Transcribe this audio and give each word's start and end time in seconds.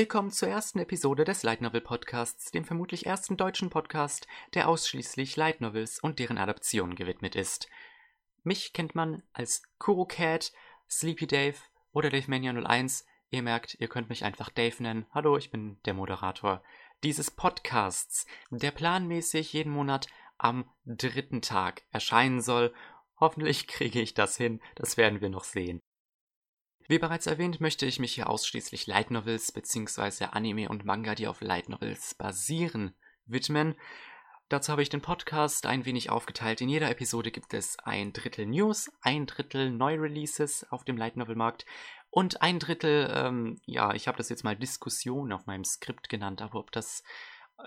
Willkommen 0.00 0.30
zur 0.30 0.48
ersten 0.48 0.78
Episode 0.78 1.24
des 1.24 1.42
Light 1.42 1.60
Novel 1.60 1.82
Podcasts, 1.82 2.50
dem 2.50 2.64
vermutlich 2.64 3.04
ersten 3.04 3.36
deutschen 3.36 3.68
Podcast, 3.68 4.26
der 4.54 4.66
ausschließlich 4.66 5.36
Light 5.36 5.60
Novels 5.60 6.00
und 6.00 6.18
deren 6.18 6.38
Adaptionen 6.38 6.94
gewidmet 6.94 7.36
ist. 7.36 7.68
Mich 8.42 8.72
kennt 8.72 8.94
man 8.94 9.22
als 9.34 9.62
Kuro 9.78 10.06
Cat, 10.06 10.54
Sleepy 10.88 11.26
Dave 11.26 11.58
oder 11.92 12.08
Dave 12.08 12.30
Mania 12.30 12.50
01. 12.50 13.04
Ihr 13.28 13.42
merkt, 13.42 13.74
ihr 13.78 13.88
könnt 13.88 14.08
mich 14.08 14.24
einfach 14.24 14.48
Dave 14.48 14.82
nennen. 14.82 15.04
Hallo, 15.12 15.36
ich 15.36 15.50
bin 15.50 15.78
der 15.84 15.92
Moderator 15.92 16.62
dieses 17.04 17.30
Podcasts, 17.30 18.24
der 18.48 18.70
planmäßig 18.70 19.52
jeden 19.52 19.70
Monat 19.70 20.06
am 20.38 20.64
dritten 20.86 21.42
Tag 21.42 21.82
erscheinen 21.90 22.40
soll. 22.40 22.72
Hoffentlich 23.18 23.66
kriege 23.68 24.00
ich 24.00 24.14
das 24.14 24.38
hin, 24.38 24.62
das 24.76 24.96
werden 24.96 25.20
wir 25.20 25.28
noch 25.28 25.44
sehen. 25.44 25.82
Wie 26.90 26.98
bereits 26.98 27.28
erwähnt, 27.28 27.60
möchte 27.60 27.86
ich 27.86 28.00
mich 28.00 28.14
hier 28.14 28.28
ausschließlich 28.28 28.88
Light 28.88 29.12
Novels 29.12 29.52
bzw. 29.52 30.24
Anime 30.32 30.68
und 30.68 30.84
Manga, 30.84 31.14
die 31.14 31.28
auf 31.28 31.40
Light 31.40 31.68
Novels 31.68 32.16
basieren, 32.16 32.96
widmen. 33.26 33.76
Dazu 34.48 34.72
habe 34.72 34.82
ich 34.82 34.88
den 34.88 35.00
Podcast 35.00 35.66
ein 35.66 35.84
wenig 35.84 36.10
aufgeteilt. 36.10 36.60
In 36.60 36.68
jeder 36.68 36.90
Episode 36.90 37.30
gibt 37.30 37.54
es 37.54 37.78
ein 37.78 38.12
Drittel 38.12 38.44
News, 38.44 38.90
ein 39.02 39.26
Drittel 39.26 39.70
Neureleases 39.70 40.66
auf 40.72 40.82
dem 40.82 40.96
Light 40.96 41.16
Novel 41.16 41.36
Markt 41.36 41.64
und 42.10 42.42
ein 42.42 42.58
Drittel, 42.58 43.08
ähm, 43.14 43.60
ja, 43.66 43.94
ich 43.94 44.08
habe 44.08 44.18
das 44.18 44.28
jetzt 44.28 44.42
mal 44.42 44.56
Diskussion 44.56 45.30
auf 45.30 45.46
meinem 45.46 45.64
Skript 45.64 46.08
genannt, 46.08 46.42
aber 46.42 46.58
ob 46.58 46.72
das, 46.72 47.04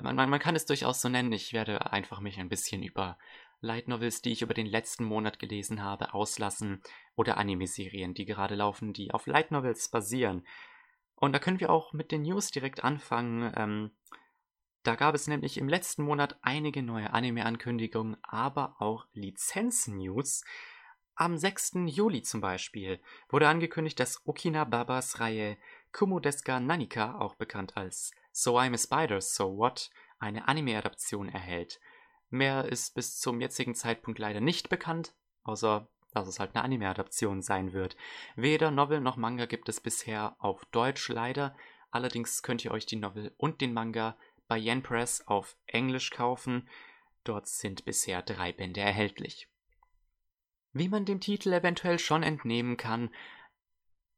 man, 0.02 0.18
man, 0.18 0.30
man 0.30 0.42
kann 0.42 0.58
es 0.58 0.66
durchaus 0.66 1.00
so 1.00 1.08
nennen. 1.08 1.32
Ich 1.32 1.54
werde 1.54 1.94
einfach 1.94 2.20
mich 2.20 2.42
ein 2.42 2.50
bisschen 2.50 2.84
über 2.84 3.18
Light 3.64 3.88
Novels, 3.88 4.22
die 4.22 4.32
ich 4.32 4.42
über 4.42 4.54
den 4.54 4.68
letzten 4.68 5.06
Monat 5.06 5.40
gelesen 5.40 5.82
habe, 5.82 6.14
auslassen 6.14 6.84
oder 7.16 7.38
Anime-Serien, 7.38 8.14
die 8.14 8.26
gerade 8.26 8.56
laufen, 8.56 8.94
die 8.94 9.12
auf 9.14 9.26
Light 9.26 9.52
Novels 9.52 9.90
basieren. 9.90 10.46
Und 11.16 11.32
da 11.32 11.40
können 11.40 11.62
wir 11.62 11.70
auch 11.70 11.94
mit 11.94 12.12
den 12.12 12.24
News 12.24 12.52
direkt 12.52 12.84
anfangen. 12.84 13.52
Ähm, 13.56 13.92
da 14.84 14.96
gab 14.96 15.16
es 15.16 15.28
nämlich 15.28 15.58
im 15.58 15.70
letzten 15.70 16.04
Monat 16.04 16.38
einige 16.42 16.84
neue 16.84 17.14
Anime-Ankündigungen, 17.14 18.18
aber 18.22 18.76
auch 18.80 19.06
Lizenz-News. 19.14 20.44
Am 21.16 21.38
6. 21.38 21.74
Juli 21.86 22.22
zum 22.24 22.42
Beispiel 22.42 23.00
wurde 23.30 23.48
angekündigt, 23.48 24.00
dass 24.00 24.28
Okina 24.28 24.66
Babas 24.66 25.22
Reihe 25.22 25.58
Kumodeska 25.94 26.60
Nanika, 26.60 27.20
auch 27.20 27.36
bekannt 27.36 27.78
als 27.78 28.12
So 28.34 28.60
I'm 28.60 28.74
a 28.74 28.78
Spider, 28.78 29.22
So 29.22 29.56
What, 29.56 29.90
eine 30.20 30.48
Anime-Adaption 30.48 31.30
erhält. 31.30 31.80
Mehr 32.34 32.66
ist 32.66 32.96
bis 32.96 33.20
zum 33.20 33.42
jetzigen 33.42 33.76
Zeitpunkt 33.76 34.18
leider 34.18 34.42
nicht 34.42 34.68
bekannt, 34.68 35.14
außer 35.44 35.88
dass 36.16 36.28
es 36.28 36.40
halt 36.40 36.56
eine 36.56 36.64
Anime-Adaption 36.64 37.44
sein 37.44 37.74
wird. 37.74 37.96
Weder 38.36 38.72
Novel 38.72 39.02
noch 39.02 39.18
Manga 39.18 39.46
gibt 39.46 39.70
es 39.70 39.80
bisher 39.80 40.36
auf 40.40 40.66
Deutsch 40.72 41.10
leider. 41.10 41.56
Allerdings 41.92 42.42
könnt 42.42 42.66
ihr 42.66 42.72
euch 42.72 42.88
die 42.88 42.96
Novel 42.96 43.36
und 43.38 43.62
den 43.62 43.72
Manga 43.72 44.18
bei 44.48 44.58
Yen 44.58 44.82
Press 44.82 45.22
auf 45.28 45.56
Englisch 45.68 46.10
kaufen. 46.10 46.68
Dort 47.24 47.48
sind 47.48 47.86
bisher 47.86 48.24
drei 48.24 48.52
Bände 48.52 48.82
erhältlich. 48.82 49.48
Wie 50.72 50.90
man 50.90 51.06
dem 51.06 51.20
Titel 51.20 51.54
eventuell 51.54 52.00
schon 52.00 52.24
entnehmen 52.24 52.78
kann, 52.78 53.14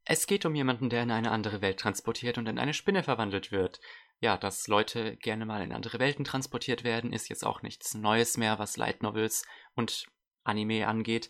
es 0.06 0.26
geht 0.26 0.46
um 0.46 0.56
jemanden, 0.56 0.90
der 0.90 1.04
in 1.04 1.12
eine 1.12 1.32
andere 1.32 1.60
Welt 1.60 1.82
transportiert 1.82 2.38
und 2.38 2.48
in 2.48 2.60
eine 2.60 2.74
Spinne 2.74 3.04
verwandelt 3.04 3.52
wird 3.52 3.82
ja, 4.20 4.38
dass 4.38 4.68
Leute 4.68 5.18
gerne 5.18 5.46
mal 5.46 5.62
in 5.62 5.72
andere 5.72 6.00
Welten 6.00 6.26
transportiert 6.26 6.84
werden, 6.84 7.14
ist 7.14 7.30
jetzt 7.30 7.46
auch 7.46 7.62
nichts 7.62 7.94
Neues 7.94 8.38
mehr, 8.38 8.60
was 8.60 8.78
Light 8.78 9.04
Novels 9.04 9.46
und 9.76 10.06
Anime 10.44 10.88
angeht. 10.88 11.30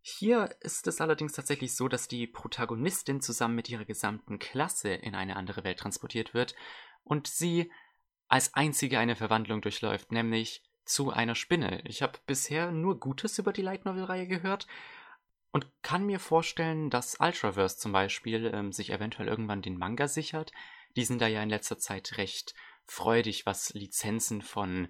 Hier 0.00 0.54
ist 0.60 0.86
es 0.86 1.00
allerdings 1.00 1.32
tatsächlich 1.32 1.74
so, 1.74 1.88
dass 1.88 2.06
die 2.06 2.28
Protagonistin 2.28 3.20
zusammen 3.20 3.56
mit 3.56 3.68
ihrer 3.68 3.84
gesamten 3.84 4.38
Klasse 4.38 4.90
in 4.90 5.16
eine 5.16 5.34
andere 5.34 5.64
Welt 5.64 5.80
transportiert 5.80 6.32
wird 6.32 6.54
und 7.02 7.26
sie 7.26 7.72
als 8.28 8.54
einzige 8.54 8.98
eine 8.98 9.16
Verwandlung 9.16 9.62
durchläuft, 9.62 10.12
nämlich 10.12 10.62
zu 10.84 11.10
einer 11.10 11.34
Spinne. 11.34 11.82
Ich 11.84 12.02
habe 12.02 12.18
bisher 12.26 12.70
nur 12.70 13.00
Gutes 13.00 13.38
über 13.38 13.52
die 13.52 13.62
Light 13.62 13.84
Novel-Reihe 13.84 14.28
gehört 14.28 14.68
und 15.50 15.66
kann 15.82 16.06
mir 16.06 16.20
vorstellen, 16.20 16.90
dass 16.90 17.18
Ultraverse 17.18 17.78
zum 17.78 17.92
Beispiel 17.92 18.52
ähm, 18.54 18.72
sich 18.72 18.90
eventuell 18.90 19.26
irgendwann 19.26 19.62
den 19.62 19.76
Manga 19.78 20.06
sichert, 20.06 20.52
die 20.96 21.04
sind 21.04 21.20
da 21.20 21.26
ja 21.26 21.42
in 21.42 21.50
letzter 21.50 21.78
Zeit 21.78 22.16
recht 22.18 22.54
freudig, 22.84 23.46
was 23.46 23.72
Lizenzen 23.74 24.42
von 24.42 24.88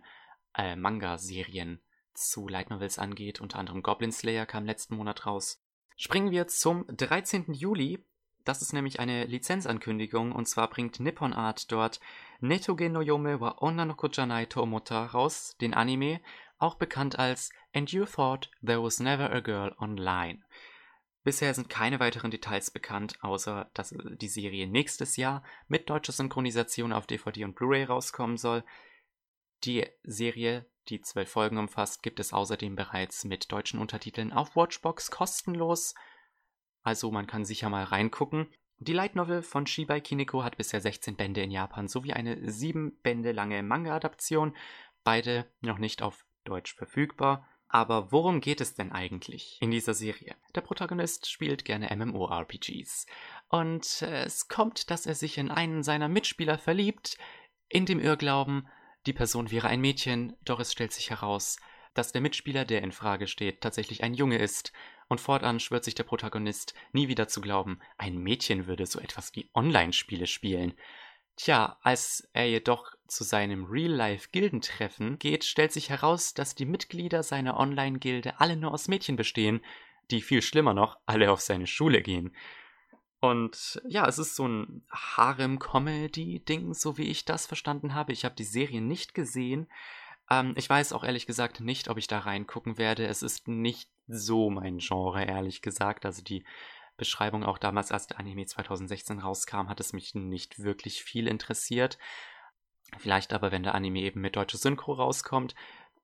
äh, 0.55 0.77
Manga-Serien 0.77 1.81
zu 2.15 2.49
Light 2.49 2.71
Novels 2.71 2.99
angeht. 2.99 3.41
Unter 3.41 3.59
anderem 3.59 3.83
Goblin 3.83 4.13
Slayer 4.13 4.47
kam 4.47 4.65
letzten 4.65 4.97
Monat 4.97 5.27
raus. 5.27 5.63
Springen 5.97 6.31
wir 6.31 6.47
zum 6.47 6.87
13. 6.89 7.53
Juli. 7.53 8.05
Das 8.45 8.63
ist 8.63 8.73
nämlich 8.73 9.01
eine 9.01 9.25
Lizenzankündigung 9.25 10.31
und 10.31 10.47
zwar 10.47 10.71
bringt 10.71 11.01
Nippon 11.01 11.33
Art 11.33 11.73
dort 11.73 12.01
Netoge 12.39 12.89
no 12.89 13.01
Yome 13.01 13.41
wa 13.41 13.57
Onna 13.59 13.85
no 13.85 13.95
Kojanai 13.95 14.47
to 14.47 14.63
Omota 14.63 15.07
raus, 15.07 15.57
den 15.61 15.75
Anime, 15.75 16.21
auch 16.59 16.77
bekannt 16.77 17.19
als 17.19 17.51
And 17.75 17.91
You 17.91 18.05
Thought 18.05 18.51
There 18.65 18.83
Was 18.83 19.01
Never 19.01 19.33
a 19.33 19.41
Girl 19.41 19.75
Online. 19.81 20.45
Bisher 21.27 21.53
sind 21.55 21.69
keine 21.69 21.99
weiteren 21.99 22.31
Details 22.31 22.71
bekannt, 22.71 23.19
außer 23.21 23.69
dass 23.75 23.93
die 23.99 24.29
Serie 24.29 24.69
nächstes 24.69 25.17
Jahr 25.17 25.43
mit 25.67 25.91
deutscher 25.91 26.13
Synchronisation 26.13 26.93
auf 26.93 27.09
DVD 27.09 27.43
und 27.43 27.57
Blu-ray 27.57 27.83
rauskommen 27.83 28.37
soll. 28.37 28.63
Die 29.65 29.85
Serie, 30.05 30.71
die 30.89 31.01
zwölf 31.01 31.29
Folgen 31.29 31.59
umfasst, 31.59 32.05
gibt 32.05 32.21
es 32.21 32.33
außerdem 32.33 32.77
bereits 32.77 33.25
mit 33.25 33.51
deutschen 33.51 33.81
Untertiteln 33.81 34.33
auf 34.33 34.55
Watchbox 34.55 35.11
kostenlos. 35.11 35.97
Also 36.85 37.11
man 37.11 37.27
kann 37.27 37.45
sicher 37.45 37.71
mal 37.71 37.83
reingucken. 37.83 38.47
Die 38.79 38.93
Light 38.93 39.17
Novel 39.17 39.43
von 39.43 39.67
Shibai 39.67 40.01
Kineko 40.01 40.45
hat 40.45 40.57
bisher 40.57 40.81
16 40.81 41.17
Bände 41.17 41.43
in 41.43 41.51
Japan 41.51 41.89
sowie 41.89 42.13
eine 42.13 42.53
sieben 42.53 43.01
Bände 43.01 43.33
lange 43.33 43.65
Manga-Adaption, 43.65 44.57
beide 45.03 45.53
noch 45.61 45.79
nicht 45.79 46.03
auf 46.03 46.25
Deutsch 46.45 46.77
verfügbar. 46.77 47.49
Aber 47.69 48.13
worum 48.13 48.41
geht 48.41 48.61
es 48.61 48.75
denn 48.75 48.93
eigentlich 48.93 49.59
in 49.61 49.71
dieser 49.71 49.95
Serie? 49.95 50.37
Der 50.55 50.61
Protagonist 50.61 51.29
spielt 51.29 51.65
gerne 51.65 51.95
MMORPGs. 51.95 53.07
Und 53.49 54.03
äh, 54.03 54.25
es 54.25 54.49
kommt, 54.49 54.91
dass 54.91 55.07
er 55.07 55.15
sich 55.15 55.39
in 55.39 55.51
einen 55.51 55.83
seiner 55.83 56.09
Mitspieler 56.09 56.59
verliebt, 56.59 57.19
in 57.69 57.85
dem 57.85 57.99
Irrglauben, 57.99 58.69
die 59.07 59.13
Person 59.13 59.51
wäre 59.51 59.69
ein 59.69 59.81
Mädchen, 59.81 60.37
doch 60.45 60.61
es 60.61 60.73
stellt 60.73 60.93
sich 60.93 61.11
heraus, 61.11 61.59
dass 61.95 62.13
der 62.13 62.21
Mitspieler, 62.21 62.65
der 62.65 62.83
in 62.83 62.93
Frage 62.93 63.27
steht, 63.27 63.61
tatsächlich 63.61 64.03
ein 64.03 64.15
Junge 64.15 64.39
ist. 64.39 64.73
Und 65.09 65.21
fortan 65.21 65.61
schwört 65.61 65.85
sich 65.85 65.95
der 65.95 66.03
Protagonist, 66.05 66.75
nie 66.93 67.09
wieder 67.09 67.29
zu 67.29 67.41
glauben, 67.41 67.81
ein 67.97 68.19
Mädchen 68.19 68.67
würde 68.67 68.87
so 68.87 68.99
etwas 69.01 69.35
wie 69.35 69.51
Online-Spiele 69.55 70.27
spielen. 70.27 70.75
Tja, 71.37 71.79
als 71.83 72.29
er 72.33 72.49
jedoch 72.49 72.96
zu 73.09 73.25
seinem 73.25 73.65
Real-Life-Gildentreffen 73.65 75.19
geht, 75.19 75.45
stellt 75.45 75.73
sich 75.73 75.91
heraus, 75.91 76.35
dass 76.35 76.55
die 76.55 76.67
Mitglieder 76.67 77.23
seiner 77.23 77.59
Online-Gilde 77.59 78.41
alle 78.41 78.57
nur 78.57 78.73
aus 78.73 78.89
Mädchen 78.89 79.17
bestehen, 79.17 79.61
die 80.11 80.21
viel 80.21 80.43
schlimmer 80.43 80.75
noch 80.75 80.99
alle 81.07 81.31
auf 81.31 81.41
seine 81.41 81.67
Schule 81.67 82.03
gehen. 82.03 82.35
Und 83.21 83.81
ja, 83.89 84.07
es 84.07 84.19
ist 84.19 84.37
so 84.37 84.47
ein 84.47 84.85
Harem-Comedy-Ding, 84.91 86.75
so 86.75 86.99
wie 86.99 87.09
ich 87.09 87.25
das 87.25 87.47
verstanden 87.47 87.95
habe. 87.95 88.13
Ich 88.13 88.25
habe 88.25 88.35
die 88.35 88.45
Serie 88.45 88.81
nicht 88.81 89.15
gesehen. 89.15 89.69
Ähm, 90.31 90.55
ich 90.57 90.69
weiß 90.69 90.93
auch 90.93 91.03
ehrlich 91.03 91.27
gesagt 91.27 91.61
nicht, 91.61 91.89
ob 91.89 91.99
ich 91.99 92.07
da 92.07 92.21
reingucken 92.21 92.79
werde. 92.79 93.07
Es 93.07 93.23
ist 93.23 93.49
nicht 93.49 93.91
so 94.07 94.51
mein 94.51 94.79
Genre, 94.79 95.25
ehrlich 95.25 95.63
gesagt. 95.63 96.05
Also 96.05 96.23
die 96.23 96.45
Beschreibung 96.97 97.45
auch 97.45 97.59
damals, 97.59 97.93
als 97.93 98.07
der 98.07 98.19
Anime 98.19 98.47
2016 98.47 99.19
rauskam, 99.19 99.69
hat 99.69 99.81
es 99.81 99.93
mich 99.93 100.15
nicht 100.15 100.63
wirklich 100.63 101.03
viel 101.03 101.27
interessiert. 101.27 101.99
Vielleicht 102.99 103.33
aber, 103.33 103.53
wenn 103.53 103.63
der 103.63 103.75
Anime 103.75 104.01
eben 104.01 104.21
mit 104.21 104.37
deutscher 104.37 104.59
Synchro 104.59 104.93
rauskommt, 104.93 105.55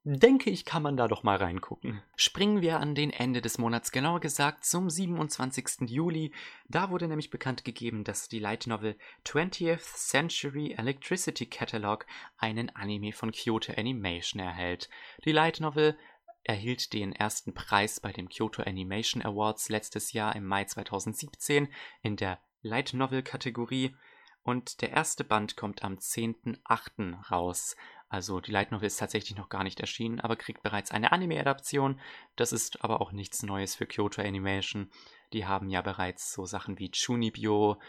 denke 0.05 0.51
ich, 0.51 0.65
kann 0.65 0.83
man 0.83 0.97
da 0.97 1.07
doch 1.07 1.23
mal 1.23 1.37
reingucken. 1.37 2.03
Springen 2.17 2.61
wir 2.61 2.81
an 2.81 2.95
den 2.95 3.11
Ende 3.11 3.41
des 3.41 3.59
Monats, 3.59 3.93
genauer 3.93 4.21
gesagt 4.21 4.65
zum 4.65 4.91
27. 4.91 5.89
Juli. 5.89 6.33
Da 6.69 6.91
wurde 6.91 7.07
nämlich 7.07 7.31
bekannt 7.31 7.65
gegeben, 7.65 8.03
dass 8.03 8.29
die 8.29 8.41
Light 8.41 8.67
Novel 8.67 8.97
20th 9.25 9.79
Century 9.79 10.75
Electricity 10.77 11.47
Catalog 11.47 12.07
einen 12.37 12.71
Anime 12.71 13.13
von 13.13 13.31
Kyoto 13.31 13.73
Animation 13.77 14.41
erhält. 14.41 14.89
Die 15.25 15.33
Light 15.33 15.61
Novel 15.61 15.97
erhielt 16.45 16.93
den 16.93 17.13
ersten 17.13 17.55
Preis 17.55 18.01
bei 18.01 18.13
den 18.13 18.29
Kyoto 18.29 18.63
Animation 18.63 19.23
Awards 19.23 19.69
letztes 19.69 20.13
Jahr 20.13 20.35
im 20.35 20.45
Mai 20.45 20.65
2017 20.65 21.69
in 22.03 22.17
der 22.17 22.41
Light 22.63 22.93
Novel 22.95 23.23
Kategorie 23.23 23.95
und 24.43 24.81
der 24.83 24.91
erste 24.91 25.25
Band 25.25 25.57
kommt 25.57 25.85
am 25.85 25.95
10.8. 25.95 27.31
raus. 27.31 27.77
Also 28.09 28.41
die 28.41 28.51
Light 28.51 28.73
Novel 28.73 28.89
ist 28.89 28.99
tatsächlich 28.99 29.39
noch 29.39 29.49
gar 29.49 29.65
nicht 29.65 29.81
erschienen, 29.81 30.21
aber 30.21 30.37
kriegt 30.37 30.63
bereits 30.63 30.91
eine 30.91 31.13
Anime-Adaption. 31.13 31.99
Das 32.37 32.53
ist 32.53 32.85
aber 32.85 33.01
auch 33.01 33.13
nichts 33.13 33.43
Neues 33.43 33.75
für 33.75 33.87
Kyoto 33.87 34.21
Animation. 34.21 34.91
Die 35.33 35.47
haben 35.47 35.71
ja 35.71 35.81
bereits 35.81 36.33
so 36.33 36.45
Sachen 36.45 36.79
wie 36.79 36.91
Chunibyo 36.91 37.81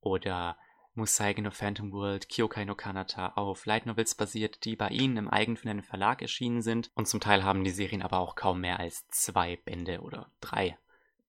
oder 0.00 0.56
Musaige 0.94 1.40
no 1.40 1.50
Phantom 1.50 1.90
World, 1.90 2.28
Kyokai 2.28 2.66
no 2.66 2.74
Kanata 2.74 3.28
auf 3.34 3.64
Light 3.64 3.86
Novels 3.86 4.14
basiert, 4.14 4.64
die 4.66 4.76
bei 4.76 4.88
ihnen 4.90 5.16
im 5.16 5.28
eigenen 5.28 5.82
Verlag 5.82 6.20
erschienen 6.20 6.60
sind 6.60 6.90
und 6.94 7.08
zum 7.08 7.18
Teil 7.18 7.44
haben 7.44 7.64
die 7.64 7.70
Serien 7.70 8.02
aber 8.02 8.18
auch 8.18 8.36
kaum 8.36 8.60
mehr 8.60 8.78
als 8.78 9.08
zwei 9.08 9.56
Bände 9.56 10.02
oder 10.02 10.30
drei. 10.40 10.78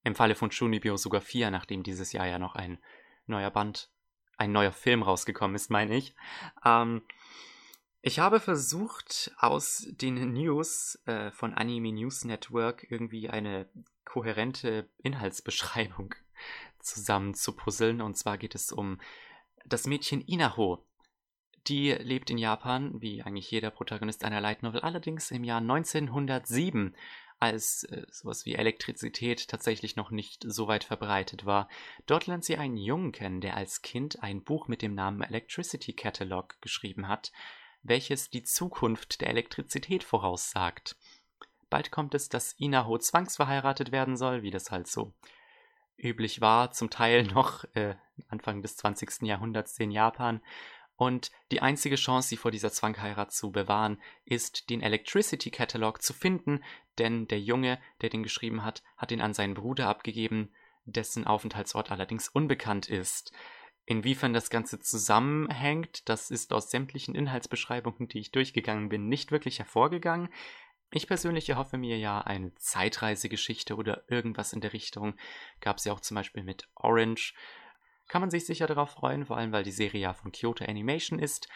Im 0.03 0.15
Falle 0.15 0.35
von 0.35 0.51
Shunibyo 0.51 0.97
sogar 0.97 1.21
vier, 1.21 1.49
nachdem 1.49 1.81
dieses 1.81 2.11
Jahr 2.11 2.27
ja 2.27 2.39
noch 2.39 2.55
ein 2.55 2.77
neuer 3.25 3.51
Band 3.51 3.89
ein 4.37 4.51
neuer 4.51 4.71
Film 4.71 5.03
rausgekommen 5.03 5.55
ist, 5.55 5.69
meine 5.69 5.95
ich. 5.95 6.15
Ähm, 6.65 7.01
ich 8.01 8.19
habe 8.19 8.41
versucht, 8.41 9.31
aus 9.37 9.87
den 9.89 10.33
News 10.33 10.99
äh, 11.05 11.31
von 11.31 11.53
Anime 11.53 11.93
News 11.93 12.25
Network 12.25 12.85
irgendwie 12.89 13.29
eine 13.29 13.69
kohärente 14.03 14.89
Inhaltsbeschreibung 14.97 16.13
zusammenzupuzzeln. 16.79 18.01
Und 18.01 18.17
zwar 18.17 18.37
geht 18.37 18.55
es 18.55 18.73
um 18.73 18.99
das 19.65 19.87
Mädchen 19.87 20.21
Inaho. 20.21 20.85
Die 21.67 21.91
lebt 21.91 22.29
in 22.29 22.37
Japan, 22.37 23.01
wie 23.01 23.23
eigentlich 23.23 23.49
jeder 23.49 23.71
Protagonist 23.71 24.25
einer 24.25 24.41
Light 24.41 24.63
Novel, 24.63 24.81
allerdings 24.81 25.31
im 25.31 25.45
Jahr 25.45 25.61
1907, 25.61 26.93
als 27.39 27.83
äh, 27.85 28.05
sowas 28.11 28.45
wie 28.45 28.55
Elektrizität 28.55 29.47
tatsächlich 29.47 29.95
noch 29.95 30.11
nicht 30.11 30.43
so 30.47 30.67
weit 30.67 30.83
verbreitet 30.83 31.45
war. 31.45 31.69
Dort 32.05 32.27
lernt 32.27 32.45
sie 32.45 32.57
einen 32.57 32.77
Jungen 32.77 33.11
kennen, 33.11 33.41
der 33.41 33.57
als 33.57 33.81
Kind 33.81 34.23
ein 34.23 34.43
Buch 34.43 34.67
mit 34.67 34.81
dem 34.81 34.95
Namen 34.95 35.21
Electricity 35.21 35.93
Catalog 35.93 36.61
geschrieben 36.61 37.07
hat 37.07 37.31
welches 37.83 38.29
die 38.29 38.43
Zukunft 38.43 39.21
der 39.21 39.29
Elektrizität 39.29 40.03
voraussagt. 40.03 40.95
Bald 41.69 41.91
kommt 41.91 42.15
es, 42.15 42.29
dass 42.29 42.53
Inaho 42.53 42.97
zwangsverheiratet 42.97 43.91
werden 43.91 44.17
soll, 44.17 44.41
wie 44.41 44.51
das 44.51 44.71
halt 44.71 44.87
so 44.87 45.13
üblich 45.97 46.41
war, 46.41 46.71
zum 46.71 46.89
Teil 46.89 47.23
noch 47.23 47.65
äh, 47.75 47.95
Anfang 48.29 48.61
des 48.61 48.77
20. 48.77 49.23
Jahrhunderts 49.23 49.77
in 49.79 49.91
Japan. 49.91 50.41
Und 50.95 51.31
die 51.51 51.61
einzige 51.61 51.95
Chance, 51.95 52.29
sie 52.29 52.37
vor 52.37 52.51
dieser 52.51 52.71
Zwangheirat 52.71 53.31
zu 53.31 53.51
bewahren, 53.51 54.01
ist, 54.25 54.69
den 54.69 54.81
Electricity 54.81 55.49
Catalog 55.49 56.01
zu 56.01 56.13
finden, 56.13 56.63
denn 56.97 57.27
der 57.27 57.39
Junge, 57.39 57.79
der 58.01 58.09
den 58.09 58.23
geschrieben 58.23 58.63
hat, 58.63 58.83
hat 58.97 59.11
ihn 59.11 59.21
an 59.21 59.33
seinen 59.33 59.55
Bruder 59.55 59.87
abgegeben, 59.87 60.51
dessen 60.85 61.25
Aufenthaltsort 61.25 61.91
allerdings 61.91 62.27
unbekannt 62.27 62.89
ist. 62.89 63.33
Inwiefern 63.85 64.33
das 64.33 64.49
Ganze 64.49 64.79
zusammenhängt, 64.79 66.07
das 66.07 66.31
ist 66.31 66.53
aus 66.53 66.71
sämtlichen 66.71 67.15
Inhaltsbeschreibungen, 67.15 68.07
die 68.07 68.19
ich 68.19 68.31
durchgegangen 68.31 68.89
bin, 68.89 69.09
nicht 69.09 69.31
wirklich 69.31 69.59
hervorgegangen. 69.59 70.29
Ich 70.91 71.07
persönlich 71.07 71.49
erhoffe 71.49 71.77
mir 71.77 71.97
ja 71.97 72.21
eine 72.21 72.53
Zeitreisegeschichte 72.55 73.75
oder 73.75 74.03
irgendwas 74.07 74.53
in 74.53 74.61
der 74.61 74.73
Richtung. 74.73 75.15
Gab 75.59 75.77
es 75.77 75.85
ja 75.85 75.91
auch 75.91 75.99
zum 75.99 76.15
Beispiel 76.15 76.43
mit 76.43 76.69
Orange. 76.75 77.33
Kann 78.07 78.21
man 78.21 78.29
sich 78.29 78.45
sicher 78.45 78.67
darauf 78.67 78.91
freuen, 78.91 79.25
vor 79.25 79.37
allem 79.37 79.51
weil 79.51 79.63
die 79.63 79.71
Serie 79.71 80.01
ja 80.01 80.13
von 80.13 80.31
Kyoto 80.31 80.65
Animation 80.65 81.19
ist, 81.19 81.47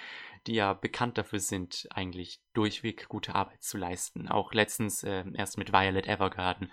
die 0.47 0.55
ja 0.55 0.73
bekannt 0.73 1.17
dafür 1.17 1.39
sind, 1.39 1.88
eigentlich 1.91 2.41
durchweg 2.53 3.07
gute 3.09 3.35
Arbeit 3.35 3.61
zu 3.61 3.77
leisten. 3.77 4.27
Auch 4.27 4.53
letztens 4.53 5.03
äh, 5.03 5.23
erst 5.33 5.57
mit 5.57 5.71
Violet 5.71 6.07
Evergarden. 6.07 6.71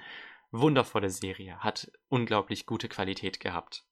Wundervolle 0.53 1.11
Serie, 1.11 1.59
hat 1.59 1.91
unglaublich 2.09 2.65
gute 2.65 2.89
Qualität 2.89 3.41
gehabt. 3.41 3.85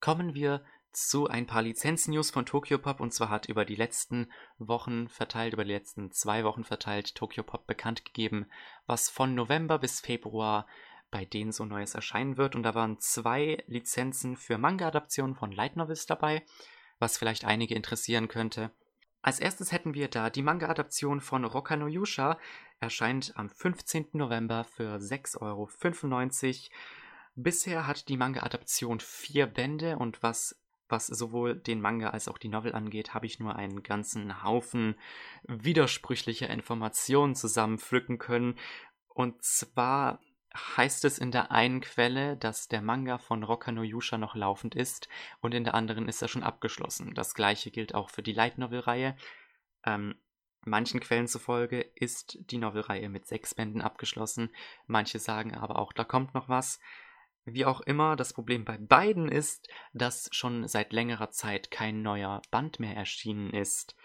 Kommen 0.00 0.34
wir 0.34 0.64
zu 0.92 1.28
ein 1.28 1.46
paar 1.46 1.62
Lizenz-News 1.62 2.30
von 2.30 2.44
Tokyopop 2.44 3.00
und 3.00 3.14
zwar 3.14 3.30
hat 3.30 3.48
über 3.48 3.64
die 3.64 3.76
letzten 3.76 4.30
Wochen 4.58 5.08
verteilt, 5.08 5.54
über 5.54 5.64
die 5.64 5.72
letzten 5.72 6.10
zwei 6.10 6.44
Wochen 6.44 6.64
verteilt 6.64 7.14
Tokyopop 7.14 7.66
bekannt 7.66 8.04
gegeben, 8.04 8.46
was 8.86 9.08
von 9.08 9.34
November 9.34 9.78
bis 9.78 10.00
Februar 10.00 10.66
bei 11.12 11.24
denen 11.24 11.52
so 11.52 11.64
Neues 11.64 11.94
erscheinen 11.94 12.36
wird 12.36 12.56
und 12.56 12.64
da 12.64 12.74
waren 12.74 12.98
zwei 12.98 13.62
Lizenzen 13.68 14.36
für 14.36 14.58
Manga-Adaptionen 14.58 15.36
von 15.36 15.52
Light 15.52 15.76
Novels 15.76 16.06
dabei, 16.06 16.42
was 16.98 17.18
vielleicht 17.18 17.44
einige 17.44 17.76
interessieren 17.76 18.26
könnte. 18.26 18.72
Als 19.20 19.38
erstes 19.38 19.70
hätten 19.70 19.94
wir 19.94 20.08
da 20.08 20.30
die 20.30 20.42
Manga-Adaption 20.42 21.20
von 21.20 21.44
Roka 21.44 21.76
no 21.76 21.86
Yusha, 21.86 22.40
erscheint 22.80 23.34
am 23.36 23.48
15. 23.48 24.08
November 24.14 24.64
für 24.64 24.96
6,95 24.96 25.40
Euro. 25.40 25.70
Bisher 27.36 27.86
hat 27.86 28.08
die 28.08 28.16
Manga-Adaption 28.16 28.98
vier 28.98 29.46
Bände 29.46 29.98
und 29.98 30.22
was 30.24 30.58
was 30.92 31.06
sowohl 31.06 31.56
den 31.56 31.80
Manga 31.80 32.10
als 32.10 32.28
auch 32.28 32.36
die 32.36 32.50
Novel 32.50 32.74
angeht, 32.74 33.14
habe 33.14 33.24
ich 33.24 33.40
nur 33.40 33.56
einen 33.56 33.82
ganzen 33.82 34.44
Haufen 34.44 34.94
widersprüchlicher 35.44 36.50
Informationen 36.50 37.34
zusammenpflücken 37.34 38.18
können. 38.18 38.58
Und 39.08 39.42
zwar 39.42 40.20
heißt 40.54 41.04
es 41.04 41.18
in 41.18 41.30
der 41.30 41.50
einen 41.50 41.80
Quelle, 41.80 42.36
dass 42.36 42.68
der 42.68 42.82
Manga 42.82 43.18
von 43.18 43.42
Roka 43.42 43.72
no 43.72 43.82
Yusha 43.82 44.18
noch 44.18 44.34
laufend 44.34 44.74
ist 44.74 45.08
und 45.40 45.54
in 45.54 45.64
der 45.64 45.74
anderen 45.74 46.08
ist 46.08 46.22
er 46.22 46.28
schon 46.28 46.42
abgeschlossen. 46.42 47.14
Das 47.14 47.34
gleiche 47.34 47.70
gilt 47.70 47.94
auch 47.94 48.10
für 48.10 48.22
die 48.22 48.32
Light 48.32 48.58
Novel-Reihe. 48.58 49.16
Ähm, 49.84 50.14
manchen 50.64 51.00
Quellen 51.00 51.26
zufolge 51.26 51.80
ist 51.80 52.38
die 52.50 52.58
Novelreihe 52.58 53.08
mit 53.08 53.26
sechs 53.26 53.54
Bänden 53.54 53.80
abgeschlossen. 53.80 54.50
Manche 54.86 55.18
sagen 55.18 55.54
aber 55.54 55.78
auch, 55.78 55.92
da 55.92 56.04
kommt 56.04 56.34
noch 56.34 56.48
was. 56.48 56.80
Wie 57.44 57.64
auch 57.64 57.80
immer, 57.80 58.14
das 58.14 58.34
Problem 58.34 58.64
bei 58.64 58.78
beiden 58.78 59.28
ist, 59.28 59.68
dass 59.92 60.28
schon 60.32 60.68
seit 60.68 60.92
längerer 60.92 61.30
Zeit 61.30 61.70
kein 61.70 62.02
neuer 62.02 62.40
Band 62.50 62.78
mehr 62.78 62.94
erschienen 62.94 63.50
ist. 63.50 63.96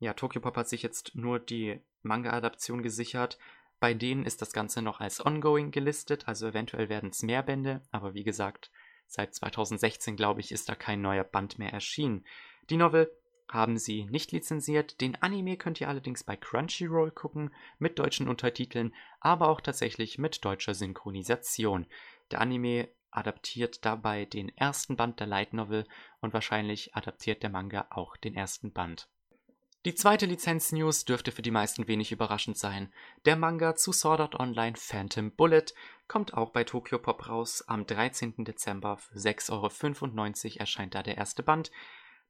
Ja, 0.00 0.12
Tokyopop 0.12 0.56
hat 0.56 0.68
sich 0.68 0.82
jetzt 0.82 1.14
nur 1.14 1.38
die 1.40 1.80
Manga-Adaption 2.02 2.82
gesichert. 2.82 3.38
Bei 3.80 3.94
denen 3.94 4.24
ist 4.24 4.42
das 4.42 4.52
Ganze 4.52 4.82
noch 4.82 5.00
als 5.00 5.24
ongoing 5.24 5.70
gelistet, 5.70 6.26
also 6.26 6.48
eventuell 6.48 6.88
werden 6.88 7.10
es 7.10 7.22
mehr 7.22 7.42
Bände, 7.42 7.82
aber 7.92 8.14
wie 8.14 8.24
gesagt, 8.24 8.70
seit 9.06 9.34
2016, 9.34 10.16
glaube 10.16 10.40
ich, 10.40 10.50
ist 10.52 10.68
da 10.68 10.74
kein 10.74 11.00
neuer 11.00 11.24
Band 11.24 11.58
mehr 11.58 11.72
erschienen. 11.72 12.24
Die 12.70 12.76
Novel 12.76 13.10
haben 13.48 13.78
sie 13.78 14.04
nicht 14.04 14.32
lizenziert. 14.32 15.00
Den 15.00 15.16
Anime 15.22 15.56
könnt 15.56 15.80
ihr 15.80 15.88
allerdings 15.88 16.22
bei 16.22 16.36
Crunchyroll 16.36 17.10
gucken, 17.10 17.50
mit 17.78 17.98
deutschen 17.98 18.28
Untertiteln, 18.28 18.94
aber 19.20 19.48
auch 19.48 19.60
tatsächlich 19.60 20.18
mit 20.18 20.44
deutscher 20.44 20.74
Synchronisation. 20.74 21.86
Der 22.30 22.40
Anime 22.40 22.88
adaptiert 23.10 23.84
dabei 23.84 24.26
den 24.26 24.54
ersten 24.56 24.96
Band 24.96 25.20
der 25.20 25.26
Light 25.26 25.54
Novel 25.54 25.86
und 26.20 26.34
wahrscheinlich 26.34 26.94
adaptiert 26.94 27.42
der 27.42 27.50
Manga 27.50 27.86
auch 27.90 28.16
den 28.16 28.34
ersten 28.34 28.72
Band. 28.72 29.08
Die 29.84 29.94
zweite 29.94 30.26
Lizenz-News 30.26 31.04
dürfte 31.04 31.30
für 31.30 31.42
die 31.42 31.52
meisten 31.52 31.86
wenig 31.86 32.10
überraschend 32.10 32.58
sein. 32.58 32.92
Der 33.24 33.36
Manga 33.36 33.76
zu 33.76 33.92
Sword 33.92 34.20
Art 34.20 34.34
Online 34.34 34.76
Phantom 34.76 35.30
Bullet 35.30 35.66
kommt 36.08 36.34
auch 36.34 36.50
bei 36.50 36.64
Tokyo 36.64 36.98
Pop 36.98 37.28
raus. 37.28 37.62
Am 37.68 37.86
13. 37.86 38.44
Dezember 38.44 38.96
für 38.96 39.18
6,95 39.18 39.52
Euro 39.52 40.58
erscheint 40.58 40.96
da 40.96 41.04
der 41.04 41.16
erste 41.16 41.44
Band. 41.44 41.70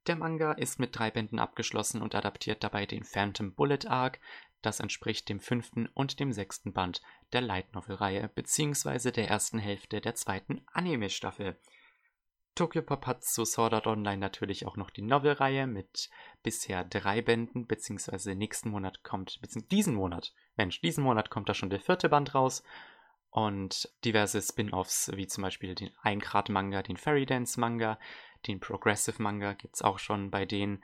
Der 0.06 0.16
Manga 0.16 0.52
ist 0.52 0.78
mit 0.78 0.98
drei 0.98 1.10
Bänden 1.10 1.38
abgeschlossen 1.38 2.02
und 2.02 2.14
adaptiert 2.14 2.62
dabei 2.62 2.84
den 2.84 3.02
Phantom 3.02 3.54
Bullet 3.54 3.86
Arc, 3.86 4.20
das 4.60 4.80
entspricht 4.80 5.28
dem 5.30 5.40
fünften 5.40 5.86
und 5.86 6.20
dem 6.20 6.32
sechsten 6.32 6.74
Band 6.74 7.00
der 7.32 7.40
Light 7.40 7.74
Novel-Reihe 7.74 8.28
bzw. 8.28 9.10
der 9.10 9.28
ersten 9.28 9.58
Hälfte 9.58 10.02
der 10.02 10.14
zweiten 10.14 10.66
Anime-Staffel. 12.58 12.66
Tokyopop 12.66 13.06
hat 13.06 13.24
zu 13.24 13.44
Sword 13.44 13.74
Art 13.74 13.86
Online 13.86 14.18
natürlich 14.18 14.66
auch 14.66 14.76
noch 14.76 14.90
die 14.90 15.02
Novel-Reihe 15.02 15.66
mit 15.66 16.10
bisher 16.42 16.84
drei 16.84 17.22
Bänden, 17.22 17.66
beziehungsweise 17.66 18.34
nächsten 18.34 18.70
Monat 18.70 19.02
kommt, 19.02 19.38
beziehungsweise 19.40 19.68
diesen 19.68 19.94
Monat, 19.94 20.32
Mensch, 20.56 20.80
diesen 20.80 21.04
Monat 21.04 21.30
kommt 21.30 21.48
da 21.48 21.54
schon 21.54 21.70
der 21.70 21.80
vierte 21.80 22.08
Band 22.08 22.34
raus 22.34 22.62
und 23.30 23.88
diverse 24.04 24.40
Spin-Offs, 24.40 25.12
wie 25.14 25.26
zum 25.26 25.42
Beispiel 25.42 25.74
den 25.74 25.90
Eingrad-Manga, 26.02 26.82
den 26.82 26.96
Fairy 26.96 27.26
Dance-Manga, 27.26 27.98
den 28.46 28.60
Progressive-Manga 28.60 29.52
gibt 29.54 29.76
es 29.76 29.82
auch 29.82 29.98
schon 29.98 30.30
bei 30.30 30.44
denen 30.44 30.82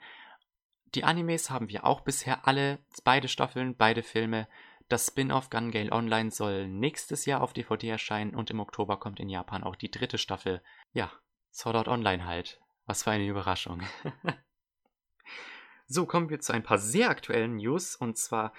die 0.93 1.03
Animes 1.03 1.49
haben 1.49 1.67
wir 1.67 1.83
auch 1.85 2.01
bisher 2.01 2.47
alle, 2.47 2.79
beide 3.03 3.27
Staffeln, 3.27 3.75
beide 3.75 4.01
Filme. 4.01 4.47
Das 4.87 5.07
Spin-off 5.07 5.49
Gun 5.49 5.71
Gale 5.71 5.91
Online 5.91 6.31
soll 6.31 6.69
nächstes 6.69 7.25
Jahr 7.25 7.41
auf 7.41 7.51
DVD 7.51 7.89
erscheinen 7.89 8.33
und 8.33 8.49
im 8.49 8.61
Oktober 8.61 8.97
kommt 8.97 9.19
in 9.19 9.27
Japan 9.27 9.63
auch 9.63 9.75
die 9.75 9.91
dritte 9.91 10.17
Staffel. 10.17 10.61
Ja, 10.93 11.11
Sword 11.55 11.77
Art 11.77 11.87
Online 11.87 12.25
halt. 12.25 12.59
Was 12.85 13.03
für 13.03 13.11
eine 13.11 13.25
Überraschung. 13.25 13.81
so, 15.87 16.05
kommen 16.05 16.29
wir 16.29 16.41
zu 16.41 16.53
ein 16.53 16.63
paar 16.63 16.77
sehr 16.77 17.09
aktuellen 17.09 17.55
News 17.55 17.95
und 17.95 18.17
zwar 18.17 18.53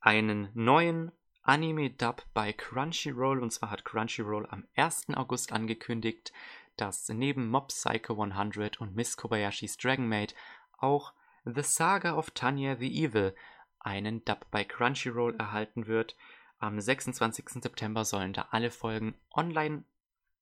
einen 0.00 0.50
neuen 0.52 1.12
Anime-Dub 1.44 2.24
bei 2.34 2.52
Crunchyroll. 2.52 3.40
Und 3.40 3.52
zwar 3.52 3.70
hat 3.70 3.84
Crunchyroll 3.84 4.46
am 4.50 4.66
1. 4.74 5.10
August 5.14 5.52
angekündigt, 5.52 6.32
dass 6.76 7.08
neben 7.08 7.48
Mob 7.48 7.68
Psycho 7.68 8.20
100 8.20 8.80
und 8.80 8.96
Miss 8.96 9.16
Kobayashis 9.16 9.76
Dragon 9.76 10.08
Maid 10.08 10.34
auch 10.76 11.12
The 11.44 11.62
Saga 11.62 12.16
of 12.16 12.32
Tanya 12.32 12.76
the 12.76 13.04
Evil 13.04 13.34
einen 13.78 14.24
Dub 14.24 14.46
bei 14.50 14.64
Crunchyroll 14.64 15.36
erhalten 15.36 15.86
wird. 15.86 16.16
Am 16.58 16.80
26. 16.80 17.62
September 17.62 18.04
sollen 18.04 18.32
da 18.32 18.48
alle 18.50 18.72
Folgen 18.72 19.14
online 19.32 19.84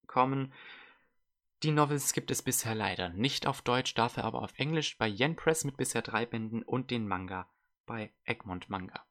kommen. 0.07 0.55
Die 1.67 1.73
Novels 1.73 2.13
gibt 2.13 2.31
es 2.31 2.43
bisher 2.43 2.77
leider 2.77 3.09
nicht 3.09 3.49
auf 3.49 3.61
Deutsch, 3.61 3.95
dafür 3.95 4.23
aber 4.23 4.43
auf 4.43 4.57
Englisch 4.57 4.97
bei 4.99 5.09
Yen 5.09 5.35
Press 5.35 5.65
mit 5.65 5.77
bisher 5.77 6.01
drei 6.01 6.25
Bänden 6.25 6.63
und 6.63 6.93
den 6.93 7.09
Manga 7.09 7.51
bei 7.87 8.13
Egmont 8.25 8.71
Manga. 8.71 9.05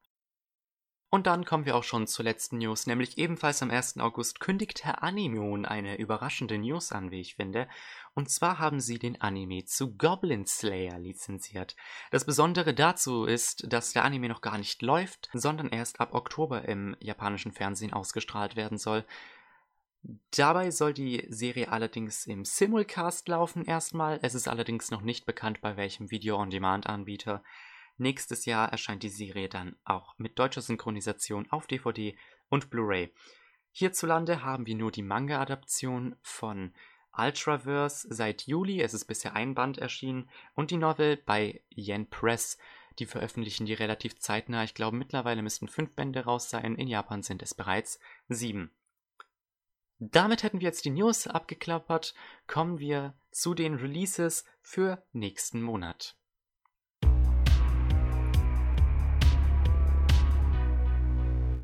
Und 1.10 1.28
dann 1.28 1.44
kommen 1.44 1.66
wir 1.66 1.76
auch 1.76 1.84
schon 1.84 2.08
zur 2.08 2.24
letzten 2.24 2.60
News, 2.60 2.88
nämlich 2.88 3.18
ebenfalls 3.18 3.62
am 3.62 3.72
1. 3.72 3.98
August 3.98 4.40
kündigt 4.40 4.86
Herr 4.86 5.04
Animeon 5.04 5.66
eine 5.66 5.98
überraschende 5.98 6.58
News 6.58 6.94
an, 6.94 7.12
wie 7.12 7.20
ich 7.20 7.36
finde. 7.36 7.68
Und 8.14 8.30
zwar 8.30 8.58
haben 8.58 8.80
sie 8.80 9.00
den 9.00 9.20
Anime 9.20 9.66
zu 9.66 9.98
Goblin 9.98 10.46
Slayer 10.46 10.98
lizenziert. 10.98 11.76
Das 12.12 12.26
Besondere 12.26 12.74
dazu 12.74 13.26
ist, 13.26 13.72
dass 13.72 13.92
der 13.92 14.06
Anime 14.06 14.30
noch 14.30 14.40
gar 14.40 14.58
nicht 14.58 14.82
läuft, 14.82 15.30
sondern 15.34 15.68
erst 15.68 16.00
ab 16.00 16.14
Oktober 16.14 16.64
im 16.70 16.96
japanischen 17.02 17.52
Fernsehen 17.52 17.92
ausgestrahlt 17.92 18.56
werden 18.56 18.78
soll. 18.78 19.06
Dabei 20.36 20.72
soll 20.72 20.94
die 20.94 21.26
Serie 21.30 21.72
allerdings 21.72 22.28
im 22.28 22.46
Simulcast 22.46 23.28
laufen 23.28 23.66
erstmal. 23.66 24.20
Es 24.22 24.36
ist 24.36 24.48
allerdings 24.48 24.92
noch 24.92 25.02
nicht 25.02 25.26
bekannt, 25.26 25.62
bei 25.62 25.78
welchem 25.78 26.12
Video-on-Demand-Anbieter. 26.12 27.44
Nächstes 27.98 28.46
Jahr 28.46 28.72
erscheint 28.72 29.04
die 29.04 29.10
Serie 29.10 29.50
dann 29.50 29.78
auch 29.86 30.14
mit 30.18 30.38
deutscher 30.38 30.62
Synchronisation 30.62 31.50
auf 31.50 31.66
DVD 31.66 32.16
und 32.50 32.70
Blu-ray. 32.70 33.14
Hierzulande 33.72 34.44
haben 34.44 34.66
wir 34.66 34.76
nur 34.76 34.92
die 34.92 35.02
Manga-Adaption 35.02 36.16
von 36.22 36.74
Ultraverse 37.18 38.08
seit 38.14 38.44
Juli, 38.44 38.82
es 38.82 38.94
ist 38.94 39.06
bisher 39.06 39.36
ein 39.36 39.56
Band 39.56 39.78
erschienen, 39.78 40.30
und 40.54 40.72
die 40.72 40.78
Novel 40.78 41.18
bei 41.18 41.62
Yen 41.70 42.10
Press. 42.10 42.58
Die 43.00 43.06
veröffentlichen 43.06 43.66
die 43.66 43.74
relativ 43.74 44.20
zeitnah. 44.20 44.64
Ich 44.64 44.74
glaube, 44.74 44.98
mittlerweile 44.98 45.42
müssten 45.42 45.68
fünf 45.68 45.96
Bände 45.96 46.26
raus 46.26 46.50
sein. 46.50 46.76
In 46.76 46.88
Japan 46.88 47.24
sind 47.24 47.42
es 47.42 47.54
bereits 47.54 48.00
sieben. 48.30 48.72
Damit 50.00 50.44
hätten 50.44 50.60
wir 50.60 50.68
jetzt 50.68 50.84
die 50.84 50.90
News 50.90 51.26
abgeklappert. 51.26 52.14
Kommen 52.48 52.80
wir 52.80 53.14
zu 53.32 53.54
den 53.54 53.76
Releases 53.76 54.44
für 54.62 55.04
nächsten 55.14 55.62
Monat. 55.62 56.18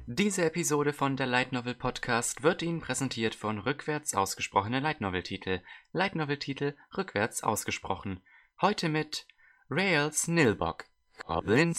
Diese 0.07 0.43
Episode 0.43 0.93
von 0.93 1.15
der 1.15 1.27
Light 1.27 1.51
Novel 1.51 1.73
Podcast 1.73 2.43
wird 2.43 2.61
Ihnen 2.61 2.81
präsentiert 2.81 3.35
von 3.35 3.59
rückwärts 3.59 4.13
ausgesprochene 4.13 4.79
Light 4.79 5.01
Novel 5.01 5.23
Titel. 5.23 5.61
Light 5.91 6.15
Novel 6.15 6.37
Titel 6.37 6.75
rückwärts 6.97 7.43
ausgesprochen. 7.43 8.21
Heute 8.61 8.89
mit 8.89 9.25
Rails 9.69 10.27
Nilbog. 10.27 10.85
Goblin 11.25 11.73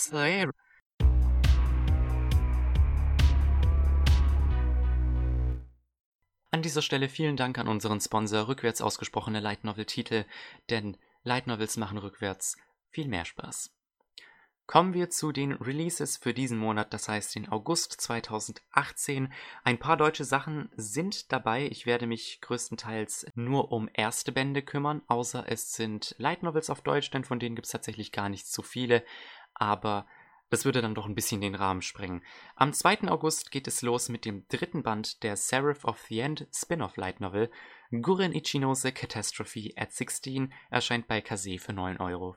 An 6.62 6.70
dieser 6.70 6.82
Stelle 6.82 7.08
vielen 7.08 7.36
Dank 7.36 7.58
an 7.58 7.66
unseren 7.66 8.00
Sponsor 8.00 8.46
rückwärts 8.46 8.80
ausgesprochene 8.80 9.40
Light 9.40 9.64
Novel 9.64 9.84
Titel, 9.84 10.24
denn 10.70 10.96
Light 11.24 11.48
Novels 11.48 11.76
machen 11.76 11.98
rückwärts 11.98 12.56
viel 12.88 13.08
mehr 13.08 13.24
Spaß. 13.24 13.74
Kommen 14.66 14.94
wir 14.94 15.10
zu 15.10 15.32
den 15.32 15.54
Releases 15.54 16.18
für 16.18 16.32
diesen 16.32 16.58
Monat, 16.58 16.94
das 16.94 17.08
heißt 17.08 17.34
den 17.34 17.48
August 17.48 18.00
2018. 18.00 19.32
Ein 19.64 19.80
paar 19.80 19.96
deutsche 19.96 20.24
Sachen 20.24 20.70
sind 20.76 21.32
dabei. 21.32 21.66
Ich 21.66 21.84
werde 21.84 22.06
mich 22.06 22.40
größtenteils 22.42 23.26
nur 23.34 23.72
um 23.72 23.90
erste 23.92 24.30
Bände 24.30 24.62
kümmern, 24.62 25.02
außer 25.08 25.44
es 25.48 25.72
sind 25.72 26.14
Light 26.18 26.44
Novels 26.44 26.70
auf 26.70 26.82
Deutsch, 26.82 27.10
denn 27.10 27.24
von 27.24 27.40
denen 27.40 27.56
gibt 27.56 27.66
es 27.66 27.72
tatsächlich 27.72 28.12
gar 28.12 28.28
nicht 28.28 28.46
so 28.46 28.62
viele. 28.62 29.04
Aber 29.52 30.06
das 30.52 30.66
würde 30.66 30.82
dann 30.82 30.94
doch 30.94 31.06
ein 31.06 31.14
bisschen 31.14 31.40
den 31.40 31.54
Rahmen 31.54 31.80
sprengen. 31.80 32.22
Am 32.56 32.74
2. 32.74 33.08
August 33.08 33.50
geht 33.50 33.66
es 33.66 33.80
los 33.80 34.10
mit 34.10 34.26
dem 34.26 34.46
dritten 34.48 34.82
Band 34.82 35.22
der 35.22 35.34
Seraph 35.34 35.86
of 35.86 35.98
the 36.10 36.18
End 36.18 36.46
Spin-off 36.52 36.98
Light 36.98 37.20
Novel. 37.20 37.50
Guren 37.90 38.34
Ichinose 38.34 38.92
Catastrophe 38.92 39.72
at 39.76 39.94
16 39.94 40.52
erscheint 40.68 41.08
bei 41.08 41.22
Kase 41.22 41.58
für 41.58 41.72
9,95 41.72 42.00
Euro. 42.00 42.36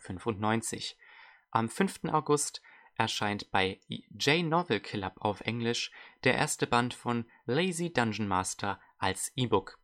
Am 1.52 1.68
5. 1.68 2.06
August 2.06 2.62
erscheint 2.96 3.52
bei 3.52 3.82
J-Novel 3.90 4.80
Club 4.80 5.16
auf 5.20 5.42
Englisch 5.42 5.92
der 6.24 6.36
erste 6.36 6.68
Band 6.68 6.94
von 6.94 7.26
Lazy 7.46 7.92
Dungeon 7.92 8.30
Master 8.30 8.80
als 8.98 9.34
E-Book. 9.36 9.78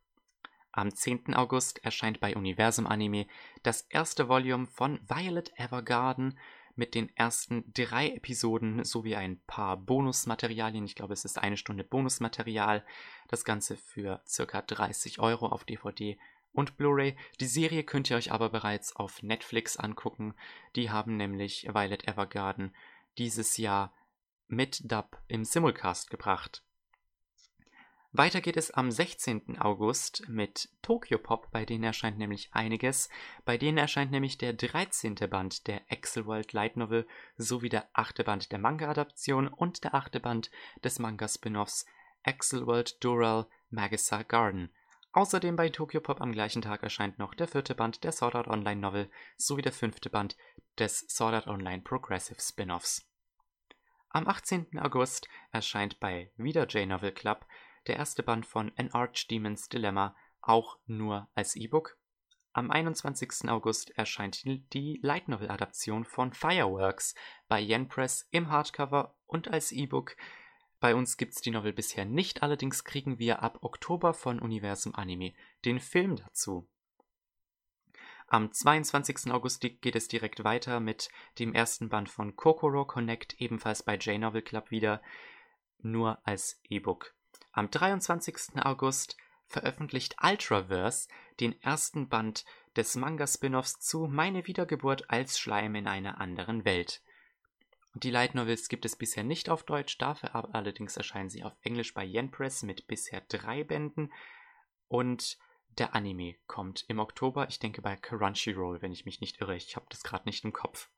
Am 0.74 0.94
10. 0.94 1.34
August 1.34 1.84
erscheint 1.84 2.18
bei 2.18 2.34
Universum 2.34 2.86
Anime 2.86 3.26
das 3.62 3.82
erste 3.90 4.30
Volume 4.30 4.66
von 4.66 5.00
Violet 5.06 5.52
Evergarden 5.56 6.38
mit 6.76 6.94
den 6.94 7.14
ersten 7.16 7.64
drei 7.72 8.10
Episoden 8.10 8.84
sowie 8.84 9.16
ein 9.16 9.40
paar 9.46 9.76
Bonusmaterialien. 9.76 10.84
Ich 10.84 10.94
glaube, 10.94 11.12
es 11.12 11.24
ist 11.24 11.38
eine 11.38 11.56
Stunde 11.56 11.84
Bonusmaterial. 11.84 12.84
Das 13.28 13.44
Ganze 13.44 13.76
für 13.76 14.22
circa 14.26 14.62
30 14.62 15.18
Euro 15.18 15.46
auf 15.46 15.64
DVD 15.64 16.18
und 16.52 16.76
Blu-ray. 16.76 17.16
Die 17.40 17.46
Serie 17.46 17.82
könnt 17.82 18.10
ihr 18.10 18.16
euch 18.16 18.32
aber 18.32 18.50
bereits 18.50 18.94
auf 18.94 19.22
Netflix 19.22 19.76
angucken. 19.76 20.34
Die 20.76 20.90
haben 20.90 21.16
nämlich 21.16 21.66
Violet 21.72 22.06
Evergarden 22.06 22.74
dieses 23.18 23.56
Jahr 23.56 23.94
mit 24.48 24.90
Dub 24.90 25.18
im 25.28 25.44
Simulcast 25.44 26.10
gebracht. 26.10 26.62
Weiter 28.14 28.42
geht 28.42 28.58
es 28.58 28.70
am 28.70 28.90
16. 28.90 29.58
August 29.58 30.28
mit 30.28 30.68
Tokyo 30.82 31.16
Pop, 31.16 31.50
bei 31.50 31.64
denen 31.64 31.84
erscheint 31.84 32.18
nämlich 32.18 32.50
einiges. 32.52 33.08
Bei 33.46 33.56
denen 33.56 33.78
erscheint 33.78 34.10
nämlich 34.10 34.36
der 34.36 34.52
13. 34.52 35.14
Band 35.30 35.66
der 35.66 35.80
World 36.26 36.52
Light 36.52 36.76
Novel 36.76 37.06
sowie 37.38 37.70
der 37.70 37.88
8. 37.94 38.22
Band 38.22 38.52
der 38.52 38.58
Manga-Adaption 38.58 39.48
und 39.48 39.82
der 39.84 39.94
8. 39.94 40.20
Band 40.20 40.50
des 40.84 40.98
Manga-Spin-Offs 40.98 41.86
World 42.26 43.02
Dural 43.02 43.46
Magisa 43.70 44.22
Garden. 44.24 44.70
Außerdem 45.12 45.56
bei 45.56 45.70
Tokyo 45.70 46.02
Pop 46.02 46.20
am 46.20 46.32
gleichen 46.32 46.60
Tag 46.60 46.82
erscheint 46.82 47.18
noch 47.18 47.32
der 47.32 47.48
vierte 47.48 47.74
Band 47.74 48.04
der 48.04 48.12
Sword 48.12 48.34
Art 48.34 48.48
Online 48.48 48.80
Novel 48.82 49.10
sowie 49.38 49.62
der 49.62 49.72
fünfte 49.72 50.10
Band 50.10 50.36
des 50.78 50.98
Sword 51.08 51.32
Art 51.32 51.46
Online 51.46 51.80
Progressive 51.80 52.42
Spin-offs. 52.42 53.08
Am 54.10 54.28
18. 54.28 54.78
August 54.80 55.28
erscheint 55.50 55.98
bei 55.98 56.30
Wieder 56.36 56.66
J-Novel 56.66 57.12
Club 57.12 57.46
der 57.86 57.96
erste 57.96 58.22
Band 58.22 58.46
von 58.46 58.72
An 58.76 58.90
Archdemon's 58.90 59.68
Dilemma, 59.68 60.16
auch 60.40 60.78
nur 60.86 61.28
als 61.34 61.56
E-Book. 61.56 61.98
Am 62.52 62.70
21. 62.70 63.48
August 63.48 63.90
erscheint 63.96 64.44
die 64.44 65.00
Light 65.02 65.28
Novel 65.28 65.50
Adaption 65.50 66.04
von 66.04 66.32
Fireworks 66.32 67.14
bei 67.48 67.60
Yen 67.60 67.88
Press 67.88 68.28
im 68.30 68.50
Hardcover 68.50 69.16
und 69.26 69.48
als 69.48 69.72
E-Book 69.72 70.16
bei 70.82 70.96
uns 70.96 71.16
gibt's 71.16 71.40
die 71.40 71.52
Novel 71.52 71.72
bisher 71.72 72.04
nicht, 72.04 72.42
allerdings 72.42 72.82
kriegen 72.82 73.20
wir 73.20 73.40
ab 73.40 73.58
Oktober 73.62 74.14
von 74.14 74.40
Universum 74.40 74.96
Anime 74.96 75.32
den 75.64 75.78
Film 75.78 76.16
dazu. 76.16 76.68
Am 78.26 78.50
22. 78.50 79.30
August 79.30 79.60
geht 79.60 79.94
es 79.94 80.08
direkt 80.08 80.42
weiter 80.42 80.80
mit 80.80 81.08
dem 81.38 81.54
ersten 81.54 81.88
Band 81.88 82.08
von 82.08 82.34
Kokoro 82.34 82.84
Connect, 82.84 83.40
ebenfalls 83.40 83.84
bei 83.84 83.94
J-Novel 83.94 84.42
Club 84.42 84.72
wieder, 84.72 85.00
nur 85.78 86.18
als 86.26 86.60
E-Book. 86.64 87.14
Am 87.54 87.70
23. 87.70 88.64
August 88.64 89.18
veröffentlicht 89.46 90.16
Ultraverse 90.22 91.08
den 91.38 91.60
ersten 91.60 92.08
Band 92.08 92.46
des 92.76 92.96
Manga-Spin-offs 92.96 93.78
zu 93.78 94.06
Meine 94.06 94.46
Wiedergeburt 94.46 95.10
als 95.10 95.38
Schleim 95.38 95.74
in 95.74 95.86
einer 95.86 96.18
anderen 96.18 96.64
Welt. 96.64 97.02
Die 97.92 98.10
Light 98.10 98.34
Novels 98.34 98.70
gibt 98.70 98.86
es 98.86 98.96
bisher 98.96 99.22
nicht 99.22 99.50
auf 99.50 99.64
Deutsch, 99.64 99.98
dafür 99.98 100.34
aber 100.34 100.54
allerdings 100.54 100.96
erscheinen 100.96 101.28
sie 101.28 101.44
auf 101.44 101.52
Englisch 101.60 101.92
bei 101.92 102.04
Yen 102.04 102.30
Press 102.30 102.62
mit 102.62 102.86
bisher 102.86 103.20
drei 103.28 103.64
Bänden 103.64 104.10
und 104.88 105.36
der 105.76 105.94
Anime 105.94 106.36
kommt 106.46 106.86
im 106.88 106.98
Oktober, 106.98 107.48
ich 107.50 107.58
denke 107.58 107.82
bei 107.82 107.96
Crunchyroll, 107.96 108.80
wenn 108.80 108.92
ich 108.92 109.04
mich 109.04 109.20
nicht 109.20 109.42
irre, 109.42 109.56
ich 109.56 109.76
habe 109.76 109.86
das 109.90 110.02
gerade 110.02 110.24
nicht 110.24 110.44
im 110.44 110.54
Kopf. 110.54 110.88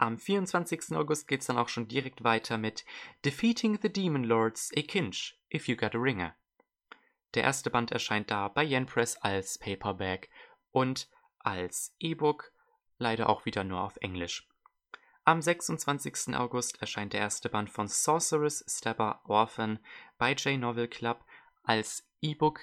Am 0.00 0.16
24. 0.16 0.96
August 0.96 1.26
geht 1.26 1.40
es 1.40 1.48
dann 1.48 1.58
auch 1.58 1.68
schon 1.68 1.88
direkt 1.88 2.22
weiter 2.22 2.56
mit 2.56 2.84
Defeating 3.24 3.80
the 3.82 3.92
Demon 3.92 4.22
Lords 4.22 4.70
a 4.76 4.82
Kinch, 4.82 5.36
If 5.52 5.66
You 5.66 5.74
Got 5.74 5.96
a 5.96 5.98
Ringer. 5.98 6.36
Der 7.34 7.42
erste 7.42 7.68
Band 7.68 7.90
erscheint 7.90 8.30
da 8.30 8.46
bei 8.46 8.62
Yen 8.62 8.86
Press 8.86 9.16
als 9.16 9.58
Paperback 9.58 10.30
und 10.70 11.10
als 11.40 11.96
E-Book, 11.98 12.52
leider 12.98 13.28
auch 13.28 13.44
wieder 13.44 13.64
nur 13.64 13.82
auf 13.82 13.96
Englisch. 13.96 14.48
Am 15.24 15.42
26. 15.42 16.34
August 16.36 16.80
erscheint 16.80 17.12
der 17.12 17.20
erste 17.20 17.48
Band 17.48 17.68
von 17.68 17.88
Sorceress 17.88 18.64
Stepper 18.68 19.20
Orphan 19.24 19.80
bei 20.16 20.32
J-Novel 20.32 20.86
Club 20.86 21.24
als 21.64 22.08
E-Book. 22.20 22.60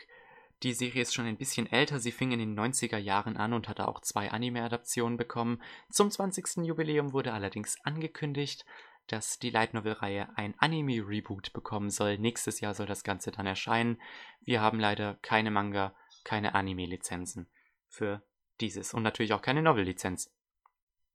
Die 0.63 0.73
Serie 0.73 1.01
ist 1.01 1.13
schon 1.13 1.25
ein 1.25 1.37
bisschen 1.37 1.69
älter, 1.71 1.99
sie 1.99 2.11
fing 2.11 2.31
in 2.31 2.39
den 2.39 2.57
90er 2.57 2.97
Jahren 2.97 3.37
an 3.37 3.53
und 3.53 3.67
hatte 3.67 3.87
auch 3.87 4.01
zwei 4.01 4.31
Anime-Adaptionen 4.31 5.17
bekommen. 5.17 5.61
Zum 5.91 6.09
20. 6.09 6.65
Jubiläum 6.65 7.13
wurde 7.13 7.33
allerdings 7.33 7.77
angekündigt, 7.83 8.65
dass 9.07 9.37
die 9.37 9.49
Light 9.49 9.73
Novel-Reihe 9.73 10.29
ein 10.35 10.55
Anime-Reboot 10.57 11.53
bekommen 11.53 11.89
soll. 11.89 12.17
Nächstes 12.17 12.61
Jahr 12.61 12.73
soll 12.73 12.87
das 12.87 13.03
Ganze 13.03 13.31
dann 13.31 13.45
erscheinen. 13.45 14.01
Wir 14.41 14.61
haben 14.61 14.79
leider 14.79 15.15
keine 15.21 15.51
Manga, 15.51 15.93
keine 16.23 16.55
Anime-Lizenzen 16.55 17.47
für 17.87 18.23
dieses 18.61 18.93
und 18.93 19.03
natürlich 19.03 19.33
auch 19.33 19.41
keine 19.41 19.61
Novel-Lizenz. 19.61 20.31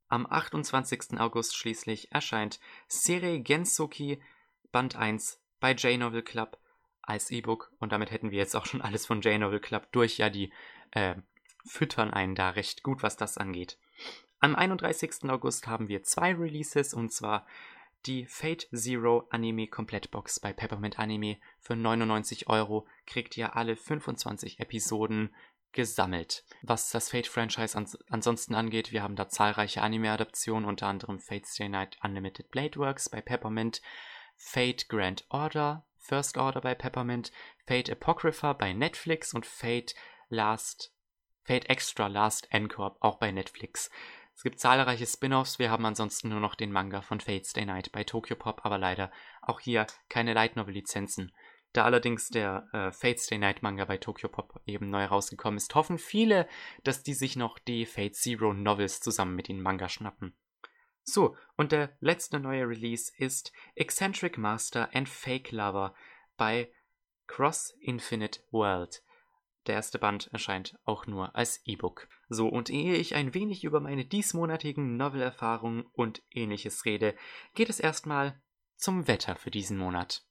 Am 0.09 0.27
28. 0.27 1.19
August 1.19 1.57
schließlich 1.57 2.13
erscheint 2.13 2.61
Serei 2.89 3.39
Gensoki 3.39 4.23
Band 4.71 4.97
1 4.97 5.41
bei 5.61 5.73
J-Novel 5.73 6.23
Club 6.23 6.60
als 7.11 7.31
E-Book 7.31 7.73
und 7.79 7.93
damit 7.93 8.11
hätten 8.11 8.31
wir 8.31 8.39
jetzt 8.39 8.55
auch 8.55 8.67
schon 8.67 8.83
alles 8.83 9.07
von 9.07 9.21
J-Novel 9.21 9.61
Club 9.61 9.91
durch. 9.93 10.19
Ja, 10.19 10.31
die 10.31 10.53
äh, 10.93 11.17
füttern 11.67 12.13
einen 12.13 12.35
da 12.35 12.51
recht 12.51 12.83
gut, 12.83 13.03
was 13.03 13.17
das 13.17 13.37
angeht. 13.37 13.79
Am 14.39 14.57
31. 14.57 15.29
August 15.29 15.67
haben 15.67 15.89
wir 15.89 16.03
zwei 16.03 16.33
Releases 16.33 16.95
und 16.95 17.13
zwar 17.13 17.47
die 18.07 18.25
Fate 18.25 18.67
Zero 18.73 19.27
Anime 19.29 19.67
Komplettbox 19.67 20.41
bei 20.41 20.55
Peppermint 20.55 20.99
Anime 20.99 21.37
für 21.59 21.77
99 21.77 22.49
Euro 22.49 22.87
kriegt 23.07 23.37
ihr 23.37 23.57
alle 23.57 23.77
25 23.77 24.59
Episoden 24.59 25.35
gesammelt. 25.73 26.45
Was 26.63 26.91
das 26.91 27.11
Fate-Franchise 27.11 27.75
ans 27.75 27.99
ansonsten 28.09 28.55
angeht, 28.55 28.93
wir 28.93 29.03
haben 29.03 29.17
da 29.17 29.29
zahlreiche 29.29 29.83
Anime-Adaptionen, 29.83 30.67
unter 30.67 30.87
anderem 30.87 31.21
Fate 31.21 31.47
Stay 31.47 31.69
Night 31.69 31.99
Unlimited 32.03 32.51
Blade 32.51 32.79
Works 32.79 33.11
bei 33.11 33.21
Peppermint, 33.21 33.83
Fate 34.37 34.89
Grand 34.89 35.27
Order, 35.29 35.85
First 36.11 36.39
Order 36.39 36.61
bei 36.61 36.75
Peppermint, 36.75 37.31
Fate 37.69 37.89
Apocrypha 37.89 38.53
bei 38.55 38.73
Netflix 38.73 39.33
und 39.33 39.47
Fate 39.47 39.95
Last, 40.29 40.93
Fate 41.45 41.71
Extra 41.71 42.09
Last 42.09 42.49
Encore 42.51 42.97
auch 42.99 43.21
bei 43.21 43.31
Netflix. 43.31 43.93
Es 44.35 44.43
gibt 44.43 44.59
zahlreiche 44.59 45.07
Spin-offs, 45.07 45.61
wir 45.61 45.71
haben 45.71 45.87
ansonsten 45.87 46.31
nur 46.31 46.41
noch 46.41 46.57
den 46.57 46.73
Manga 46.73 47.01
von 47.01 47.21
Fate 47.21 47.47
Stay 47.47 47.65
Night 47.65 47.93
bei 47.93 48.03
Tokyo 48.03 48.35
Pop, 48.35 48.63
aber 48.65 48.77
leider 48.77 49.13
auch 49.41 49.61
hier 49.61 49.87
keine 50.09 50.35
Light 50.35 50.57
Novel 50.57 50.75
Lizenzen. 50.75 51.31
Da 51.73 51.85
allerdings 51.85 52.29
der 52.29 52.67
äh, 52.73 52.91
Fate 52.91 53.21
Stay 53.21 53.39
Night 53.39 53.63
Manga 53.63 53.85
bei 53.85 53.99
Tokyo 53.99 54.29
Pop 54.29 54.61
eben 54.67 54.91
neu 54.91 55.05
rausgekommen 55.05 55.59
ist, 55.59 55.77
hoffen 55.77 55.99
viele, 55.99 56.49
dass 56.83 57.05
die 57.05 57.15
sich 57.15 57.37
noch 57.37 57.61
die 57.61 57.87
Fate 57.87 58.17
Zero 58.17 58.53
Novels 58.53 58.99
zusammen 59.01 59.37
mit 59.37 59.47
den 59.47 59.63
Manga 59.63 59.89
schnappen. 59.89 60.35
So, 61.03 61.37
und 61.57 61.73
der 61.73 61.97
letzte 62.01 62.39
neue 62.41 62.69
Release 62.69 63.13
ist 63.17 63.53
Eccentric 63.75 64.39
Master 64.39 64.89
and 64.95 65.09
Fake 65.09 65.51
Lover 65.51 65.95
bei 66.37 66.71
Cross 67.27 67.75
Infinite 67.81 68.41
World. 68.51 69.03
Der 69.67 69.75
erste 69.75 69.99
Band 69.99 70.29
erscheint 70.33 70.79
auch 70.85 71.07
nur 71.07 71.37
als 71.37 71.61
E-Book. 71.65 72.09
So, 72.29 72.49
und 72.49 72.71
ehe 72.71 72.95
ich 72.95 73.15
ein 73.15 73.35
wenig 73.35 73.65
über 73.65 73.81
meine 73.81 74.05
diesmonatigen 74.05 74.97
Novel-Erfahrungen 74.97 75.85
und 75.93 76.23
ähnliches 76.31 76.85
rede, 76.85 77.15
geht 77.55 77.69
es 77.69 77.81
erstmal 77.81 78.41
zum 78.77 79.07
Wetter 79.07 79.37
für 79.37 79.51
diesen 79.51 79.77
Monat. 79.77 80.25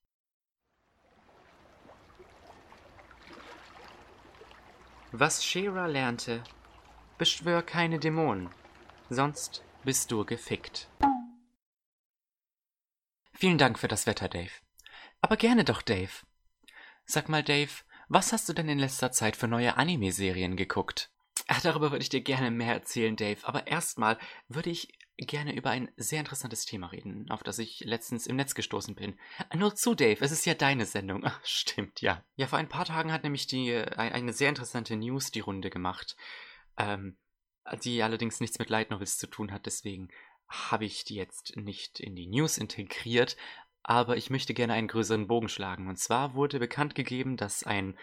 Was 5.11 5.43
Shera 5.43 5.87
lernte, 5.87 6.43
beschwör 7.17 7.61
keine 7.61 7.99
Dämonen, 7.99 8.49
sonst 9.09 9.63
bist 9.83 10.11
du 10.11 10.25
gefickt. 10.25 10.89
Vielen 13.33 13.57
Dank 13.57 13.79
für 13.79 13.87
das 13.87 14.05
Wetter, 14.05 14.27
Dave. 14.27 14.51
Aber 15.21 15.37
gerne 15.37 15.63
doch, 15.63 15.81
Dave. 15.81 16.11
Sag 17.05 17.29
mal, 17.29 17.43
Dave, 17.43 17.71
was 18.09 18.33
hast 18.33 18.49
du 18.49 18.53
denn 18.53 18.69
in 18.69 18.79
letzter 18.79 19.11
Zeit 19.11 19.35
für 19.35 19.47
neue 19.47 19.77
Anime-Serien 19.77 20.57
geguckt? 20.57 21.11
Ach, 21.47 21.61
darüber 21.61 21.91
würde 21.91 22.03
ich 22.03 22.09
dir 22.09 22.21
gerne 22.21 22.51
mehr 22.51 22.73
erzählen, 22.73 23.15
Dave. 23.15 23.47
Aber 23.47 23.67
erstmal 23.67 24.17
würde 24.47 24.69
ich 24.69 24.89
gerne 25.17 25.53
über 25.55 25.69
ein 25.69 25.91
sehr 25.97 26.19
interessantes 26.19 26.65
Thema 26.65 26.87
reden, 26.87 27.29
auf 27.29 27.43
das 27.43 27.59
ich 27.59 27.81
letztens 27.81 28.27
im 28.27 28.35
Netz 28.35 28.55
gestoßen 28.55 28.95
bin. 28.95 29.19
Nur 29.55 29.75
zu, 29.75 29.95
Dave, 29.95 30.23
es 30.23 30.31
ist 30.31 30.45
ja 30.45 30.53
deine 30.53 30.85
Sendung. 30.85 31.23
Ach, 31.25 31.39
stimmt, 31.43 32.01
ja. 32.01 32.23
Ja, 32.35 32.47
vor 32.47 32.59
ein 32.59 32.69
paar 32.69 32.85
Tagen 32.85 33.11
hat 33.11 33.23
nämlich 33.23 33.47
die, 33.47 33.69
äh, 33.69 33.95
eine 33.95 34.33
sehr 34.33 34.49
interessante 34.49 34.95
News 34.95 35.31
die 35.31 35.41
Runde 35.41 35.69
gemacht, 35.69 36.15
ähm, 36.77 37.17
die 37.83 38.03
allerdings 38.03 38.39
nichts 38.39 38.59
mit 38.59 38.69
Light 38.69 38.91
Novels 38.91 39.17
zu 39.17 39.27
tun 39.27 39.51
hat, 39.51 39.65
deswegen 39.65 40.09
habe 40.47 40.85
ich 40.85 41.03
die 41.03 41.15
jetzt 41.15 41.55
nicht 41.55 41.99
in 41.99 42.15
die 42.15 42.27
News 42.27 42.57
integriert, 42.57 43.37
aber 43.83 44.17
ich 44.17 44.29
möchte 44.29 44.53
gerne 44.53 44.73
einen 44.73 44.87
größeren 44.87 45.27
Bogen 45.27 45.49
schlagen. 45.49 45.87
Und 45.87 45.97
zwar 45.97 46.33
wurde 46.33 46.59
bekannt 46.59 46.95
gegeben, 46.95 47.37
dass 47.37 47.63
ein 47.63 47.97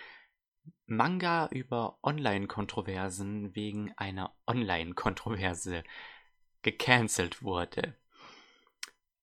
Manga 0.87 1.49
über 1.49 1.99
Online-Kontroversen 2.03 3.55
wegen 3.55 3.93
einer 3.97 4.35
Online-Kontroverse 4.47 5.85
gecancelt 6.63 7.43
wurde. 7.43 7.97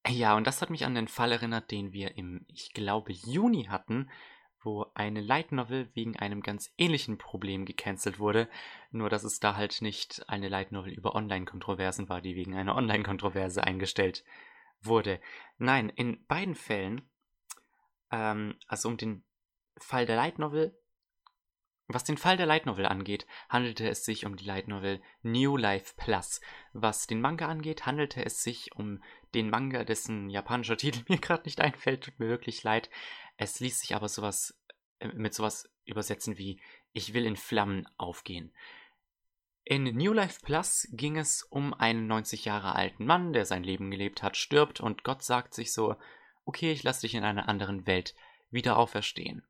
Ja, 0.08 0.36
und 0.36 0.46
das 0.48 0.62
hat 0.62 0.70
mich 0.70 0.86
an 0.86 0.96
den 0.96 1.08
Fall 1.08 1.32
erinnert, 1.32 1.72
den 1.72 1.94
wir 1.94 2.18
im, 2.18 2.46
ich 2.48 2.74
glaube, 2.74 3.14
Juni 3.14 3.66
hatten, 3.66 4.10
wo 4.64 4.86
eine 4.94 5.22
Light 5.22 5.52
Novel 5.52 5.90
wegen 5.94 6.18
einem 6.18 6.42
ganz 6.42 6.74
ähnlichen 6.78 7.18
Problem 7.18 7.66
gecancelt 7.66 8.20
wurde, 8.20 8.50
nur 8.92 9.10
dass 9.10 9.24
es 9.24 9.40
da 9.40 9.56
halt 9.56 9.82
nicht 9.82 10.24
eine 10.28 10.50
Light 10.50 10.72
Novel 10.72 10.94
über 10.94 11.16
Online-Kontroversen 11.16 12.10
war, 12.10 12.22
die 12.22 12.36
wegen 12.36 12.56
einer 12.56 12.76
Online-Kontroverse 12.76 13.64
eingestellt 13.64 14.24
wurde. 14.82 15.20
Nein, 15.58 15.90
in 15.90 16.26
beiden 16.26 16.56
Fällen, 16.56 17.02
ähm, 18.12 18.56
also 18.68 18.90
um 18.90 18.98
den 18.98 19.24
Fall 19.78 20.06
der 20.06 20.16
Light 20.16 20.40
Novel 20.40 20.78
was 21.88 22.06
den 22.06 22.18
Fall 22.18 22.38
der 22.38 22.46
Light 22.46 22.66
Novel 22.66 22.86
angeht, 22.86 23.28
handelte 23.50 23.88
es 23.90 24.06
sich 24.06 24.26
um 24.26 24.38
die 24.38 24.46
Light 24.46 24.68
Novel 24.68 25.02
New 25.22 25.58
Life 25.58 25.94
Plus. 25.98 26.40
Was 26.72 27.08
den 27.08 27.20
Manga 27.20 27.48
angeht, 27.48 27.86
handelte 27.86 28.26
es 28.26 28.42
sich 28.42 28.74
um 28.76 29.04
den 29.34 29.50
Manga, 29.50 29.84
dessen 29.84 30.30
japanischer 30.30 30.78
Titel 30.78 31.04
mir 31.10 31.20
gerade 31.20 31.44
nicht 31.44 31.60
einfällt, 31.60 32.06
tut 32.06 32.20
mir 32.20 32.30
wirklich 32.30 32.64
leid. 32.64 32.90
Es 33.38 33.60
ließ 33.60 33.80
sich 33.80 33.96
aber 33.96 34.10
sowas 34.10 34.58
äh, 35.00 35.08
mit 35.08 35.34
sowas 35.34 35.70
übersetzen 35.86 36.38
wie 36.38 36.62
Ich 36.94 37.14
will 37.14 37.26
in 37.26 37.36
Flammen 37.36 37.88
aufgehen. 37.98 38.54
In 39.66 39.84
New 39.84 40.12
Life 40.12 40.42
Plus 40.44 40.88
ging 40.92 41.18
es 41.18 41.44
um 41.44 41.74
einen 41.74 42.08
90 42.08 42.46
Jahre 42.46 42.76
alten 42.76 43.06
Mann, 43.06 43.32
der 43.32 43.46
sein 43.46 43.64
Leben 43.64 43.92
gelebt 43.92 44.22
hat, 44.22 44.36
stirbt 44.36 44.82
und 44.82 45.04
Gott 45.04 45.24
sagt 45.24 45.54
sich 45.54 45.72
so, 45.72 45.96
okay, 46.44 46.72
ich 46.72 46.84
lasse 46.84 47.02
dich 47.02 47.16
in 47.16 47.24
einer 47.24 47.48
anderen 47.48 47.88
Welt 47.88 48.14
wieder 48.52 48.78
auferstehen. 48.78 49.44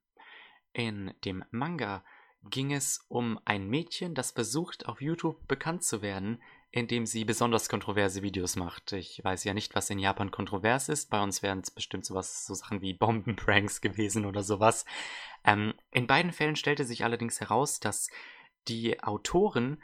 In 0.72 1.14
dem 1.26 1.44
Manga 1.50 2.04
ging 2.44 2.74
es 2.74 3.06
um 3.08 3.40
ein 3.46 3.68
Mädchen, 3.68 4.14
das 4.14 4.32
versucht, 4.32 4.88
auf 4.88 5.02
YouTube 5.02 5.48
bekannt 5.48 5.84
zu 5.84 6.02
werden, 6.02 6.42
indem 6.76 7.06
sie 7.06 7.24
besonders 7.24 7.70
kontroverse 7.70 8.24
Videos 8.24 8.56
macht. 8.56 8.94
Ich 8.94 9.24
weiß 9.24 9.44
ja 9.44 9.54
nicht, 9.54 9.76
was 9.76 9.92
in 9.92 10.00
Japan 10.00 10.32
kontrovers 10.32 10.90
ist. 10.90 11.12
Bei 11.12 11.22
uns 11.22 11.44
wären 11.44 11.60
es 11.60 11.70
bestimmt 11.70 12.04
sowas, 12.04 12.48
so 12.48 12.56
Sachen 12.56 12.82
wie 12.82 12.96
Bombenpranks 12.96 13.80
gewesen 13.82 14.26
oder 14.26 14.42
sowas. 14.42 14.84
Ähm, 15.46 15.76
in 15.92 16.08
beiden 16.08 16.32
Fällen 16.32 16.56
stellte 16.56 16.84
sich 16.84 17.04
allerdings 17.04 17.40
heraus, 17.40 17.80
dass 17.80 18.10
die 18.68 19.02
Autoren 19.04 19.84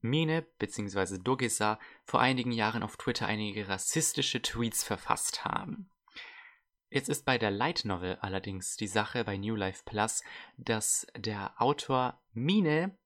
Mine 0.00 0.44
bzw. 0.58 1.18
Dogesa 1.18 1.78
vor 2.04 2.20
einigen 2.20 2.50
Jahren 2.50 2.82
auf 2.82 2.96
Twitter 2.96 3.26
einige 3.26 3.68
rassistische 3.68 4.42
Tweets 4.42 4.82
verfasst 4.82 5.44
haben. 5.44 5.88
Jetzt 6.90 7.08
ist 7.08 7.24
bei 7.24 7.38
der 7.38 7.52
Light 7.52 7.84
Novel 7.84 8.18
allerdings 8.20 8.76
die 8.76 8.88
Sache 8.88 9.22
bei 9.22 9.36
New 9.36 9.54
Life 9.54 9.82
Plus, 9.84 10.24
dass 10.56 11.06
der 11.16 11.54
Autor 11.62 12.20
Mine 12.32 12.98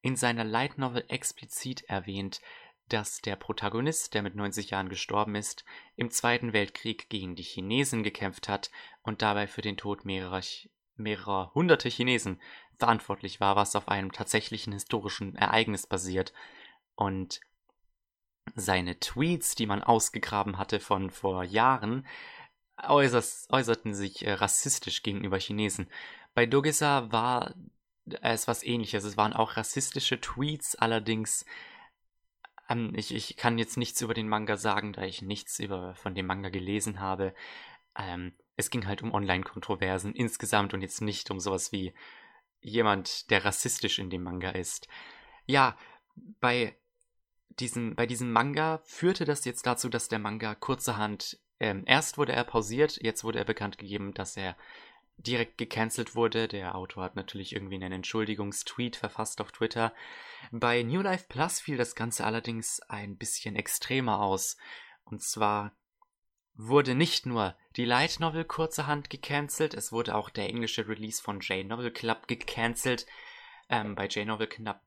in 0.00 0.16
seiner 0.16 0.44
Light 0.44 0.78
Novel 0.78 1.04
explizit 1.08 1.82
erwähnt, 1.84 2.40
dass 2.88 3.20
der 3.20 3.36
Protagonist, 3.36 4.14
der 4.14 4.22
mit 4.22 4.34
90 4.34 4.70
Jahren 4.70 4.88
gestorben 4.88 5.34
ist, 5.34 5.64
im 5.96 6.10
Zweiten 6.10 6.52
Weltkrieg 6.52 7.08
gegen 7.10 7.36
die 7.36 7.42
Chinesen 7.42 8.02
gekämpft 8.02 8.48
hat 8.48 8.70
und 9.02 9.22
dabei 9.22 9.46
für 9.46 9.62
den 9.62 9.76
Tod 9.76 10.04
mehrerer, 10.04 10.40
mehrerer 10.96 11.52
hunderte 11.54 11.88
Chinesen 11.88 12.40
verantwortlich 12.78 13.40
war, 13.40 13.56
was 13.56 13.76
auf 13.76 13.88
einem 13.88 14.12
tatsächlichen 14.12 14.72
historischen 14.72 15.34
Ereignis 15.36 15.86
basiert. 15.86 16.32
Und 16.94 17.40
seine 18.54 18.98
Tweets, 18.98 19.54
die 19.54 19.66
man 19.66 19.82
ausgegraben 19.82 20.58
hatte 20.58 20.80
von 20.80 21.10
vor 21.10 21.44
Jahren, 21.44 22.06
äußerst, 22.82 23.52
äußerten 23.52 23.94
sich 23.94 24.24
äh, 24.24 24.32
rassistisch 24.32 25.02
gegenüber 25.02 25.38
Chinesen. 25.38 25.88
Bei 26.34 26.46
Dogesa 26.46 27.10
war 27.10 27.54
es 28.22 28.48
was 28.48 28.62
ähnliches. 28.62 29.04
Es 29.04 29.16
waren 29.16 29.32
auch 29.32 29.56
rassistische 29.56 30.20
Tweets, 30.20 30.74
allerdings 30.76 31.44
ähm, 32.68 32.92
ich, 32.94 33.14
ich 33.14 33.36
kann 33.36 33.58
jetzt 33.58 33.76
nichts 33.76 34.00
über 34.00 34.14
den 34.14 34.28
Manga 34.28 34.56
sagen, 34.56 34.92
da 34.92 35.02
ich 35.02 35.22
nichts 35.22 35.58
über, 35.58 35.94
von 35.94 36.14
dem 36.14 36.26
Manga 36.26 36.50
gelesen 36.50 37.00
habe. 37.00 37.34
Ähm, 37.96 38.34
es 38.56 38.70
ging 38.70 38.86
halt 38.86 39.02
um 39.02 39.12
Online-Kontroversen 39.12 40.14
insgesamt 40.14 40.74
und 40.74 40.82
jetzt 40.82 41.00
nicht 41.00 41.30
um 41.30 41.40
sowas 41.40 41.72
wie 41.72 41.94
jemand, 42.60 43.30
der 43.30 43.44
rassistisch 43.44 43.98
in 43.98 44.10
dem 44.10 44.22
Manga 44.22 44.50
ist. 44.50 44.88
Ja, 45.46 45.76
bei 46.40 46.76
diesem, 47.50 47.94
bei 47.94 48.06
diesem 48.06 48.32
Manga 48.32 48.82
führte 48.84 49.24
das 49.24 49.44
jetzt 49.44 49.66
dazu, 49.66 49.88
dass 49.88 50.08
der 50.08 50.18
Manga 50.18 50.54
kurzerhand 50.54 51.38
ähm, 51.60 51.84
erst 51.86 52.18
wurde 52.18 52.32
er 52.32 52.44
pausiert, 52.44 53.02
jetzt 53.02 53.24
wurde 53.24 53.38
er 53.38 53.44
bekannt 53.44 53.78
gegeben, 53.78 54.14
dass 54.14 54.36
er 54.36 54.56
direkt 55.18 55.58
gecancelt 55.58 56.14
wurde. 56.14 56.48
Der 56.48 56.74
Autor 56.74 57.04
hat 57.04 57.16
natürlich 57.16 57.54
irgendwie 57.54 57.76
einen 57.76 57.92
Entschuldigungstweet 57.92 58.96
verfasst 58.96 59.40
auf 59.40 59.52
Twitter. 59.52 59.92
Bei 60.50 60.82
New 60.82 61.02
Life 61.02 61.26
Plus 61.28 61.60
fiel 61.60 61.76
das 61.76 61.94
Ganze 61.94 62.24
allerdings 62.24 62.80
ein 62.88 63.16
bisschen 63.16 63.56
extremer 63.56 64.20
aus. 64.20 64.56
Und 65.04 65.22
zwar 65.22 65.72
wurde 66.54 66.94
nicht 66.94 67.24
nur 67.24 67.56
die 67.76 67.84
Light 67.84 68.18
Novel 68.20 68.44
kurzerhand 68.44 69.10
gecancelt, 69.10 69.74
es 69.74 69.92
wurde 69.92 70.16
auch 70.16 70.28
der 70.28 70.48
englische 70.48 70.88
Release 70.88 71.22
von 71.22 71.40
J-Novel 71.40 71.92
Club 71.92 72.26
gecancelt. 72.26 73.06
Ähm, 73.68 73.94
bei 73.94 74.06
J-Novel 74.06 74.48
knapp, 74.48 74.82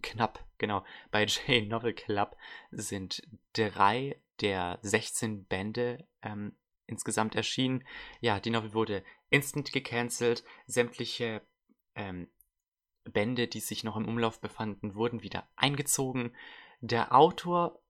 knapp, 0.00 0.44
genau, 0.58 0.84
bei 1.10 1.24
J-Novel 1.24 1.94
Club 1.94 2.36
sind 2.70 3.22
drei 3.52 4.20
der 4.40 4.78
16 4.82 5.44
Bände 5.46 6.06
ähm, 6.22 6.56
insgesamt 6.86 7.34
erschienen. 7.34 7.84
Ja, 8.20 8.38
die 8.38 8.50
Novel 8.50 8.72
wurde 8.72 9.04
instant 9.30 9.72
gecancelt. 9.72 10.44
Sämtliche 10.66 11.42
ähm, 11.94 12.28
Bände, 13.04 13.48
die 13.48 13.60
sich 13.60 13.84
noch 13.84 13.96
im 13.96 14.06
Umlauf 14.06 14.40
befanden, 14.40 14.94
wurden 14.94 15.22
wieder 15.22 15.48
eingezogen. 15.56 16.34
Der 16.80 17.14
Autor 17.14 17.80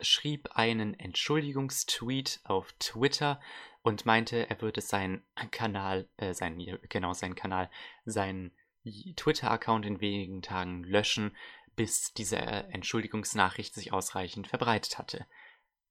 schrieb 0.00 0.50
einen 0.52 0.98
Entschuldigungstweet 0.98 2.40
auf 2.44 2.72
Twitter 2.78 3.40
und 3.82 4.04
meinte, 4.04 4.50
er 4.50 4.60
würde 4.60 4.80
seinen 4.80 5.22
Kanal, 5.50 6.08
äh, 6.16 6.34
sein, 6.34 6.58
genau, 6.88 7.12
seinen 7.12 7.34
Kanal, 7.34 7.70
seinen 8.04 8.52
Twitter-Account 8.84 9.86
in 9.86 10.00
wenigen 10.00 10.42
Tagen 10.42 10.84
löschen, 10.84 11.36
bis 11.76 12.12
diese 12.14 12.36
Entschuldigungsnachricht 12.36 13.74
sich 13.74 13.92
ausreichend 13.92 14.48
verbreitet 14.48 14.98
hatte. 14.98 15.26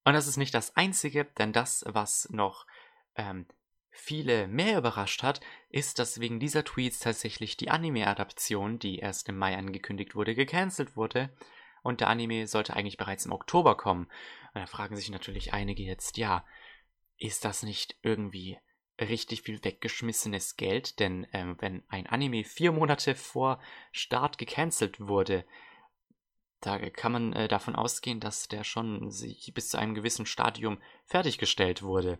Und 0.03 0.13
das 0.13 0.27
ist 0.27 0.37
nicht 0.37 0.53
das 0.53 0.75
Einzige, 0.75 1.25
denn 1.25 1.51
das, 1.51 1.83
was 1.87 2.29
noch 2.29 2.67
ähm, 3.15 3.47
viele 3.95 4.47
mehr 4.47 4.77
überrascht 4.77 5.23
hat, 5.23 5.39
ist, 5.69 5.99
dass 5.99 6.19
wegen 6.19 6.39
dieser 6.39 6.63
Tweets 6.63 6.99
tatsächlich 6.99 7.57
die 7.57 7.69
Anime-Adaption, 7.69 8.77
die 8.77 8.99
erst 8.99 9.29
im 9.29 9.37
Mai 9.37 9.57
angekündigt 9.57 10.15
wurde, 10.15 10.35
gecancelt 10.35 10.95
wurde. 10.95 11.29
Und 11.81 12.01
der 12.01 12.09
Anime 12.09 12.47
sollte 12.47 12.75
eigentlich 12.75 12.97
bereits 12.97 13.25
im 13.25 13.31
Oktober 13.31 13.77
kommen. 13.77 14.05
Und 14.53 14.61
da 14.61 14.65
fragen 14.67 14.95
sich 14.95 15.09
natürlich 15.09 15.53
einige 15.53 15.83
jetzt, 15.83 16.17
ja, 16.17 16.45
ist 17.17 17.45
das 17.45 17.63
nicht 17.63 17.95
irgendwie 18.01 18.57
richtig 18.99 19.43
viel 19.43 19.63
weggeschmissenes 19.63 20.57
Geld? 20.57 20.99
Denn 20.99 21.25
ähm, 21.31 21.55
wenn 21.59 21.83
ein 21.87 22.07
Anime 22.07 22.43
vier 22.43 22.71
Monate 22.71 23.15
vor 23.15 23.61
Start 23.91 24.37
gecancelt 24.37 24.99
wurde, 24.99 25.45
da 26.59 26.79
kann 26.89 27.11
man 27.11 27.33
äh, 27.33 27.47
davon 27.47 27.75
ausgehen, 27.75 28.19
dass 28.19 28.47
der 28.47 28.63
schon 28.63 29.13
bis 29.53 29.69
zu 29.69 29.77
einem 29.77 29.93
gewissen 29.93 30.25
Stadium 30.25 30.79
fertiggestellt 31.05 31.83
wurde. 31.83 32.19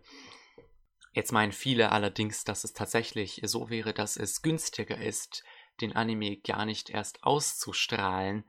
Jetzt 1.16 1.32
meinen 1.32 1.54
viele 1.54 1.94
allerdings, 1.94 2.44
dass 2.44 2.66
es 2.66 2.74
tatsächlich 2.74 3.40
so 3.46 3.70
wäre, 3.70 3.94
dass 3.94 4.18
es 4.18 4.42
günstiger 4.42 4.98
ist, 4.98 5.46
den 5.80 5.96
Anime 5.96 6.36
gar 6.36 6.66
nicht 6.66 6.90
erst 6.90 7.24
auszustrahlen, 7.24 8.44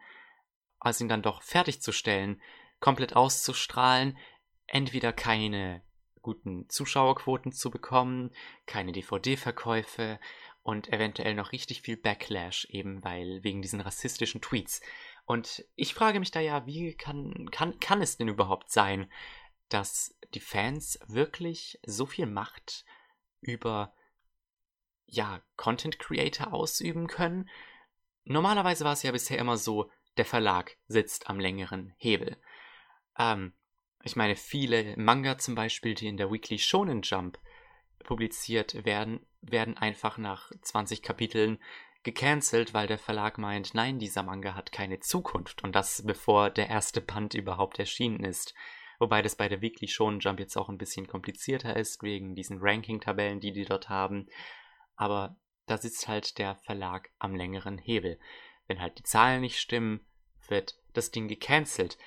als 0.80 1.00
ihn 1.00 1.08
dann 1.08 1.22
doch 1.22 1.42
fertigzustellen, 1.42 2.42
komplett 2.80 3.14
auszustrahlen, 3.14 4.18
entweder 4.66 5.12
keine 5.12 5.84
guten 6.22 6.68
Zuschauerquoten 6.68 7.52
zu 7.52 7.70
bekommen, 7.70 8.32
keine 8.66 8.90
DVD-Verkäufe 8.90 10.18
und 10.64 10.92
eventuell 10.92 11.34
noch 11.34 11.52
richtig 11.52 11.82
viel 11.82 11.96
Backlash, 11.96 12.64
eben 12.70 13.04
weil 13.04 13.44
wegen 13.44 13.62
diesen 13.62 13.80
rassistischen 13.80 14.40
Tweets. 14.40 14.80
Und 15.24 15.64
ich 15.76 15.94
frage 15.94 16.18
mich 16.18 16.32
da 16.32 16.40
ja, 16.40 16.66
wie 16.66 16.96
kann, 16.96 17.48
kann, 17.52 17.78
kann 17.78 18.02
es 18.02 18.16
denn 18.16 18.26
überhaupt 18.26 18.72
sein, 18.72 19.08
dass 19.68 20.14
die 20.34 20.40
Fans 20.40 20.98
wirklich 21.06 21.78
so 21.84 22.06
viel 22.06 22.26
Macht 22.26 22.84
über 23.40 23.94
ja, 25.06 25.40
Content 25.56 25.98
Creator 25.98 26.52
ausüben 26.52 27.06
können? 27.06 27.48
Normalerweise 28.24 28.84
war 28.84 28.92
es 28.92 29.02
ja 29.02 29.12
bisher 29.12 29.38
immer 29.38 29.56
so, 29.56 29.90
der 30.16 30.24
Verlag 30.24 30.76
sitzt 30.88 31.28
am 31.28 31.38
längeren 31.38 31.94
Hebel. 31.96 32.36
Ähm, 33.18 33.52
ich 34.02 34.16
meine, 34.16 34.36
viele 34.36 34.96
Manga 34.96 35.38
zum 35.38 35.54
Beispiel, 35.54 35.94
die 35.94 36.06
in 36.06 36.16
der 36.16 36.30
Weekly 36.30 36.58
Shonen 36.58 37.02
Jump 37.02 37.38
publiziert 38.04 38.84
werden, 38.84 39.26
werden 39.40 39.76
einfach 39.76 40.16
nach 40.18 40.50
20 40.62 41.02
Kapiteln 41.02 41.58
gecancelt, 42.02 42.72
weil 42.72 42.86
der 42.86 42.98
Verlag 42.98 43.36
meint, 43.36 43.74
nein, 43.74 43.98
dieser 43.98 44.22
Manga 44.22 44.54
hat 44.54 44.70
keine 44.70 45.00
Zukunft 45.00 45.64
und 45.64 45.74
das 45.74 46.04
bevor 46.06 46.50
der 46.50 46.68
erste 46.68 47.00
Band 47.00 47.34
überhaupt 47.34 47.78
erschienen 47.78 48.24
ist. 48.24 48.54
Wobei 48.98 49.22
das 49.22 49.36
bei 49.36 49.48
der 49.48 49.60
Weekly 49.60 49.88
Shonen 49.88 50.20
Jump 50.20 50.40
jetzt 50.40 50.56
auch 50.56 50.68
ein 50.68 50.78
bisschen 50.78 51.06
komplizierter 51.06 51.76
ist, 51.76 52.02
wegen 52.02 52.34
diesen 52.34 52.58
Ranking-Tabellen, 52.60 53.40
die 53.40 53.52
die 53.52 53.64
dort 53.64 53.88
haben. 53.88 54.26
Aber 54.96 55.36
da 55.66 55.78
sitzt 55.78 56.08
halt 56.08 56.38
der 56.38 56.56
Verlag 56.56 57.10
am 57.18 57.34
längeren 57.34 57.78
Hebel. 57.78 58.18
Wenn 58.66 58.80
halt 58.80 58.98
die 58.98 59.04
Zahlen 59.04 59.40
nicht 59.40 59.58
stimmen, 59.58 60.00
wird 60.48 60.78
das 60.92 61.10
Ding 61.10 61.28
gecancelt. 61.28 61.98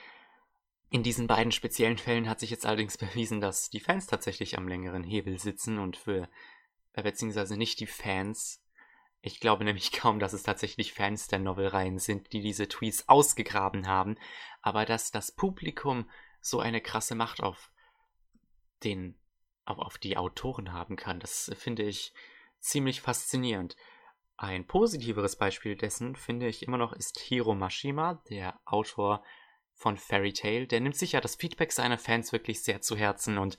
In 0.90 1.04
diesen 1.04 1.28
beiden 1.28 1.52
speziellen 1.52 1.98
Fällen 1.98 2.28
hat 2.28 2.40
sich 2.40 2.50
jetzt 2.50 2.66
allerdings 2.66 2.98
bewiesen, 2.98 3.42
dass 3.42 3.70
die 3.70 3.80
Fans 3.80 4.08
tatsächlich 4.08 4.58
am 4.58 4.68
längeren 4.68 5.04
Hebel 5.04 5.38
sitzen 5.40 5.78
und 5.78 5.98
für, 5.98 6.30
äh, 6.94 7.04
beziehungsweise 7.04 7.58
nicht 7.58 7.80
die 7.80 7.88
Fans, 7.88 8.64
ich 9.22 9.40
glaube 9.40 9.64
nämlich 9.64 9.92
kaum, 9.94 10.20
dass 10.20 10.34
es 10.34 10.44
tatsächlich 10.44 10.94
Fans 10.94 11.28
der 11.28 11.40
Novelreihen 11.40 12.00
sind, 12.00 12.34
die 12.34 12.42
diese 12.42 12.68
Tweets 12.68 13.08
ausgegraben 13.08 13.88
haben, 13.88 14.18
aber 14.62 14.86
dass 14.86 15.12
das 15.12 15.32
Publikum 15.32 16.10
so 16.42 16.60
eine 16.60 16.82
krasse 16.82 17.16
Macht 17.16 17.42
auf 17.42 17.72
den, 18.84 19.20
auf, 19.66 19.98
die 19.98 20.18
Autoren 20.18 20.74
haben 20.74 20.96
kann, 20.96 21.20
das 21.20 21.52
finde 21.58 21.84
ich 21.84 22.14
ziemlich 22.60 23.02
faszinierend. 23.02 23.76
Ein 24.38 24.66
positiveres 24.66 25.36
Beispiel 25.36 25.76
dessen, 25.76 26.16
finde 26.16 26.48
ich 26.48 26.64
immer 26.64 26.78
noch, 26.78 26.94
ist 26.94 27.20
Hiro 27.20 27.56
Mashima, 27.56 28.24
der 28.30 28.60
Autor 28.66 29.24
von 29.74 29.98
Fairy 29.98 30.34
Tail. 30.34 30.68
Der 30.68 30.80
nimmt 30.80 30.96
sich 30.96 31.14
ja 31.14 31.22
das 31.22 31.36
Feedback 31.36 31.72
seiner 31.72 31.98
Fans 31.98 32.32
wirklich 32.32 32.64
sehr 32.64 32.82
zu 32.82 32.96
Herzen 32.96 33.38
und 33.38 33.58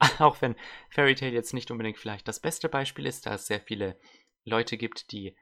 auch 0.18 0.40
wenn 0.40 0.56
Fairy 0.88 1.14
Tail 1.14 1.32
jetzt 1.32 1.54
nicht 1.54 1.70
unbedingt 1.70 1.98
vielleicht 1.98 2.28
das 2.28 2.40
beste 2.40 2.68
Beispiel 2.68 3.06
ist, 3.06 3.26
da 3.26 3.34
es 3.34 3.46
sehr 3.46 3.60
viele 3.60 3.98
Leute 4.44 4.76
gibt, 4.76 5.12
die 5.12 5.36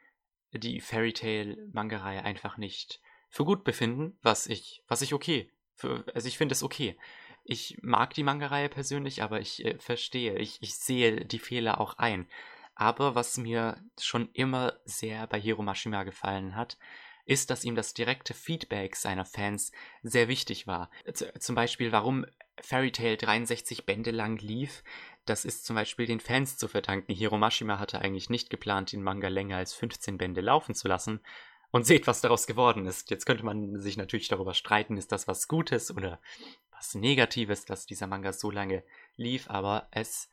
die 0.52 0.80
Fairy 0.80 1.12
Tail 1.12 1.68
Manga-Reihe 1.72 2.24
einfach 2.24 2.56
nicht 2.56 3.00
für 3.28 3.44
gut 3.44 3.64
befinden, 3.64 4.18
was 4.22 4.46
ich, 4.46 4.82
was 4.86 5.02
ich 5.02 5.12
okay, 5.12 5.50
für, 5.78 6.04
also 6.14 6.28
ich 6.28 6.36
finde 6.36 6.52
es 6.52 6.62
okay. 6.62 6.96
Ich 7.44 7.78
mag 7.80 8.12
die 8.12 8.24
Manga-Reihe 8.24 8.68
persönlich, 8.68 9.22
aber 9.22 9.40
ich 9.40 9.64
äh, 9.64 9.78
verstehe, 9.78 10.36
ich, 10.36 10.58
ich 10.60 10.74
sehe 10.74 11.24
die 11.24 11.38
Fehler 11.38 11.80
auch 11.80 11.94
ein. 11.98 12.26
Aber 12.74 13.14
was 13.14 13.38
mir 13.38 13.82
schon 13.98 14.28
immer 14.34 14.74
sehr 14.84 15.26
bei 15.26 15.40
Hiro 15.40 15.62
Mashima 15.62 16.02
gefallen 16.02 16.56
hat, 16.56 16.76
ist, 17.24 17.50
dass 17.50 17.64
ihm 17.64 17.74
das 17.74 17.94
direkte 17.94 18.34
Feedback 18.34 18.96
seiner 18.96 19.24
Fans 19.24 19.72
sehr 20.02 20.28
wichtig 20.28 20.66
war. 20.66 20.90
Z 21.12 21.42
zum 21.42 21.54
Beispiel, 21.54 21.92
warum 21.92 22.26
Fairy 22.60 22.90
Tail 22.90 23.16
63 23.16 23.86
Bände 23.86 24.10
lang 24.10 24.38
lief, 24.38 24.82
das 25.26 25.44
ist 25.44 25.64
zum 25.64 25.76
Beispiel 25.76 26.06
den 26.06 26.20
Fans 26.20 26.56
zu 26.56 26.68
verdanken. 26.68 27.12
Hiromashima 27.12 27.78
hatte 27.78 28.00
eigentlich 28.00 28.30
nicht 28.30 28.50
geplant, 28.50 28.92
den 28.92 29.02
Manga 29.02 29.28
länger 29.28 29.58
als 29.58 29.74
15 29.74 30.18
Bände 30.18 30.40
laufen 30.40 30.74
zu 30.74 30.88
lassen. 30.88 31.20
Und 31.70 31.86
seht, 31.86 32.06
was 32.06 32.22
daraus 32.22 32.46
geworden 32.46 32.86
ist. 32.86 33.10
Jetzt 33.10 33.26
könnte 33.26 33.44
man 33.44 33.78
sich 33.78 33.96
natürlich 33.98 34.28
darüber 34.28 34.54
streiten, 34.54 34.96
ist 34.96 35.12
das 35.12 35.28
was 35.28 35.48
Gutes 35.48 35.94
oder 35.94 36.18
was 36.70 36.94
Negatives, 36.94 37.66
dass 37.66 37.84
dieser 37.84 38.06
Manga 38.06 38.32
so 38.32 38.50
lange 38.50 38.84
lief, 39.16 39.50
aber 39.50 39.88
es 39.90 40.30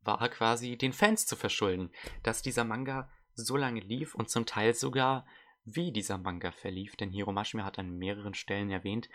war 0.00 0.28
quasi 0.28 0.76
den 0.76 0.92
Fans 0.92 1.26
zu 1.26 1.36
verschulden, 1.36 1.90
dass 2.24 2.42
dieser 2.42 2.64
Manga 2.64 3.08
so 3.34 3.56
lange 3.56 3.80
lief 3.80 4.14
und 4.14 4.28
zum 4.28 4.46
Teil 4.46 4.74
sogar 4.74 5.24
wie 5.64 5.92
dieser 5.92 6.18
Manga 6.18 6.50
verlief, 6.50 6.96
denn 6.96 7.10
Hiromashima 7.10 7.64
hat 7.64 7.78
an 7.78 7.96
mehreren 7.96 8.34
Stellen 8.34 8.70
erwähnt, 8.70 9.08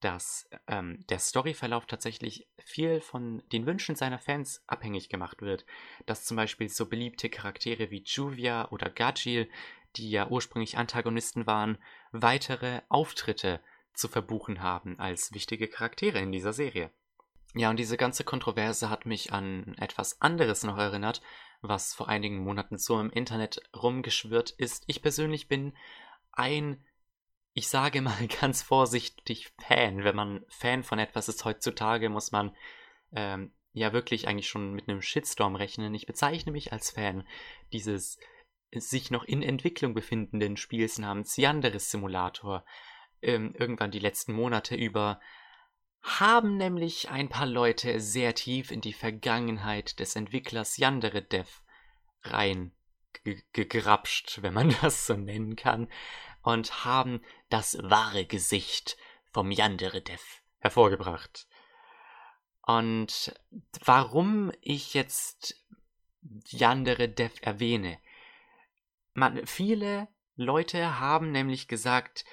dass 0.00 0.48
ähm, 0.66 1.04
der 1.08 1.18
Storyverlauf 1.18 1.86
tatsächlich 1.86 2.46
viel 2.62 3.00
von 3.00 3.42
den 3.52 3.64
Wünschen 3.64 3.96
seiner 3.96 4.18
Fans 4.18 4.62
abhängig 4.66 5.08
gemacht 5.08 5.40
wird. 5.40 5.64
Dass 6.04 6.24
zum 6.24 6.36
Beispiel 6.36 6.68
so 6.68 6.86
beliebte 6.86 7.30
Charaktere 7.30 7.90
wie 7.90 8.02
Juvia 8.04 8.70
oder 8.70 8.90
Gajil, 8.90 9.48
die 9.96 10.10
ja 10.10 10.28
ursprünglich 10.28 10.78
Antagonisten 10.78 11.46
waren, 11.46 11.78
weitere 12.12 12.80
Auftritte 12.88 13.60
zu 13.92 14.08
verbuchen 14.08 14.60
haben 14.62 14.98
als 14.98 15.32
wichtige 15.32 15.68
Charaktere 15.68 16.18
in 16.18 16.32
dieser 16.32 16.52
Serie. 16.52 16.90
Ja, 17.54 17.70
und 17.70 17.78
diese 17.78 17.96
ganze 17.96 18.22
Kontroverse 18.22 18.90
hat 18.90 19.06
mich 19.06 19.32
an 19.32 19.74
etwas 19.78 20.20
anderes 20.20 20.62
noch 20.62 20.76
erinnert, 20.76 21.22
was 21.62 21.94
vor 21.94 22.08
einigen 22.08 22.44
Monaten 22.44 22.76
so 22.76 23.00
im 23.00 23.10
Internet 23.10 23.62
rumgeschwirrt 23.74 24.50
ist. 24.50 24.84
Ich 24.86 25.00
persönlich 25.00 25.48
bin 25.48 25.72
ein, 26.32 26.84
ich 27.54 27.68
sage 27.68 28.02
mal 28.02 28.26
ganz 28.40 28.62
vorsichtig, 28.62 29.52
Fan. 29.66 30.04
Wenn 30.04 30.16
man 30.16 30.44
Fan 30.48 30.82
von 30.82 30.98
etwas 30.98 31.28
ist 31.28 31.44
heutzutage, 31.46 32.10
muss 32.10 32.30
man 32.30 32.54
ähm, 33.12 33.52
ja 33.72 33.94
wirklich 33.94 34.28
eigentlich 34.28 34.48
schon 34.48 34.74
mit 34.74 34.88
einem 34.88 35.00
Shitstorm 35.00 35.56
rechnen. 35.56 35.94
Ich 35.94 36.06
bezeichne 36.06 36.52
mich 36.52 36.72
als 36.72 36.90
Fan 36.90 37.26
dieses 37.72 38.18
sich 38.72 39.10
noch 39.10 39.24
in 39.24 39.42
Entwicklung 39.42 39.94
befindenden 39.94 40.56
Spiels 40.56 40.98
namens 40.98 41.36
Yanderes 41.36 41.90
Simulator. 41.90 42.64
Ähm, 43.22 43.54
irgendwann 43.58 43.90
die 43.90 43.98
letzten 43.98 44.32
Monate 44.32 44.74
über 44.74 45.20
haben 46.02 46.56
nämlich 46.56 47.10
ein 47.10 47.28
paar 47.28 47.46
Leute 47.46 48.00
sehr 48.00 48.34
tief 48.34 48.70
in 48.70 48.80
die 48.80 48.92
Vergangenheit 48.92 49.98
des 49.98 50.14
Entwicklers 50.14 50.76
Yandere 50.76 51.22
Dev 51.22 51.50
rein 52.22 52.72
gegrapscht, 53.52 54.40
wenn 54.42 54.54
man 54.54 54.74
das 54.82 55.06
so 55.06 55.14
nennen 55.14 55.56
kann, 55.56 55.88
und 56.42 56.84
haben 56.84 57.22
das 57.48 57.76
wahre 57.82 58.24
Gesicht 58.24 58.96
vom 59.32 59.50
Yandere 59.50 60.00
Dev 60.00 60.22
hervorgebracht. 60.58 61.48
Und 62.62 63.34
warum 63.84 64.52
ich 64.60 64.94
jetzt 64.94 65.64
Yandere 66.48 67.08
Dev 67.08 67.34
erwähne? 67.42 67.98
Man, 69.16 69.46
viele 69.46 70.08
Leute 70.34 71.00
haben 71.00 71.32
nämlich 71.32 71.68
gesagt, 71.68 72.26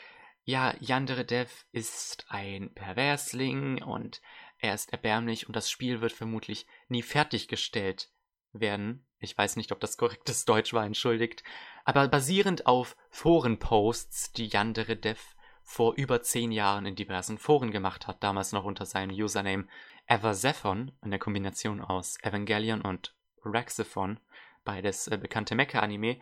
ja, 0.44 0.76
Yandere 0.82 1.24
Dev 1.24 1.50
ist 1.72 2.26
ein 2.28 2.74
Perversling 2.74 3.82
und 3.82 4.22
er 4.58 4.74
ist 4.74 4.92
erbärmlich 4.92 5.48
und 5.48 5.56
das 5.56 5.72
Spiel 5.72 6.02
wird 6.02 6.12
vermutlich 6.12 6.68
nie 6.90 7.02
fertiggestellt 7.02 8.10
werden. 8.52 9.08
Ich 9.20 9.38
weiß 9.38 9.56
nicht, 9.56 9.72
ob 9.72 9.80
das 9.80 9.96
korrektes 9.96 10.44
Deutsch 10.46 10.74
war, 10.74 10.86
entschuldigt. 10.86 11.46
Aber 11.86 12.06
basierend 12.10 12.66
auf 12.68 12.98
Forenposts, 13.12 14.34
die 14.34 14.48
Yandere 14.48 14.98
Dev 14.98 15.22
vor 15.64 15.94
über 15.96 16.22
zehn 16.22 16.52
Jahren 16.52 16.86
in 16.86 16.98
diversen 16.98 17.38
Foren 17.38 17.72
gemacht 17.72 18.08
hat, 18.08 18.22
damals 18.22 18.52
noch 18.52 18.66
unter 18.66 18.86
seinem 18.86 19.16
Username 19.16 19.70
Everzephon, 20.08 20.92
der 21.02 21.20
Kombination 21.20 21.80
aus 21.80 22.18
Evangelion 22.24 22.82
und 22.82 23.16
Raxephon, 23.46 24.20
beides 24.66 25.08
äh, 25.08 25.18
bekannte 25.18 25.56
Mecha-Anime. 25.56 26.20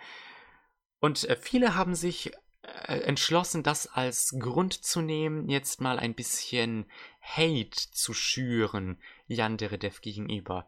Und 1.02 1.28
äh, 1.28 1.36
viele 1.36 1.76
haben 1.76 1.96
sich 1.96 2.32
äh, 2.62 3.00
entschlossen, 3.02 3.64
das 3.64 3.88
als 3.88 4.36
Grund 4.40 4.74
zu 4.74 5.02
nehmen, 5.02 5.50
jetzt 5.50 5.82
mal 5.82 6.00
ein 6.00 6.14
bisschen 6.14 6.86
Hate 7.22 7.76
zu 7.92 8.14
schüren 8.14 9.02
Yanderedev 9.28 10.02
gegenüber. 10.02 10.68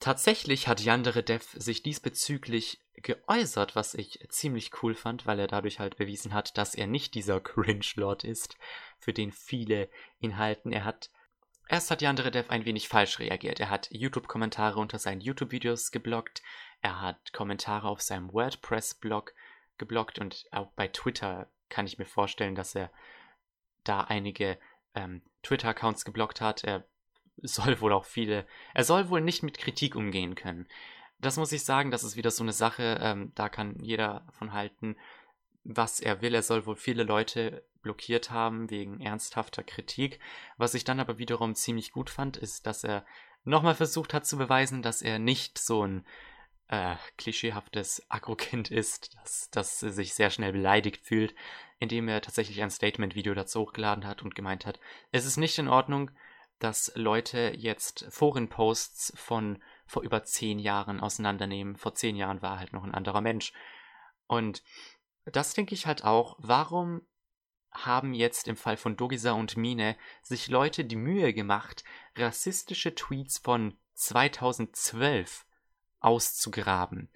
tatsächlich 0.00 0.68
hat 0.68 0.80
Yandere 0.80 1.24
Dev 1.24 1.44
sich 1.58 1.82
diesbezüglich 1.82 2.80
geäußert, 2.94 3.74
was 3.74 3.94
ich 3.94 4.24
ziemlich 4.28 4.82
cool 4.82 4.94
fand, 4.94 5.26
weil 5.26 5.40
er 5.40 5.48
dadurch 5.48 5.80
halt 5.80 5.96
bewiesen 5.96 6.32
hat, 6.32 6.56
dass 6.56 6.76
er 6.76 6.86
nicht 6.86 7.14
dieser 7.14 7.40
Cringe-Lord 7.48 8.22
ist, 8.22 8.56
für 9.00 9.12
den 9.12 9.32
viele 9.32 9.88
ihn 10.20 10.36
halten. 10.36 10.72
Er 10.72 10.84
hat 10.84 11.10
Erst 11.70 11.90
hat 11.90 12.00
Yandere 12.00 12.30
Dev 12.30 12.48
ein 12.50 12.64
wenig 12.64 12.88
falsch 12.88 13.18
reagiert. 13.18 13.60
Er 13.60 13.68
hat 13.68 13.88
YouTube-Kommentare 13.90 14.80
unter 14.80 14.98
seinen 14.98 15.20
YouTube-Videos 15.20 15.90
geblockt. 15.90 16.42
Er 16.80 17.00
hat 17.00 17.32
Kommentare 17.32 17.88
auf 17.88 18.00
seinem 18.00 18.32
WordPress-Blog 18.32 19.34
geblockt 19.78 20.18
und 20.18 20.46
auch 20.50 20.70
bei 20.72 20.88
Twitter 20.88 21.48
kann 21.68 21.86
ich 21.86 21.98
mir 21.98 22.06
vorstellen, 22.06 22.54
dass 22.54 22.74
er 22.74 22.90
da 23.84 24.02
einige 24.02 24.58
ähm, 24.94 25.22
Twitter-Accounts 25.42 26.04
geblockt 26.04 26.40
hat. 26.40 26.64
Er 26.64 26.84
soll 27.42 27.80
wohl 27.80 27.92
auch 27.92 28.04
viele, 28.04 28.46
er 28.74 28.84
soll 28.84 29.08
wohl 29.08 29.20
nicht 29.20 29.42
mit 29.42 29.58
Kritik 29.58 29.96
umgehen 29.96 30.34
können. 30.34 30.66
Das 31.20 31.36
muss 31.36 31.52
ich 31.52 31.64
sagen, 31.64 31.90
das 31.90 32.04
ist 32.04 32.16
wieder 32.16 32.30
so 32.30 32.44
eine 32.44 32.52
Sache, 32.52 32.98
ähm, 33.00 33.32
da 33.34 33.48
kann 33.48 33.78
jeder 33.80 34.26
von 34.30 34.52
halten, 34.52 34.96
was 35.64 36.00
er 36.00 36.22
will. 36.22 36.34
Er 36.34 36.42
soll 36.42 36.64
wohl 36.66 36.76
viele 36.76 37.02
Leute 37.02 37.64
blockiert 37.82 38.30
haben 38.30 38.70
wegen 38.70 39.00
ernsthafter 39.00 39.62
Kritik. 39.62 40.20
Was 40.56 40.74
ich 40.74 40.84
dann 40.84 41.00
aber 41.00 41.18
wiederum 41.18 41.54
ziemlich 41.54 41.92
gut 41.92 42.10
fand, 42.10 42.36
ist, 42.36 42.66
dass 42.66 42.84
er 42.84 43.04
nochmal 43.44 43.74
versucht 43.74 44.14
hat 44.14 44.26
zu 44.26 44.36
beweisen, 44.36 44.82
dass 44.82 45.02
er 45.02 45.18
nicht 45.18 45.58
so 45.58 45.84
ein 45.86 46.06
äh, 46.68 46.96
klischeehaftes 47.16 48.04
Agro-Kind 48.08 48.70
ist, 48.70 49.16
das, 49.22 49.50
das 49.50 49.80
sich 49.80 50.14
sehr 50.14 50.30
schnell 50.30 50.52
beleidigt 50.52 51.04
fühlt, 51.04 51.34
indem 51.78 52.08
er 52.08 52.20
tatsächlich 52.20 52.62
ein 52.62 52.70
Statement-Video 52.70 53.34
dazu 53.34 53.60
hochgeladen 53.60 54.06
hat 54.06 54.22
und 54.22 54.34
gemeint 54.34 54.66
hat, 54.66 54.78
es 55.10 55.24
ist 55.24 55.36
nicht 55.36 55.58
in 55.58 55.68
Ordnung, 55.68 56.10
dass 56.58 56.92
Leute 56.94 57.52
jetzt 57.56 58.06
Forenposts 58.10 59.12
von 59.16 59.62
vor 59.86 60.02
über 60.02 60.24
zehn 60.24 60.58
Jahren 60.58 61.00
auseinandernehmen. 61.00 61.76
Vor 61.76 61.94
zehn 61.94 62.16
Jahren 62.16 62.42
war 62.42 62.54
er 62.54 62.58
halt 62.58 62.72
noch 62.72 62.84
ein 62.84 62.94
anderer 62.94 63.20
Mensch. 63.20 63.52
Und 64.26 64.62
das 65.24 65.54
denke 65.54 65.74
ich 65.74 65.86
halt 65.86 66.04
auch, 66.04 66.36
warum 66.38 67.02
haben 67.70 68.12
jetzt 68.12 68.48
im 68.48 68.56
Fall 68.56 68.76
von 68.76 68.96
Dogisa 68.96 69.32
und 69.32 69.56
Mine 69.56 69.96
sich 70.22 70.48
Leute 70.48 70.84
die 70.84 70.96
Mühe 70.96 71.32
gemacht, 71.32 71.84
rassistische 72.16 72.94
Tweets 72.94 73.38
von 73.38 73.78
2012 73.94 75.46
auszugraben. 76.00 77.08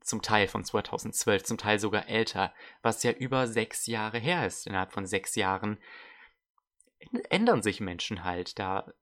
Zum 0.00 0.22
Teil 0.22 0.46
von 0.46 0.64
2012, 0.64 1.44
zum 1.44 1.58
Teil 1.58 1.80
sogar 1.80 2.08
älter, 2.08 2.54
was 2.82 3.02
ja 3.02 3.10
über 3.10 3.48
sechs 3.48 3.86
Jahre 3.86 4.18
her 4.18 4.46
ist. 4.46 4.66
Innerhalb 4.66 4.92
von 4.92 5.06
sechs 5.06 5.34
Jahren 5.34 5.78
ändern 7.28 7.62
sich 7.62 7.80
Menschen 7.80 8.24
halt. 8.24 8.58
Da, 8.58 8.92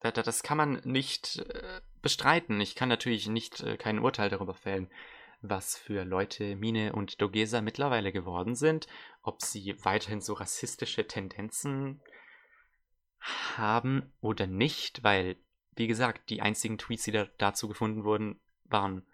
da 0.00 0.10
das 0.10 0.42
kann 0.42 0.56
man 0.56 0.80
nicht 0.84 1.38
äh, 1.38 1.80
bestreiten. 2.00 2.60
Ich 2.60 2.74
kann 2.74 2.88
natürlich 2.88 3.28
nicht 3.28 3.60
äh, 3.60 3.76
kein 3.76 3.98
Urteil 3.98 4.30
darüber 4.30 4.54
fällen, 4.54 4.90
was 5.42 5.76
für 5.76 6.04
Leute 6.04 6.56
Mine 6.56 6.94
und 6.94 7.20
Dogesa 7.20 7.60
mittlerweile 7.60 8.12
geworden 8.12 8.54
sind, 8.54 8.86
ob 9.22 9.42
sie 9.42 9.76
weiterhin 9.84 10.20
so 10.20 10.32
rassistische 10.32 11.06
Tendenzen 11.06 12.00
haben 13.56 14.12
oder 14.20 14.46
nicht, 14.46 15.02
weil 15.02 15.36
wie 15.76 15.86
gesagt, 15.86 16.30
die 16.30 16.42
einzigen 16.42 16.78
Tweets, 16.78 17.04
die 17.04 17.12
da 17.12 17.26
dazu 17.38 17.68
gefunden 17.68 18.04
wurden, 18.04 18.40
waren 18.64 19.06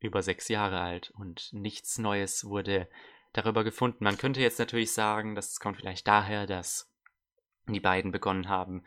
über 0.00 0.22
sechs 0.22 0.48
Jahre 0.48 0.80
alt 0.80 1.10
und 1.16 1.52
nichts 1.52 1.98
Neues 1.98 2.44
wurde 2.44 2.88
darüber 3.32 3.64
gefunden. 3.64 4.04
Man 4.04 4.18
könnte 4.18 4.40
jetzt 4.40 4.58
natürlich 4.58 4.92
sagen, 4.92 5.34
das 5.34 5.60
kommt 5.60 5.76
vielleicht 5.76 6.06
daher, 6.06 6.46
dass 6.46 6.92
die 7.66 7.80
beiden 7.80 8.10
begonnen 8.10 8.48
haben, 8.48 8.84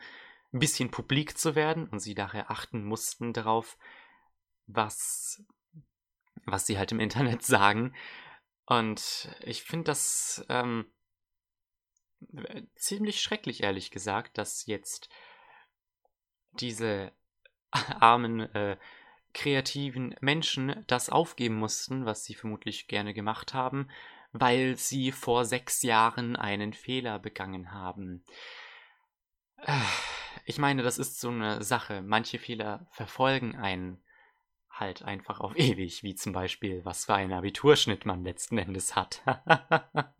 ein 0.52 0.58
bisschen 0.58 0.90
publik 0.90 1.36
zu 1.38 1.54
werden 1.54 1.88
und 1.88 2.00
sie 2.00 2.14
daher 2.14 2.50
achten 2.50 2.84
mussten 2.84 3.32
darauf, 3.32 3.76
was, 4.66 5.42
was 6.44 6.66
sie 6.66 6.78
halt 6.78 6.92
im 6.92 7.00
Internet 7.00 7.42
sagen. 7.44 7.94
Und 8.66 9.30
ich 9.40 9.62
finde 9.62 9.84
das 9.84 10.44
ähm, 10.48 10.86
ziemlich 12.74 13.20
schrecklich, 13.20 13.62
ehrlich 13.62 13.90
gesagt, 13.90 14.38
dass 14.38 14.66
jetzt 14.66 15.08
diese 16.60 17.12
armen, 18.00 18.40
äh, 18.54 18.76
kreativen 19.36 20.14
Menschen 20.20 20.82
das 20.86 21.10
aufgeben 21.10 21.56
mussten, 21.56 22.06
was 22.06 22.24
sie 22.24 22.34
vermutlich 22.34 22.88
gerne 22.88 23.12
gemacht 23.12 23.52
haben, 23.52 23.88
weil 24.32 24.76
sie 24.76 25.12
vor 25.12 25.44
sechs 25.44 25.82
Jahren 25.82 26.36
einen 26.36 26.72
Fehler 26.72 27.18
begangen 27.18 27.72
haben. 27.72 28.24
Ich 30.48 30.58
meine, 30.58 30.84
das 30.84 30.98
ist 30.98 31.18
so 31.18 31.30
eine 31.30 31.64
Sache. 31.64 32.02
Manche 32.02 32.38
Fehler 32.38 32.86
verfolgen 32.92 33.56
einen 33.56 34.00
halt 34.70 35.02
einfach 35.02 35.40
auf 35.40 35.56
ewig, 35.56 36.04
wie 36.04 36.14
zum 36.14 36.32
Beispiel, 36.32 36.84
was 36.84 37.06
für 37.06 37.14
einen 37.14 37.32
Abiturschnitt 37.32 38.06
man 38.06 38.22
letzten 38.22 38.56
Endes 38.58 38.94
hat. 38.94 39.22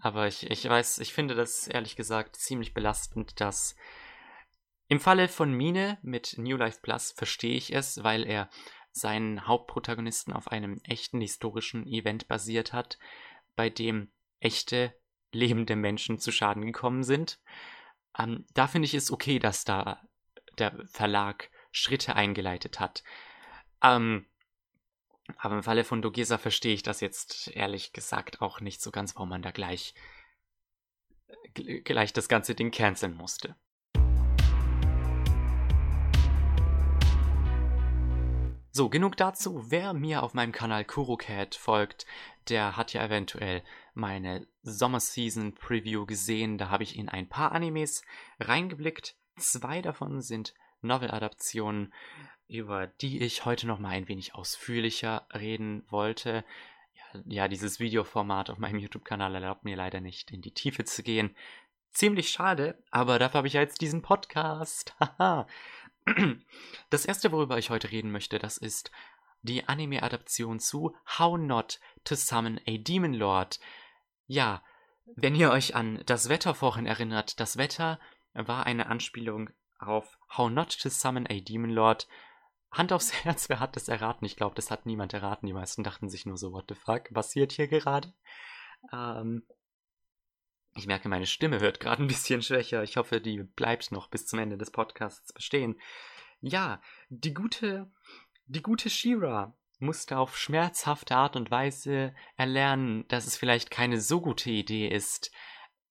Aber 0.00 0.26
ich, 0.26 0.50
ich 0.50 0.68
weiß, 0.68 0.98
ich 0.98 1.12
finde 1.12 1.36
das 1.36 1.68
ehrlich 1.68 1.94
gesagt 1.94 2.34
ziemlich 2.34 2.74
belastend, 2.74 3.40
dass 3.40 3.76
im 4.94 5.00
Falle 5.00 5.26
von 5.26 5.52
Mine 5.52 5.98
mit 6.02 6.38
New 6.38 6.56
Life 6.56 6.78
Plus 6.80 7.10
verstehe 7.10 7.56
ich 7.56 7.74
es, 7.74 8.04
weil 8.04 8.24
er 8.24 8.48
seinen 8.92 9.48
Hauptprotagonisten 9.48 10.32
auf 10.32 10.52
einem 10.52 10.80
echten 10.84 11.20
historischen 11.20 11.84
Event 11.84 12.28
basiert 12.28 12.72
hat, 12.72 13.00
bei 13.56 13.70
dem 13.70 14.12
echte 14.38 14.94
lebende 15.32 15.74
Menschen 15.74 16.20
zu 16.20 16.30
Schaden 16.30 16.64
gekommen 16.64 17.02
sind. 17.02 17.40
Ähm, 18.16 18.46
da 18.54 18.68
finde 18.68 18.86
ich 18.86 18.94
es 18.94 19.10
okay, 19.10 19.40
dass 19.40 19.64
da 19.64 20.00
der 20.58 20.86
Verlag 20.86 21.50
Schritte 21.72 22.14
eingeleitet 22.14 22.78
hat. 22.78 23.02
Ähm, 23.82 24.26
aber 25.38 25.56
im 25.56 25.64
Falle 25.64 25.82
von 25.82 26.02
Dogesa 26.02 26.38
verstehe 26.38 26.74
ich 26.74 26.84
das 26.84 27.00
jetzt 27.00 27.48
ehrlich 27.48 27.92
gesagt 27.92 28.40
auch 28.40 28.60
nicht 28.60 28.80
so 28.80 28.92
ganz, 28.92 29.16
warum 29.16 29.30
man 29.30 29.42
da 29.42 29.50
gleich, 29.50 29.92
gleich 31.82 32.12
das 32.12 32.28
ganze 32.28 32.54
Ding 32.54 32.70
canceln 32.70 33.16
musste. 33.16 33.56
So, 38.76 38.88
genug 38.88 39.16
dazu. 39.16 39.70
Wer 39.70 39.92
mir 39.92 40.24
auf 40.24 40.34
meinem 40.34 40.50
Kanal 40.50 40.84
KuroCat 40.84 41.54
folgt, 41.54 42.06
der 42.48 42.76
hat 42.76 42.92
ja 42.92 43.04
eventuell 43.04 43.62
meine 43.94 44.48
Sommerseason 44.64 45.54
Preview 45.54 46.06
gesehen. 46.06 46.58
Da 46.58 46.70
habe 46.70 46.82
ich 46.82 46.98
in 46.98 47.08
ein 47.08 47.28
paar 47.28 47.52
Animes 47.52 48.02
reingeblickt. 48.40 49.14
Zwei 49.36 49.80
davon 49.80 50.22
sind 50.22 50.54
Novel-Adaptionen, 50.82 51.94
über 52.48 52.88
die 52.88 53.22
ich 53.22 53.44
heute 53.44 53.68
noch 53.68 53.78
mal 53.78 53.90
ein 53.90 54.08
wenig 54.08 54.34
ausführlicher 54.34 55.24
reden 55.32 55.84
wollte. 55.88 56.44
Ja, 56.94 57.20
ja 57.26 57.48
dieses 57.48 57.78
Videoformat 57.78 58.50
auf 58.50 58.58
meinem 58.58 58.80
YouTube-Kanal 58.80 59.36
erlaubt 59.36 59.62
mir 59.62 59.76
leider 59.76 60.00
nicht, 60.00 60.32
in 60.32 60.42
die 60.42 60.50
Tiefe 60.50 60.82
zu 60.82 61.04
gehen. 61.04 61.36
Ziemlich 61.92 62.28
schade, 62.28 62.76
aber 62.90 63.20
dafür 63.20 63.38
habe 63.38 63.46
ich 63.46 63.54
ja 63.54 63.60
jetzt 63.60 63.80
diesen 63.80 64.02
Podcast. 64.02 64.96
Haha. 65.00 65.46
Das 66.90 67.06
erste, 67.06 67.32
worüber 67.32 67.58
ich 67.58 67.70
heute 67.70 67.90
reden 67.90 68.10
möchte, 68.10 68.38
das 68.38 68.56
ist 68.56 68.90
die 69.42 69.68
Anime-Adaption 69.68 70.58
zu 70.58 70.96
How 71.18 71.38
Not 71.38 71.80
to 72.04 72.14
Summon 72.14 72.60
a 72.66 72.78
Demon 72.78 73.14
Lord. 73.14 73.60
Ja, 74.26 74.62
wenn 75.16 75.34
ihr 75.34 75.50
euch 75.50 75.74
an 75.74 76.02
das 76.06 76.28
Wetter 76.28 76.54
vorhin 76.54 76.86
erinnert, 76.86 77.40
das 77.40 77.56
Wetter 77.56 78.00
war 78.32 78.66
eine 78.66 78.86
Anspielung 78.86 79.50
auf 79.78 80.18
How 80.36 80.50
Not 80.50 80.78
to 80.80 80.88
Summon 80.88 81.26
a 81.26 81.40
Demon 81.40 81.70
Lord. 81.70 82.08
Hand 82.70 82.92
aufs 82.92 83.12
Herz, 83.24 83.48
wer 83.48 83.60
hat 83.60 83.76
das 83.76 83.88
erraten? 83.88 84.24
Ich 84.24 84.36
glaube, 84.36 84.54
das 84.54 84.70
hat 84.70 84.86
niemand 84.86 85.12
erraten. 85.12 85.46
Die 85.46 85.52
meisten 85.52 85.84
dachten 85.84 86.08
sich 86.08 86.26
nur 86.26 86.36
so, 86.36 86.52
what 86.52 86.64
the 86.68 86.74
fuck 86.74 87.12
passiert 87.12 87.52
hier 87.52 87.68
gerade? 87.68 88.12
Ähm, 88.92 89.46
ich 90.74 90.86
merke, 90.86 91.08
meine 91.08 91.26
Stimme 91.26 91.60
wird 91.60 91.80
gerade 91.80 92.02
ein 92.02 92.08
bisschen 92.08 92.42
schwächer. 92.42 92.82
Ich 92.82 92.96
hoffe, 92.96 93.20
die 93.20 93.42
bleibt 93.42 93.92
noch 93.92 94.08
bis 94.08 94.26
zum 94.26 94.38
Ende 94.38 94.58
des 94.58 94.70
Podcasts 94.70 95.32
bestehen. 95.32 95.80
Ja, 96.40 96.80
die 97.08 97.32
gute, 97.32 97.90
die 98.46 98.62
gute 98.62 98.90
Shira 98.90 99.56
musste 99.78 100.18
auf 100.18 100.36
schmerzhafte 100.36 101.16
Art 101.16 101.36
und 101.36 101.50
Weise 101.50 102.14
erlernen, 102.36 103.06
dass 103.08 103.26
es 103.26 103.36
vielleicht 103.36 103.70
keine 103.70 104.00
so 104.00 104.20
gute 104.20 104.50
Idee 104.50 104.88
ist, 104.88 105.30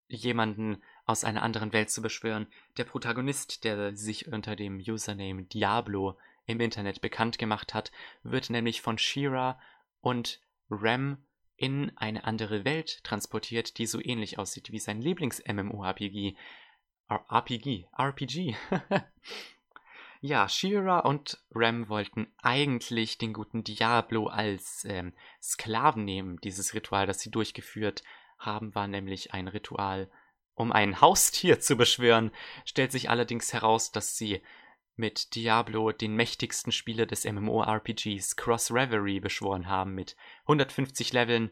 jemanden 0.08 0.82
aus 1.06 1.24
einer 1.24 1.44
anderen 1.44 1.74
Welt 1.74 1.90
zu 1.90 2.02
beschwören. 2.02 2.48
Der 2.78 2.86
Protagonist, 2.86 3.64
der 3.64 3.96
sich 3.96 4.28
unter 4.28 4.56
dem 4.56 4.78
Username 4.78 5.44
Diablo 5.44 6.18
im 6.46 6.60
Internet 6.60 7.02
bekannt 7.02 7.38
gemacht 7.38 7.74
hat, 7.74 7.92
wird 8.24 8.50
nämlich 8.50 8.82
von 8.82 8.98
Shira 8.98 9.60
und 10.02 10.42
Rem 10.70 11.18
in 11.64 11.94
eine 11.96 12.26
andere 12.26 12.66
Welt 12.66 13.02
transportiert, 13.06 13.78
die 13.78 13.86
so 13.86 14.02
ähnlich 14.04 14.38
aussieht 14.38 14.74
wie 14.74 14.80
sein 14.80 15.00
Lieblings-MMORPG. 15.02 16.36
RPG, 17.08 17.88
RPG. 17.98 18.58
ja, 20.20 20.50
Shira 20.50 21.00
und 21.00 21.42
Rem 21.56 21.88
wollten 21.88 22.28
eigentlich 22.42 23.18
den 23.18 23.32
guten 23.32 23.64
Diablo 23.64 24.28
als 24.28 24.84
ähm, 24.84 25.14
Sklaven 25.42 26.04
nehmen. 26.04 26.38
Dieses 26.42 26.74
Ritual, 26.74 27.08
das 27.08 27.22
sie 27.22 27.32
durchgeführt 27.32 28.04
haben, 28.38 28.76
war 28.76 28.90
nämlich 28.90 29.34
ein 29.34 29.48
Ritual, 29.48 30.12
um 30.56 30.74
ein 30.74 31.00
Haustier 31.00 31.60
zu 31.62 31.78
beschwören. 31.78 32.32
Stellt 32.66 32.92
sich 32.92 33.10
allerdings 33.10 33.54
heraus, 33.54 33.94
dass 33.94 34.18
sie 34.18 34.42
mit 34.96 35.36
Diablo 35.36 35.92
den 35.92 36.16
mächtigsten 36.16 36.72
Spieler 36.72 37.06
des 37.06 37.26
MMORPGs 37.26 38.36
Cross 38.36 38.72
Reverie 38.72 39.20
beschworen 39.20 39.68
haben 39.68 39.94
mit 39.94 40.16
150 40.44 41.14
Leveln, 41.14 41.52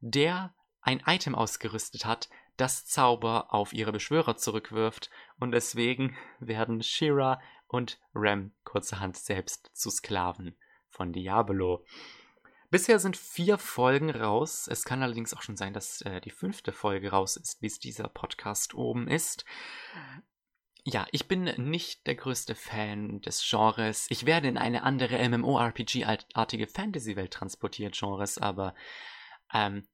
der 0.00 0.54
ein 0.80 1.02
Item 1.06 1.34
ausgerüstet 1.34 2.04
hat, 2.04 2.28
das 2.56 2.84
Zauber 2.84 3.52
auf 3.52 3.72
ihre 3.72 3.92
Beschwörer 3.92 4.36
zurückwirft 4.36 5.10
und 5.40 5.52
deswegen 5.52 6.16
werden 6.40 6.82
Shira 6.82 7.40
und 7.66 7.98
Rem 8.14 8.52
kurzerhand 8.64 9.16
selbst 9.16 9.70
zu 9.74 9.90
Sklaven 9.90 10.56
von 10.88 11.12
Diablo. 11.12 11.84
Bisher 12.70 12.98
sind 12.98 13.16
vier 13.16 13.58
Folgen 13.58 14.10
raus. 14.10 14.68
Es 14.68 14.84
kann 14.84 15.02
allerdings 15.02 15.32
auch 15.32 15.42
schon 15.42 15.56
sein, 15.56 15.72
dass 15.72 16.00
äh, 16.02 16.20
die 16.20 16.30
fünfte 16.30 16.72
Folge 16.72 17.10
raus 17.10 17.36
ist, 17.36 17.60
bis 17.60 17.78
dieser 17.78 18.08
Podcast 18.08 18.74
oben 18.74 19.06
ist. 19.06 19.44
Ja, 20.86 21.06
ich 21.12 21.28
bin 21.28 21.44
nicht 21.70 22.06
der 22.06 22.14
größte 22.14 22.54
Fan 22.54 23.22
des 23.22 23.42
Genres. 23.48 24.06
Ich 24.10 24.26
werde 24.26 24.48
in 24.48 24.58
eine 24.58 24.82
andere 24.82 25.18
MMORPG-artige 25.28 26.66
Fantasy-Welt 26.66 27.32
transportiert, 27.32 27.96
Genres, 27.98 28.36
aber 28.36 28.74
ähm, 29.54 29.88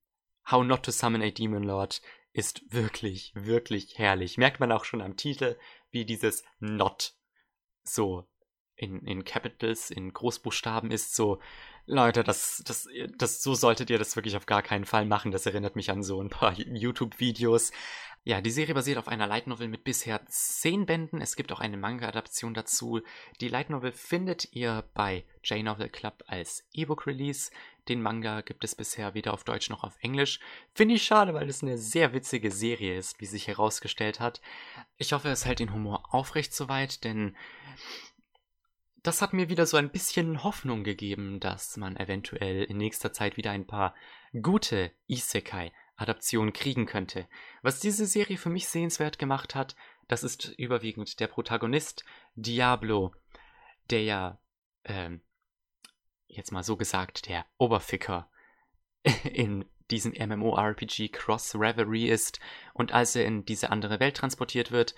How 0.51 0.65
Not 0.65 0.83
to 0.85 0.91
Summon 0.91 1.23
a 1.23 1.31
Demon 1.31 1.63
Lord 1.63 2.03
ist 2.33 2.73
wirklich, 2.73 3.33
wirklich 3.37 3.99
herrlich. 3.99 4.37
Merkt 4.37 4.59
man 4.59 4.73
auch 4.73 4.85
schon 4.85 5.01
am 5.01 5.17
Titel, 5.17 5.57
wie 5.91 6.05
dieses 6.05 6.43
Not 6.59 7.15
so 7.85 8.29
in, 8.75 9.07
in 9.07 9.25
Capitals, 9.25 9.93
in 9.93 10.13
Großbuchstaben 10.13 10.91
ist, 10.91 11.15
so, 11.15 11.41
Leute, 11.87 12.23
das, 12.23 12.63
das, 12.67 12.89
das, 13.17 13.43
so 13.43 13.55
solltet 13.55 13.91
ihr 13.91 13.99
das 13.99 14.17
wirklich 14.17 14.37
auf 14.37 14.47
gar 14.47 14.63
keinen 14.63 14.85
Fall 14.85 15.07
machen. 15.07 15.31
Das 15.31 15.47
erinnert 15.47 15.77
mich 15.77 15.91
an 15.91 16.03
so 16.03 16.23
ein 16.23 16.31
paar 16.31 16.53
YouTube-Videos. 16.53 17.73
Ja, 18.23 18.43
die 18.43 18.51
Serie 18.51 18.75
basiert 18.75 18.99
auf 18.99 19.09
einer 19.09 19.27
Light 19.27 19.47
Novel 19.47 19.69
mit 19.69 19.83
bisher 19.83 20.21
zehn 20.27 20.85
Bänden. 20.85 21.23
Es 21.23 21.37
gibt 21.37 21.53
auch 21.53 21.61
eine 21.61 21.79
Manga-Adaption 21.79 22.53
dazu. 22.53 23.01
Die 23.41 23.49
Light 23.49 23.71
Novel 23.71 23.93
findet 23.93 24.53
ihr 24.53 24.85
bei 24.93 25.25
J-Novel 25.43 25.89
Club 25.89 26.23
als 26.27 26.65
E-Book-Release. 26.75 27.51
Den 27.89 28.03
Manga 28.03 28.43
gibt 28.43 28.63
es 28.63 28.75
bisher 28.75 29.15
weder 29.15 29.33
auf 29.33 29.45
Deutsch 29.45 29.71
noch 29.71 29.85
auf 29.85 29.97
Englisch. 30.01 30.39
Finde 30.75 30.97
ich 30.97 31.03
schade, 31.03 31.33
weil 31.33 31.49
es 31.49 31.63
eine 31.63 31.79
sehr 31.79 32.13
witzige 32.13 32.51
Serie 32.51 32.99
ist, 32.99 33.21
wie 33.21 33.27
sich 33.27 33.49
herausgestellt 33.49 34.21
hat. 34.21 34.43
Ich 34.99 35.15
hoffe, 35.15 35.31
es 35.31 35.47
hält 35.47 35.61
den 35.61 35.73
Humor 35.73 36.15
aufrecht 36.15 36.55
soweit, 36.55 37.05
denn 37.05 37.35
das 39.03 39.23
hat 39.23 39.33
mir 39.33 39.49
wieder 39.49 39.67
so 39.67 39.77
ein 39.77 39.91
bisschen 39.91 40.43
Hoffnung 40.43 40.85
gegeben, 40.85 41.41
dass 41.41 41.77
man 41.77 41.97
eventuell 41.97 42.65
in 42.65 42.77
nächster 42.77 43.13
Zeit 43.13 43.37
wieder 43.37 43.51
ein 43.51 43.67
paar 43.67 43.95
gute 44.43 44.93
Isekai 45.07 45.73
Adaption 45.97 46.53
kriegen 46.53 46.87
könnte. 46.87 47.29
Was 47.63 47.81
diese 47.81 48.07
Serie 48.07 48.39
für 48.39 48.49
mich 48.49 48.69
sehenswert 48.69 49.19
gemacht 49.19 49.55
hat, 49.55 49.77
das 50.09 50.23
ist 50.23 50.49
überwiegend 50.57 51.21
der 51.21 51.27
Protagonist 51.27 52.05
Diablo, 52.35 53.15
der 53.91 54.03
ja, 54.03 54.41
ähm, 54.85 55.21
jetzt 56.27 56.53
mal 56.53 56.63
so 56.63 56.77
gesagt, 56.77 57.29
der 57.29 57.45
Oberficker 57.59 58.31
in 59.25 59.67
diesem 59.91 60.13
MMORPG 60.13 61.09
Cross 61.09 61.57
Reverie 61.57 62.09
ist 62.09 62.41
und 62.75 62.93
als 62.93 63.15
er 63.17 63.27
in 63.27 63.45
diese 63.45 63.71
andere 63.71 64.01
Welt 64.01 64.17
transportiert 64.17 64.71
wird, 64.71 64.95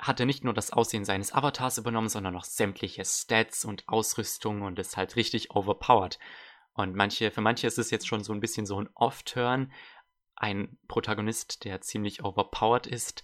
hat 0.00 0.20
er 0.20 0.26
nicht 0.26 0.44
nur 0.44 0.54
das 0.54 0.72
Aussehen 0.72 1.04
seines 1.04 1.32
Avatars 1.32 1.78
übernommen, 1.78 2.08
sondern 2.08 2.36
auch 2.36 2.44
sämtliche 2.44 3.04
Stats 3.04 3.64
und 3.64 3.88
Ausrüstung 3.88 4.62
und 4.62 4.78
ist 4.78 4.96
halt 4.96 5.16
richtig 5.16 5.50
overpowered. 5.50 6.18
Und 6.72 6.96
manche, 6.96 7.30
für 7.30 7.40
manche 7.40 7.66
ist 7.66 7.78
es 7.78 7.90
jetzt 7.90 8.08
schon 8.08 8.24
so 8.24 8.32
ein 8.32 8.40
bisschen 8.40 8.66
so 8.66 8.80
ein 8.80 8.88
Off-Turn, 8.94 9.72
ein 10.36 10.78
Protagonist, 10.88 11.64
der 11.64 11.80
ziemlich 11.82 12.24
overpowered 12.24 12.86
ist. 12.86 13.22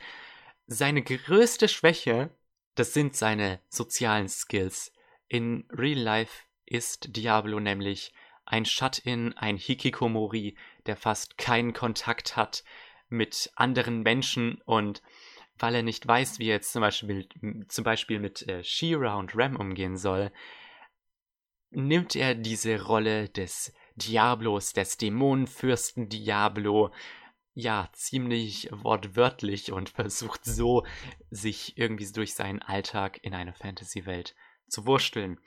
Seine 0.67 1.03
größte 1.03 1.69
Schwäche, 1.69 2.31
das 2.75 2.93
sind 2.93 3.17
seine 3.17 3.61
sozialen 3.69 4.29
Skills. 4.29 4.93
In 5.29 5.67
Real 5.71 5.99
Life 5.99 6.43
ist 6.67 7.17
Diablo 7.17 7.59
nämlich 7.59 8.13
ein 8.45 8.65
Shut-in, 8.65 9.33
ein 9.39 9.57
Hikikomori, 9.57 10.57
der 10.87 10.97
fast 10.97 11.39
keinen 11.39 11.73
Kontakt 11.73 12.37
hat 12.37 12.65
mit 13.09 13.51
anderen 13.57 14.03
Menschen 14.03 14.61
und 14.65 15.03
weil 15.59 15.75
er 15.75 15.83
nicht 15.83 16.07
weiß, 16.07 16.39
wie 16.39 16.49
er 16.49 16.57
jetzt 16.57 16.73
zum 16.73 16.83
Beispiel, 16.83 17.29
zum 17.69 17.85
Beispiel 17.85 18.19
mit 18.19 18.47
äh, 18.49 18.63
She-Ra 18.63 19.15
und 19.17 19.37
Ram 19.37 19.57
umgehen 19.57 19.97
soll, 19.97 20.31
nimmt 21.71 22.17
er 22.17 22.35
diese 22.35 22.83
Rolle 22.83 23.29
des 23.29 23.73
Diablos, 23.97 24.73
des 24.73 24.97
Dämonenfürsten 24.99 26.09
Diablo, 26.09 26.91
ja, 27.55 27.89
ziemlich 27.93 28.69
wortwörtlich 28.71 29.73
und 29.73 29.89
versucht 29.91 30.45
so, 30.45 30.85
sich 31.31 31.79
irgendwie 31.79 32.11
durch 32.13 32.35
seinen 32.35 32.61
Alltag 32.61 33.19
in 33.23 33.35
eine 33.35 33.55
Fantasy-Welt 33.55 34.35
zu 34.69 34.87
wursteln. 34.87 35.41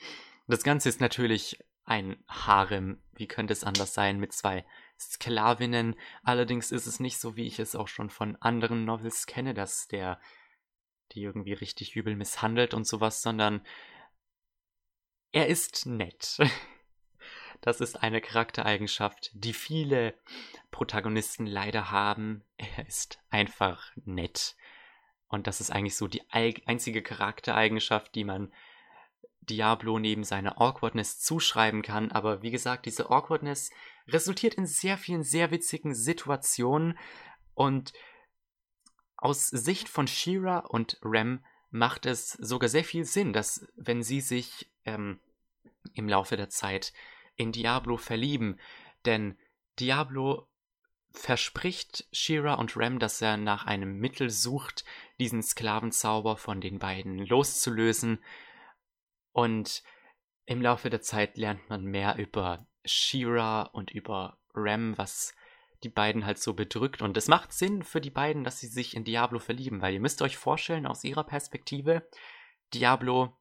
Das 0.48 0.64
Ganze 0.64 0.90
ist 0.90 1.02
natürlich 1.02 1.60
ein 1.86 2.24
Harem, 2.28 3.02
wie 3.16 3.28
könnte 3.28 3.54
es 3.54 3.64
anders 3.64 3.94
sein, 3.94 4.20
mit 4.20 4.34
zwei 4.34 4.66
Sklavinnen. 5.00 5.96
Allerdings 6.24 6.72
ist 6.72 6.88
es 6.88 7.00
nicht 7.00 7.18
so, 7.18 7.36
wie 7.36 7.48
ich 7.48 7.60
es 7.60 7.76
auch 7.76 7.88
schon 7.88 8.10
von 8.10 8.36
anderen 8.38 8.86
Novels 8.86 9.26
kenne, 9.26 9.54
dass 9.54 9.88
der 9.88 10.20
die 11.14 11.24
irgendwie 11.24 11.54
richtig 11.54 11.96
übel 11.96 12.16
misshandelt 12.16 12.74
und 12.74 12.86
sowas, 12.86 13.22
sondern 13.22 13.66
er 15.32 15.48
ist 15.48 15.86
nett. 15.86 16.38
Das 17.62 17.82
ist 17.82 18.02
eine 18.02 18.22
Charaktereigenschaft, 18.22 19.32
die 19.34 19.52
viele 19.52 20.14
Protagonisten 20.72 21.46
leider 21.46 21.92
haben. 21.92 22.46
Er 22.56 22.88
ist 22.88 23.20
einfach 23.30 23.92
nett. 24.06 24.56
Und 25.28 25.46
das 25.46 25.60
ist 25.60 25.70
eigentlich 25.70 25.98
so 25.98 26.08
die 26.08 26.24
einzige 26.32 27.02
Charaktereigenschaft, 27.02 28.16
die 28.16 28.24
man 28.24 28.54
Diablo 29.42 30.00
neben 30.00 30.24
seiner 30.24 30.62
Awkwardness 30.62 31.20
zuschreiben 31.20 31.82
kann. 31.82 32.14
Aber 32.14 32.42
wie 32.44 32.52
gesagt, 32.52 32.86
diese 32.86 33.10
Awkwardness 33.10 33.72
resultiert 34.12 34.56
in 34.56 34.66
sehr 34.66 34.98
vielen 34.98 35.24
sehr 35.24 35.52
witzigen 35.52 35.96
Situationen. 35.96 36.98
Und 37.54 37.94
aus 39.18 39.48
Sicht 39.48 39.90
von 39.90 40.08
Shira 40.08 40.60
und 40.60 41.00
Rem 41.04 41.44
macht 41.72 42.06
es 42.06 42.32
sogar 42.34 42.70
sehr 42.70 42.84
viel 42.84 43.06
Sinn, 43.06 43.34
dass 43.34 43.68
wenn 43.76 44.02
sie 44.02 44.22
sich 44.22 44.72
ähm, 44.86 45.20
im 45.94 46.10
Laufe 46.10 46.38
der 46.38 46.50
Zeit 46.50 46.94
in 47.36 47.52
Diablo 47.52 47.98
verlieben, 47.98 48.60
denn 49.06 49.38
Diablo 49.80 50.48
verspricht 51.12 52.08
Shira 52.12 52.56
und 52.56 52.76
Rem, 52.78 53.00
dass 53.00 53.22
er 53.22 53.38
nach 53.38 53.66
einem 53.66 53.98
Mittel 53.98 54.30
sucht, 54.30 54.86
diesen 55.20 55.42
Sklavenzauber 55.42 56.38
von 56.38 56.62
den 56.62 56.80
beiden 56.80 57.20
loszulösen. 57.20 58.20
Und 59.32 59.84
im 60.46 60.62
Laufe 60.62 60.90
der 60.90 61.02
Zeit 61.02 61.38
lernt 61.38 61.70
man 61.70 61.84
mehr 61.86 62.18
über 62.18 62.66
Shira 62.90 63.64
und 63.64 63.92
über 63.92 64.38
Rem, 64.56 64.98
was 64.98 65.34
die 65.84 65.90
beiden 65.90 66.26
halt 66.26 66.40
so 66.40 66.54
bedrückt. 66.54 67.02
Und 67.02 67.16
es 67.16 67.28
macht 67.28 67.54
Sinn 67.54 67.84
für 67.84 68.02
die 68.02 68.10
beiden, 68.10 68.44
dass 68.44 68.60
sie 68.60 68.68
sich 68.68 68.96
in 68.96 69.04
Diablo 69.04 69.40
verlieben, 69.40 69.82
weil 69.82 69.94
ihr 69.94 70.02
müsst 70.02 70.22
euch 70.22 70.38
vorstellen, 70.38 70.86
aus 70.86 71.04
ihrer 71.04 71.24
Perspektive, 71.24 72.08
Diablo 72.74 73.40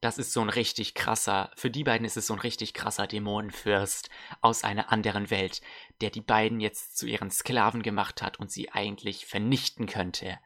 das 0.00 0.18
ist 0.18 0.32
so 0.32 0.40
ein 0.40 0.48
richtig 0.48 0.94
krasser, 0.94 1.50
für 1.56 1.70
die 1.70 1.84
beiden 1.84 2.04
ist 2.04 2.16
es 2.16 2.26
so 2.26 2.34
ein 2.34 2.40
richtig 2.40 2.74
krasser 2.74 3.06
Dämonenfürst 3.06 4.10
aus 4.40 4.64
einer 4.64 4.92
anderen 4.92 5.30
Welt, 5.30 5.62
der 6.00 6.10
die 6.10 6.20
beiden 6.20 6.60
jetzt 6.60 6.98
zu 6.98 7.06
ihren 7.06 7.30
Sklaven 7.30 7.82
gemacht 7.82 8.22
hat 8.22 8.38
und 8.38 8.50
sie 8.50 8.70
eigentlich 8.70 9.26
vernichten 9.26 9.86
könnte. 9.86 10.38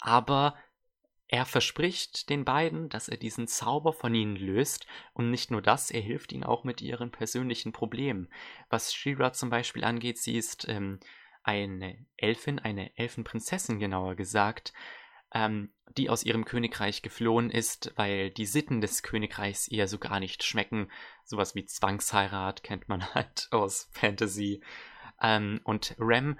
Aber 0.00 0.56
er 1.28 1.44
verspricht 1.44 2.30
den 2.30 2.44
beiden, 2.44 2.88
dass 2.88 3.08
er 3.08 3.16
diesen 3.16 3.48
Zauber 3.48 3.92
von 3.92 4.14
ihnen 4.14 4.36
löst, 4.36 4.86
und 5.12 5.30
nicht 5.30 5.50
nur 5.50 5.62
das, 5.62 5.90
er 5.90 6.00
hilft 6.00 6.32
ihnen 6.32 6.44
auch 6.44 6.62
mit 6.62 6.80
ihren 6.80 7.10
persönlichen 7.10 7.72
Problemen. 7.72 8.28
Was 8.70 8.94
Shira 8.94 9.32
zum 9.32 9.50
Beispiel 9.50 9.84
angeht, 9.84 10.18
sie 10.18 10.36
ist 10.36 10.68
ähm, 10.68 11.00
eine 11.42 12.06
Elfin, 12.16 12.58
eine 12.58 12.96
Elfenprinzessin 12.96 13.78
genauer 13.78 14.14
gesagt, 14.14 14.72
ähm, 15.32 15.72
die 15.96 16.10
aus 16.10 16.24
ihrem 16.24 16.44
Königreich 16.44 17.02
geflohen 17.02 17.50
ist, 17.50 17.92
weil 17.96 18.30
die 18.30 18.46
Sitten 18.46 18.80
des 18.80 19.02
Königreichs 19.02 19.68
ihr 19.68 19.88
so 19.88 19.98
gar 19.98 20.20
nicht 20.20 20.44
schmecken. 20.44 20.90
Sowas 21.24 21.54
wie 21.54 21.64
Zwangsheirat 21.64 22.62
kennt 22.62 22.88
man 22.88 23.02
halt 23.14 23.48
aus 23.50 23.88
Fantasy. 23.92 24.62
Ähm, 25.20 25.60
und 25.64 25.96
Rem 25.98 26.38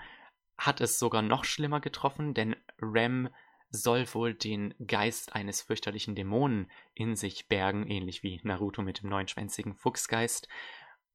hat 0.58 0.80
es 0.80 0.98
sogar 0.98 1.22
noch 1.22 1.44
schlimmer 1.44 1.80
getroffen, 1.80 2.34
denn 2.34 2.54
Rem 2.80 3.28
soll 3.70 4.06
wohl 4.14 4.34
den 4.34 4.74
Geist 4.86 5.34
eines 5.34 5.62
fürchterlichen 5.62 6.14
Dämonen 6.14 6.70
in 6.94 7.16
sich 7.16 7.48
bergen, 7.48 7.86
ähnlich 7.88 8.22
wie 8.22 8.40
Naruto 8.42 8.82
mit 8.82 9.02
dem 9.02 9.10
neunschwänzigen 9.10 9.74
Fuchsgeist. 9.74 10.48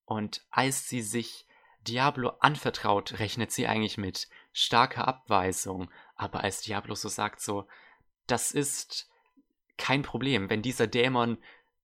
Und 0.05 0.45
als 0.49 0.87
sie 0.87 1.01
sich 1.01 1.47
Diablo 1.87 2.29
anvertraut, 2.39 3.19
rechnet 3.19 3.51
sie 3.51 3.67
eigentlich 3.67 3.97
mit 3.97 4.27
starker 4.51 5.07
Abweisung. 5.07 5.89
Aber 6.15 6.43
als 6.43 6.61
Diablo 6.61 6.95
so 6.95 7.09
sagt, 7.09 7.41
so, 7.41 7.67
das 8.27 8.51
ist 8.51 9.09
kein 9.77 10.03
Problem, 10.03 10.49
wenn 10.49 10.61
dieser 10.61 10.87
Dämon 10.87 11.37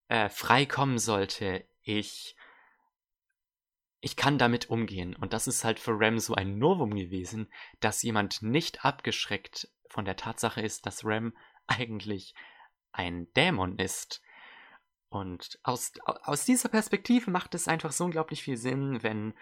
äh, 0.07 0.29
frei 0.29 0.65
kommen 0.65 0.99
sollte, 0.99 1.65
ich 1.81 2.35
ich 3.99 4.15
kann 4.15 4.37
damit 4.37 4.69
umgehen. 4.69 5.15
Und 5.15 5.33
das 5.33 5.47
ist 5.47 5.63
halt 5.63 5.79
für 5.79 5.99
Rem 5.99 6.19
so 6.19 6.35
ein 6.35 6.59
Novum 6.59 6.95
gewesen, 6.95 7.51
dass 7.79 8.03
jemand 8.03 8.41
nicht 8.43 8.85
abgeschreckt 8.85 9.69
von 9.89 10.05
der 10.05 10.15
Tatsache 10.15 10.61
ist, 10.61 10.85
dass 10.85 11.05
Rem 11.05 11.35
eigentlich 11.67 12.33
ein 12.91 13.31
Dämon 13.33 13.77
ist. 13.77 14.21
Und 15.09 15.59
aus, 15.63 15.93
aus 16.05 16.45
dieser 16.45 16.69
Perspektive 16.69 17.31
macht 17.31 17.55
es 17.55 17.67
einfach 17.67 17.91
so 17.91 18.05
unglaublich 18.05 18.43
viel 18.43 18.57
Sinn, 18.57 19.01
wenn 19.03 19.33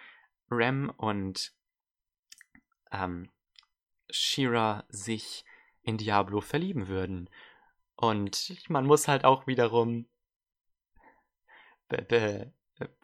Rem 0.52 0.92
und 0.96 1.54
ähm, 2.92 3.32
Shira 4.12 4.86
sich 4.90 5.44
in 5.82 5.98
Diablo 5.98 6.42
verlieben 6.42 6.88
würden. 6.88 7.30
Und 7.96 8.70
man 8.70 8.86
muss 8.86 9.08
halt 9.08 9.26
auch 9.26 9.48
wiederum 9.48 10.08
be 11.88 12.02
be 12.02 12.54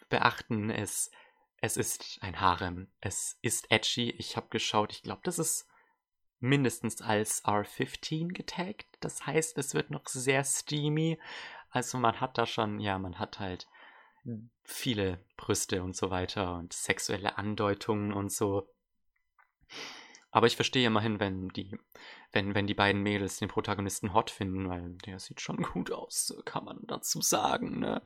beachten, 0.09 0.69
es, 0.69 1.09
es 1.61 1.77
ist 1.77 2.19
ein 2.21 2.41
Harem. 2.41 2.91
Es 2.99 3.37
ist 3.41 3.71
edgy. 3.71 4.11
Ich 4.11 4.35
habe 4.35 4.49
geschaut, 4.49 4.91
ich 4.91 5.03
glaube, 5.03 5.21
das 5.23 5.39
ist 5.39 5.67
mindestens 6.41 7.01
als 7.01 7.45
R15 7.45 8.33
getaggt. 8.33 8.87
Das 8.99 9.25
heißt, 9.25 9.57
es 9.57 9.73
wird 9.73 9.91
noch 9.91 10.07
sehr 10.07 10.43
steamy. 10.43 11.19
Also 11.69 11.97
man 11.97 12.19
hat 12.19 12.37
da 12.37 12.45
schon, 12.45 12.79
ja, 12.79 12.99
man 12.99 13.19
hat 13.19 13.39
halt 13.39 13.67
viele 14.63 15.23
Brüste 15.37 15.83
und 15.83 15.95
so 15.95 16.09
weiter 16.11 16.55
und 16.55 16.73
sexuelle 16.73 17.37
Andeutungen 17.37 18.11
und 18.11 18.31
so. 18.31 18.67
Aber 20.31 20.47
ich 20.47 20.55
verstehe 20.55 20.87
immerhin, 20.87 21.19
wenn 21.19 21.49
die, 21.49 21.77
wenn, 22.31 22.55
wenn 22.55 22.67
die 22.67 22.73
beiden 22.73 23.01
Mädels 23.01 23.37
den 23.37 23.49
Protagonisten 23.49 24.13
hot 24.13 24.29
finden, 24.29 24.69
weil 24.69 24.91
der 25.05 25.19
sieht 25.19 25.41
schon 25.41 25.57
gut 25.73 25.91
aus, 25.91 26.33
kann 26.45 26.65
man 26.65 26.79
dazu 26.83 27.21
sagen, 27.21 27.79
ne? 27.79 28.01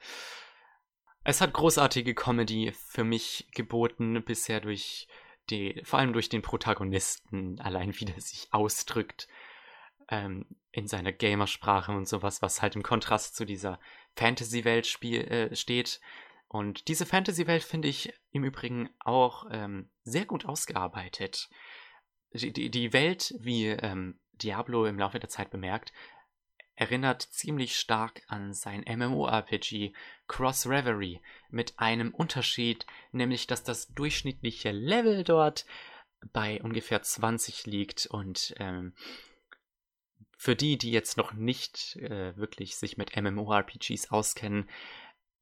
Es 1.27 1.41
hat 1.41 1.53
großartige 1.53 2.13
Comedy 2.13 2.71
für 2.71 3.03
mich 3.03 3.47
geboten, 3.51 4.23
bisher 4.23 4.61
durch 4.61 5.07
die, 5.49 5.81
vor 5.83 5.99
allem 5.99 6.13
durch 6.13 6.29
den 6.29 6.41
Protagonisten, 6.41 7.59
allein 7.59 7.97
wie 7.99 8.05
der 8.05 8.19
sich 8.19 8.47
ausdrückt, 8.51 9.27
ähm, 10.09 10.45
in 10.71 10.87
seiner 10.87 11.11
Gamersprache 11.11 11.91
und 11.91 12.07
sowas, 12.07 12.41
was 12.41 12.61
halt 12.61 12.75
im 12.75 12.83
Kontrast 12.83 13.35
zu 13.35 13.45
dieser 13.45 13.79
Fantasy-Welt 14.15 15.01
äh, 15.03 15.55
steht. 15.55 15.99
Und 16.47 16.87
diese 16.87 17.05
Fantasy-Welt 17.05 17.63
finde 17.63 17.87
ich 17.87 18.13
im 18.31 18.43
Übrigen 18.43 18.89
auch 18.99 19.45
ähm, 19.51 19.89
sehr 20.03 20.25
gut 20.25 20.45
ausgearbeitet 20.45 21.49
die, 22.35 22.69
die 22.69 22.93
Welt, 22.93 23.33
wie 23.39 23.67
ähm, 23.67 24.19
Diablo 24.33 24.85
im 24.85 24.99
Laufe 24.99 25.19
der 25.19 25.29
Zeit 25.29 25.49
bemerkt, 25.49 25.93
erinnert 26.75 27.21
ziemlich 27.21 27.77
stark 27.77 28.21
an 28.27 28.53
sein 28.53 28.83
MMORPG 28.87 29.93
Cross 30.27 30.67
Reverie 30.67 31.21
mit 31.49 31.79
einem 31.79 32.13
Unterschied, 32.13 32.85
nämlich 33.11 33.47
dass 33.47 33.63
das 33.63 33.87
durchschnittliche 33.93 34.71
Level 34.71 35.23
dort 35.23 35.65
bei 36.33 36.61
ungefähr 36.61 37.01
20 37.01 37.65
liegt 37.65 38.05
und 38.07 38.55
ähm, 38.57 38.93
für 40.37 40.55
die, 40.55 40.77
die 40.77 40.91
jetzt 40.91 41.17
noch 41.17 41.33
nicht 41.33 41.95
äh, 41.97 42.35
wirklich 42.35 42.75
sich 42.75 42.97
mit 42.97 43.15
MMORPGs 43.15 44.11
auskennen, 44.11 44.69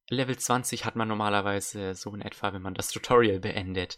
Level 0.09 0.37
20 0.37 0.85
hat 0.85 0.95
man 0.95 1.07
normalerweise 1.07 1.95
so 1.95 2.13
in 2.13 2.21
etwa, 2.21 2.53
wenn 2.53 2.61
man 2.61 2.73
das 2.73 2.89
Tutorial 2.89 3.39
beendet. 3.39 3.97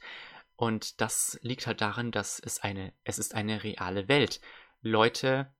Und 0.55 1.01
das 1.01 1.38
liegt 1.41 1.67
halt 1.67 1.81
daran, 1.81 2.11
dass 2.11 2.39
es 2.39 2.59
eine, 2.59 2.93
es 3.03 3.19
ist 3.19 3.36
eine 3.36 3.63
reale 3.63 4.07
Welt. 4.07 4.39
Leute 4.81 5.53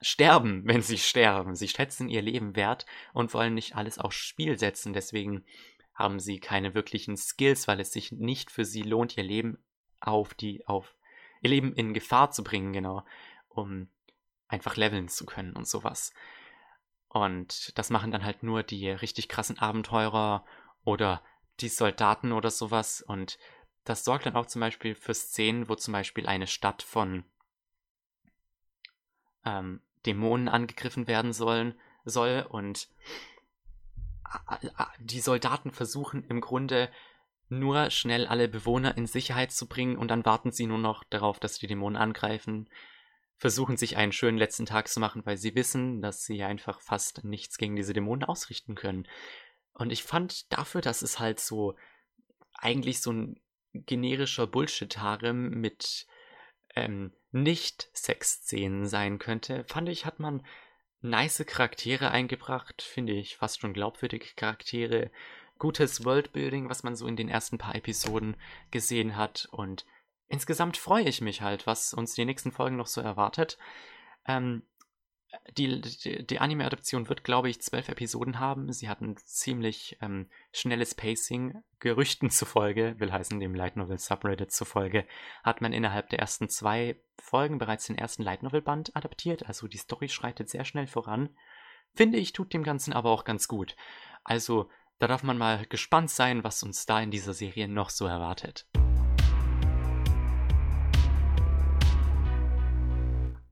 sterben, 0.00 0.62
wenn 0.66 0.82
sie 0.82 0.98
sterben. 0.98 1.54
Sie 1.54 1.68
schätzen 1.68 2.08
ihr 2.08 2.22
Leben 2.22 2.56
wert 2.56 2.86
und 3.12 3.34
wollen 3.34 3.54
nicht 3.54 3.76
alles 3.76 3.98
aufs 3.98 4.16
Spiel 4.16 4.58
setzen. 4.58 4.92
Deswegen 4.92 5.44
haben 5.94 6.20
sie 6.20 6.38
keine 6.40 6.74
wirklichen 6.74 7.16
Skills, 7.16 7.66
weil 7.68 7.80
es 7.80 7.92
sich 7.92 8.12
nicht 8.12 8.50
für 8.50 8.64
sie 8.64 8.82
lohnt, 8.82 9.16
ihr 9.16 9.24
Leben 9.24 9.58
auf 10.00 10.34
die, 10.34 10.66
auf 10.66 10.94
ihr 11.40 11.50
Leben 11.50 11.74
in 11.74 11.94
Gefahr 11.94 12.30
zu 12.30 12.44
bringen, 12.44 12.72
genau, 12.72 13.04
um 13.48 13.88
einfach 14.48 14.76
leveln 14.76 15.08
zu 15.08 15.24
können 15.24 15.54
und 15.54 15.66
sowas. 15.66 16.12
Und 17.08 17.76
das 17.78 17.90
machen 17.90 18.10
dann 18.10 18.24
halt 18.24 18.42
nur 18.42 18.62
die 18.62 18.90
richtig 18.90 19.28
krassen 19.28 19.58
Abenteurer 19.58 20.44
oder 20.84 21.22
die 21.60 21.68
Soldaten 21.68 22.32
oder 22.32 22.50
sowas. 22.50 23.00
Und 23.00 23.38
das 23.84 24.04
sorgt 24.04 24.26
dann 24.26 24.36
auch 24.36 24.46
zum 24.46 24.60
Beispiel 24.60 24.94
für 24.94 25.14
Szenen, 25.14 25.68
wo 25.68 25.74
zum 25.74 25.92
Beispiel 25.92 26.26
eine 26.26 26.46
Stadt 26.46 26.82
von 26.82 27.24
ähm, 29.46 29.80
Dämonen 30.04 30.48
angegriffen 30.48 31.06
werden 31.06 31.32
sollen, 31.32 31.74
soll 32.04 32.46
und 32.48 32.88
die 34.98 35.20
Soldaten 35.20 35.70
versuchen 35.70 36.24
im 36.24 36.40
Grunde 36.40 36.90
nur 37.48 37.90
schnell 37.90 38.26
alle 38.26 38.48
Bewohner 38.48 38.96
in 38.96 39.06
Sicherheit 39.06 39.52
zu 39.52 39.68
bringen 39.68 39.96
und 39.96 40.08
dann 40.08 40.24
warten 40.24 40.50
sie 40.50 40.66
nur 40.66 40.78
noch 40.78 41.04
darauf, 41.04 41.38
dass 41.38 41.58
die 41.58 41.68
Dämonen 41.68 41.96
angreifen, 41.96 42.68
versuchen 43.36 43.76
sich 43.76 43.96
einen 43.96 44.12
schönen 44.12 44.38
letzten 44.38 44.66
Tag 44.66 44.88
zu 44.88 44.98
machen, 44.98 45.24
weil 45.24 45.36
sie 45.36 45.54
wissen, 45.54 46.00
dass 46.02 46.24
sie 46.24 46.42
einfach 46.42 46.80
fast 46.80 47.24
nichts 47.24 47.58
gegen 47.58 47.76
diese 47.76 47.92
Dämonen 47.92 48.24
ausrichten 48.24 48.74
können. 48.74 49.06
Und 49.74 49.92
ich 49.92 50.02
fand 50.02 50.52
dafür, 50.52 50.80
dass 50.80 51.02
es 51.02 51.18
halt 51.18 51.38
so 51.38 51.76
eigentlich 52.54 53.00
so 53.00 53.12
ein 53.12 53.40
generischer 53.74 54.46
Bullshit-Harem 54.46 55.50
mit 55.50 56.06
ähm, 56.76 57.12
Nicht-Sex-Szenen 57.32 58.86
sein 58.86 59.18
könnte, 59.18 59.64
fand 59.64 59.88
ich, 59.88 60.06
hat 60.06 60.20
man 60.20 60.46
nice 61.00 61.44
Charaktere 61.46 62.10
eingebracht, 62.10 62.82
finde 62.82 63.12
ich, 63.12 63.36
fast 63.36 63.60
schon 63.60 63.72
glaubwürdige 63.72 64.34
Charaktere, 64.36 65.10
gutes 65.58 66.04
Worldbuilding, 66.04 66.68
was 66.68 66.82
man 66.82 66.96
so 66.96 67.06
in 67.06 67.16
den 67.16 67.28
ersten 67.28 67.58
paar 67.58 67.74
Episoden 67.74 68.36
gesehen 68.70 69.16
hat. 69.16 69.48
Und 69.50 69.86
insgesamt 70.28 70.76
freue 70.76 71.04
ich 71.04 71.20
mich 71.20 71.42
halt, 71.42 71.66
was 71.66 71.94
uns 71.94 72.14
die 72.14 72.24
nächsten 72.24 72.52
Folgen 72.52 72.76
noch 72.76 72.86
so 72.86 73.00
erwartet. 73.00 73.58
Ähm, 74.26 74.62
die, 75.56 75.80
die, 76.26 76.38
Anime-Adaption 76.38 77.08
wird, 77.08 77.24
glaube 77.24 77.48
ich, 77.48 77.60
zwölf 77.60 77.88
Episoden 77.88 78.38
haben. 78.38 78.72
Sie 78.72 78.88
hat 78.88 79.00
ein 79.00 79.16
ziemlich 79.16 79.96
ähm, 80.00 80.28
schnelles 80.52 80.94
Pacing. 80.94 81.62
Gerüchten 81.80 82.30
zufolge, 82.30 82.94
will 82.98 83.12
heißen 83.12 83.40
dem 83.40 83.54
Light 83.54 83.76
Novel 83.76 83.98
Subreddit 83.98 84.52
zufolge, 84.52 85.06
hat 85.42 85.60
man 85.60 85.72
innerhalb 85.72 86.08
der 86.10 86.18
ersten 86.18 86.48
zwei 86.48 87.00
Folgen 87.18 87.58
bereits 87.58 87.86
den 87.86 87.98
ersten 87.98 88.22
Light 88.22 88.42
Novel 88.42 88.62
Band 88.62 88.94
adaptiert. 88.94 89.46
Also 89.46 89.68
die 89.68 89.78
Story 89.78 90.08
schreitet 90.08 90.48
sehr 90.48 90.64
schnell 90.64 90.86
voran. 90.86 91.30
Finde 91.94 92.18
ich, 92.18 92.32
tut 92.32 92.52
dem 92.52 92.62
Ganzen 92.62 92.92
aber 92.92 93.10
auch 93.10 93.24
ganz 93.24 93.48
gut. 93.48 93.76
Also 94.24 94.68
da 94.98 95.06
darf 95.06 95.22
man 95.22 95.38
mal 95.38 95.66
gespannt 95.66 96.10
sein, 96.10 96.44
was 96.44 96.62
uns 96.62 96.86
da 96.86 97.00
in 97.00 97.10
dieser 97.10 97.34
Serie 97.34 97.68
noch 97.68 97.90
so 97.90 98.06
erwartet. 98.06 98.66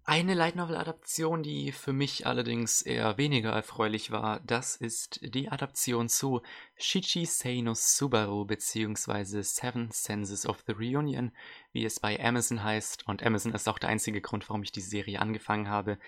Eine 0.06 0.34
Light 0.34 0.54
Novel 0.54 0.76
Adaption, 0.76 1.42
die 1.42 1.72
für 1.72 1.94
mich 1.94 2.26
allerdings 2.26 2.82
eher 2.82 3.16
weniger 3.16 3.52
erfreulich 3.52 4.10
war, 4.10 4.40
das 4.40 4.76
ist 4.76 5.18
die 5.22 5.48
Adaption 5.48 6.10
zu 6.10 6.42
Shichi 6.76 7.24
Sei 7.24 7.64
Subaru 7.72 8.44
bzw. 8.44 9.40
Seven 9.40 9.90
Senses 9.90 10.44
of 10.44 10.62
the 10.66 10.74
Reunion, 10.74 11.32
wie 11.72 11.86
es 11.86 12.00
bei 12.00 12.22
Amazon 12.22 12.62
heißt 12.62 13.08
und 13.08 13.22
Amazon 13.22 13.54
ist 13.54 13.66
auch 13.66 13.78
der 13.78 13.88
einzige 13.88 14.20
Grund, 14.20 14.46
warum 14.50 14.62
ich 14.62 14.72
die 14.72 14.82
Serie 14.82 15.20
angefangen 15.20 15.70
habe, 15.70 15.98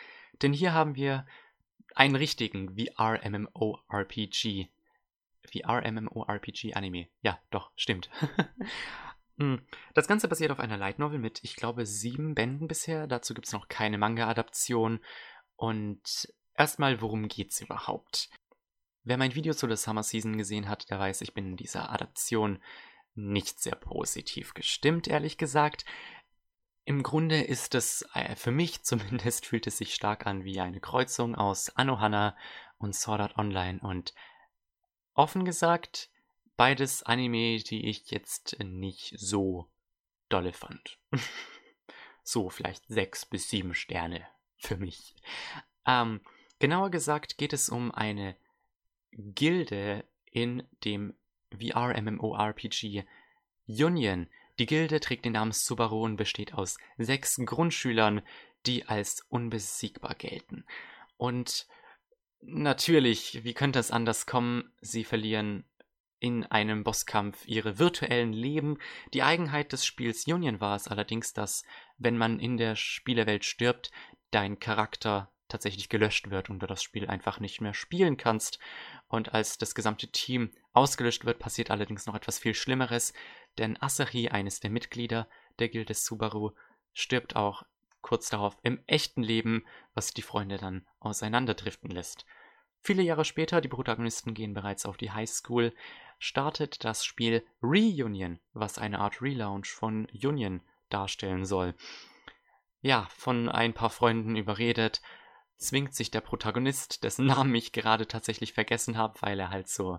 denn 0.43 0.53
hier 0.53 0.75
haben 0.75 0.95
wir 0.95 1.27
einen 1.95 2.17
richtigen 2.17 2.77
VR-MMORPG. 2.77 4.69
VR-MMORPG-Anime. 5.51 7.09
Ja, 7.23 7.39
doch, 7.51 7.71
stimmt. 7.77 8.11
Hm. 9.39 9.67
Das 9.95 10.09
Ganze 10.09 10.29
basiert 10.29 10.51
auf 10.51 10.61
einer 10.61 10.79
Light 10.79 10.99
Novel 10.99 11.19
mit, 11.19 11.45
ich 11.45 11.57
glaube, 11.57 11.87
sieben 11.87 12.35
Bänden 12.35 12.69
bisher. 12.69 13.07
Dazu 13.07 13.35
gibt 13.35 13.47
es 13.47 13.53
noch 13.53 13.69
keine 13.69 13.99
Manga-Adaption. 13.99 15.01
Und 15.57 16.33
erstmal, 16.55 17.01
worum 17.01 17.29
geht's 17.29 17.61
überhaupt? 17.61 18.31
Wer 19.05 19.19
mein 19.19 19.35
Video 19.35 19.55
zu 19.55 19.67
der 19.67 19.77
Summer 19.77 20.03
Season 20.03 20.37
gesehen 20.37 20.69
hat, 20.69 20.91
der 20.91 20.99
weiß, 20.99 21.21
ich 21.21 21.35
bin 21.35 21.47
in 21.47 21.57
dieser 21.57 21.93
Adaption 21.93 22.63
nicht 23.15 23.61
sehr 23.61 23.77
positiv 23.77 24.55
gestimmt, 24.55 25.07
ehrlich 25.07 25.39
gesagt. 25.39 25.85
Im 26.85 27.03
Grunde 27.03 27.43
ist 27.43 27.75
es, 27.75 28.05
äh, 28.15 28.37
für 28.37 28.51
mich 28.51 28.83
zumindest, 28.85 29.47
fühlt 29.47 29.67
es 29.67 29.79
sich 29.79 29.95
stark 29.95 30.27
an 30.27 30.45
wie 30.45 30.61
eine 30.61 30.81
Kreuzung 30.81 31.35
aus 31.35 31.71
Anohana 31.77 32.37
und 32.79 32.95
Sword 32.95 33.21
Art 33.21 33.39
Online. 33.39 33.81
Und 33.81 34.15
offen 35.15 35.45
gesagt, 35.45 36.11
Beides 36.57 37.03
Anime, 37.03 37.59
die 37.59 37.87
ich 37.87 38.11
jetzt 38.11 38.59
nicht 38.61 39.15
so 39.19 39.69
dolle 40.29 40.53
fand. 40.53 40.99
so, 42.23 42.49
vielleicht 42.49 42.87
sechs 42.89 43.27
bis 43.27 43.49
sieben 43.49 43.75
Sterne 43.75 44.27
für 44.57 44.77
mich. 44.77 45.15
Ähm, 45.87 46.21
genauer 46.59 46.91
gesagt 46.91 47.37
geht 47.39 47.53
es 47.53 47.69
um 47.69 47.93
eine 47.93 48.37
Gilde 49.13 50.05
in 50.25 50.67
dem 50.85 51.15
VR-MMORPG 51.53 53.05
Union. 53.67 54.29
Die 54.59 54.67
Gilde 54.67 55.01
trägt 55.01 55.25
den 55.25 55.33
Namen 55.33 55.53
Subaru 55.53 56.05
und 56.05 56.17
besteht 56.17 56.55
aus 56.55 56.79
sechs 56.97 57.37
Grundschülern, 57.45 58.23
die 58.65 58.87
als 58.87 59.27
unbesiegbar 59.29 60.15
gelten. 60.15 60.65
Und 61.17 61.67
natürlich, 62.41 63.45
wie 63.45 63.55
könnte 63.55 63.79
es 63.79 63.91
anders 63.91 64.27
kommen? 64.27 64.73
Sie 64.81 65.05
verlieren 65.05 65.65
in 66.19 66.45
einem 66.45 66.85
Bosskampf 66.85 67.47
ihre 67.47 67.79
virtuellen 67.79 68.33
Leben. 68.33 68.79
Die 69.13 69.23
Eigenheit 69.23 69.73
des 69.73 69.85
Spiels 69.85 70.27
Union 70.27 70.61
war 70.61 70.77
es 70.77 70.89
allerdings, 70.89 71.33
dass, 71.33 71.65
wenn 71.99 72.17
man 72.17 72.41
in 72.41 72.57
der 72.57 72.77
Spielerwelt 72.77 73.45
stirbt, 73.45 73.91
dein 74.31 74.59
Charakter 74.59 75.31
tatsächlich 75.49 75.89
gelöscht 75.89 76.31
wird 76.31 76.51
und 76.51 76.61
du 76.61 76.67
das 76.67 76.83
Spiel 76.83 77.07
einfach 77.07 77.41
nicht 77.41 77.61
mehr 77.61 77.75
spielen 77.75 78.17
kannst. 78.17 78.59
Und 79.09 79.35
als 79.35 79.59
das 79.59 79.75
gesamte 79.75 80.09
Team 80.09 80.51
ausgelöscht 80.73 81.25
wird, 81.25 81.39
passiert 81.39 81.71
allerdings 81.71 82.07
noch 82.07 82.15
etwas 82.15 82.39
viel 82.39 82.55
Schlimmeres, 82.55 83.13
denn 83.59 83.81
Asahi, 83.81 84.29
eines 84.29 84.61
der 84.61 84.71
Mitglieder 84.71 85.29
der 85.59 85.69
Gilde 85.69 85.95
Subaru, 85.95 86.51
stirbt 86.93 87.37
auch 87.37 87.63
kurz 88.03 88.29
darauf 88.29 88.57
im 88.63 88.83
echten 88.87 89.23
Leben, 89.23 89.65
was 89.95 90.13
die 90.13 90.23
Freunde 90.23 90.59
dann 90.59 90.87
auseinanderdriften 91.01 91.91
lässt. 91.91 92.27
Viele 92.87 93.03
Jahre 93.03 93.25
später, 93.25 93.61
die 93.61 93.67
Protagonisten 93.67 94.33
gehen 94.33 94.55
bereits 94.55 94.87
auf 94.87 94.97
die 94.97 95.11
Highschool, 95.11 95.75
startet 96.21 96.85
das 96.85 97.05
Spiel 97.05 97.45
Reunion, 97.61 98.39
was 98.53 98.79
eine 98.79 99.01
Art 99.01 99.21
Relaunch 99.21 99.67
von 99.67 100.07
Union 100.13 100.63
darstellen 100.89 101.45
soll. 101.47 101.75
Ja, 102.83 103.09
von 103.11 103.49
ein 103.49 103.75
paar 103.75 103.91
Freunden 103.91 104.37
überredet, 104.37 105.03
zwingt 105.57 105.97
sich 105.97 106.13
der 106.13 106.21
Protagonist, 106.21 107.03
dessen 107.03 107.27
Namen 107.27 107.57
ich 107.57 107.73
gerade 107.73 108.07
tatsächlich 108.07 108.53
vergessen 108.53 108.97
habe, 108.97 109.21
weil 109.21 109.41
er 109.41 109.51
halt 109.51 109.69
so 109.69 109.99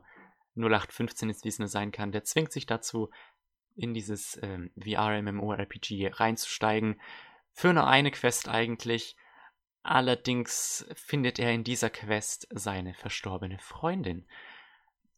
0815 0.55 1.29
ist, 1.29 1.43
wie 1.43 1.49
es 1.49 1.59
nur 1.59 1.67
sein 1.67 1.91
kann, 1.91 2.13
der 2.13 2.23
zwingt 2.23 2.53
sich 2.53 2.67
dazu, 2.67 3.09
in 3.75 3.93
dieses 3.93 4.39
ähm, 4.41 4.71
VR-MMORPG 4.81 6.13
reinzusteigen. 6.13 7.01
Für 7.51 7.73
nur 7.73 7.85
eine 7.85 8.11
Quest 8.11 8.47
eigentlich. 8.47 9.17
Allerdings 9.87 10.85
findet 10.95 11.39
er 11.39 11.53
in 11.53 11.63
dieser 11.63 11.89
Quest 11.89 12.45
seine 12.51 12.93
verstorbene 12.93 13.57
Freundin. 13.57 14.27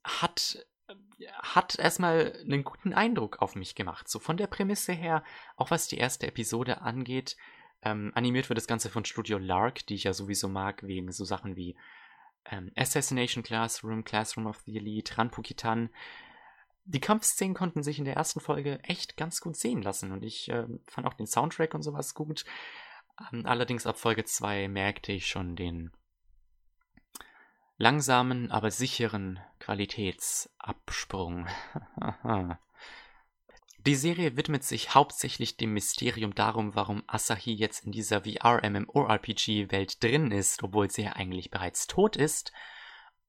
Hat, 0.04 0.64
hat 1.42 1.80
erstmal 1.80 2.38
einen 2.44 2.64
guten 2.64 2.94
Eindruck 2.94 3.42
auf 3.42 3.56
mich 3.56 3.74
gemacht. 3.74 4.08
So 4.08 4.20
von 4.20 4.38
der 4.38 4.46
Prämisse 4.46 4.94
her, 4.94 5.24
auch 5.58 5.72
was 5.72 5.88
die 5.88 5.98
erste 5.98 6.28
Episode 6.28 6.82
angeht, 6.82 7.36
ähm, 7.82 8.12
animiert 8.14 8.48
wird 8.48 8.58
das 8.58 8.68
Ganze 8.68 8.92
von 8.92 9.06
Studio 9.06 9.40
Lark, 9.40 9.88
die 9.88 9.96
ich 9.96 10.04
ja 10.04 10.14
sowieso 10.14 10.48
mag, 10.48 10.84
wegen 10.84 11.12
so 11.12 11.26
Sachen 11.26 11.56
wie 11.56 11.76
ähm, 12.46 12.72
Assassination 12.76 13.44
Classroom, 13.44 14.04
Classroom 14.04 14.46
of 14.46 14.60
the 14.68 14.78
Elite, 14.78 15.18
Ranpukitan. 15.18 15.90
Die 16.86 17.02
Kampfszenen 17.02 17.56
konnten 17.56 17.82
sich 17.82 17.98
in 17.98 18.06
der 18.06 18.18
ersten 18.18 18.40
Folge 18.40 18.80
echt 18.84 19.18
ganz 19.18 19.42
gut 19.42 19.58
sehen 19.58 19.82
lassen 19.82 20.12
und 20.12 20.24
ich 20.24 20.48
äh, 20.50 20.68
fand 20.86 21.08
auch 21.08 21.16
den 21.16 21.26
Soundtrack 21.26 21.74
und 21.74 21.82
sowas 21.82 22.14
gut. 22.14 22.46
Ähm, 23.32 23.46
allerdings 23.46 23.86
ab 23.86 23.98
Folge 23.98 24.26
2 24.26 24.68
merkte 24.68 25.12
ich 25.12 25.28
schon 25.28 25.56
den 25.56 25.92
langsamen, 27.78 28.52
aber 28.52 28.72
sicheren 28.72 29.40
Qualitätsabsprung. 29.60 31.48
Die 33.86 33.96
Serie 33.96 34.36
widmet 34.36 34.66
sich 34.66 34.94
hauptsächlich 34.94 35.56
dem 35.56 35.74
Mysterium 35.74 36.36
darum, 36.36 36.76
warum 36.76 37.04
Asahi 37.08 37.54
jetzt 37.54 37.86
in 37.86 37.94
dieser 37.94 38.24
VR-MMORPG-Welt 38.24 40.04
drin 40.04 40.32
ist, 40.32 40.64
obwohl 40.64 40.92
sie 40.92 41.04
ja 41.04 41.14
eigentlich 41.14 41.50
bereits 41.50 41.88
tot 41.88 42.18
ist. 42.18 42.52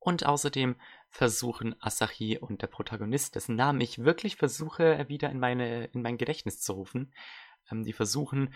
Und 0.00 0.26
außerdem 0.26 0.74
versuchen 1.08 1.80
Asahi 1.80 2.38
und 2.38 2.62
der 2.62 2.66
Protagonist, 2.66 3.36
dessen 3.36 3.54
Namen 3.54 3.80
ich 3.80 4.00
wirklich 4.00 4.34
versuche, 4.36 5.08
wieder 5.08 5.30
in, 5.30 5.38
meine, 5.38 5.84
in 5.86 6.02
mein 6.02 6.18
Gedächtnis 6.18 6.60
zu 6.60 6.72
rufen, 6.72 7.12
ähm, 7.70 7.84
die 7.84 7.92
versuchen, 7.92 8.52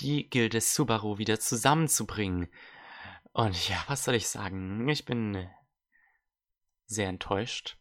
die 0.00 0.28
Gilde 0.28 0.60
Subaru 0.60 1.18
wieder 1.18 1.40
zusammenzubringen. 1.40 2.48
Und 3.32 3.68
ja, 3.68 3.82
was 3.86 4.04
soll 4.04 4.14
ich 4.14 4.28
sagen? 4.28 4.88
Ich 4.88 5.04
bin 5.04 5.48
sehr 6.86 7.08
enttäuscht. 7.08 7.76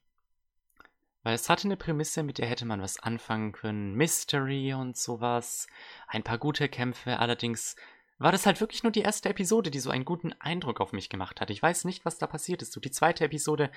Weil 1.23 1.35
es 1.35 1.49
hatte 1.49 1.67
eine 1.67 1.77
Prämisse, 1.77 2.23
mit 2.23 2.37
der 2.37 2.47
hätte 2.47 2.65
man 2.65 2.81
was 2.81 2.99
anfangen 2.99 3.51
können. 3.51 3.95
Mystery 3.95 4.73
und 4.73 4.97
sowas. 4.97 5.67
Ein 6.07 6.23
paar 6.23 6.37
gute 6.37 6.69
Kämpfe. 6.69 7.19
Allerdings 7.19 7.75
war 8.17 8.31
das 8.31 8.45
halt 8.45 8.61
wirklich 8.61 8.83
nur 8.83 8.91
die 8.91 9.01
erste 9.01 9.29
Episode, 9.29 9.69
die 9.69 9.79
so 9.79 9.89
einen 9.89 10.05
guten 10.05 10.33
Eindruck 10.33 10.79
auf 10.79 10.93
mich 10.93 11.09
gemacht 11.09 11.41
hat. 11.41 11.49
Ich 11.49 11.61
weiß 11.61 11.85
nicht, 11.85 12.05
was 12.05 12.17
da 12.17 12.27
passiert 12.27 12.61
ist. 12.61 12.71
So, 12.71 12.79
die 12.79 12.91
zweite 12.91 13.25
Episode 13.25 13.71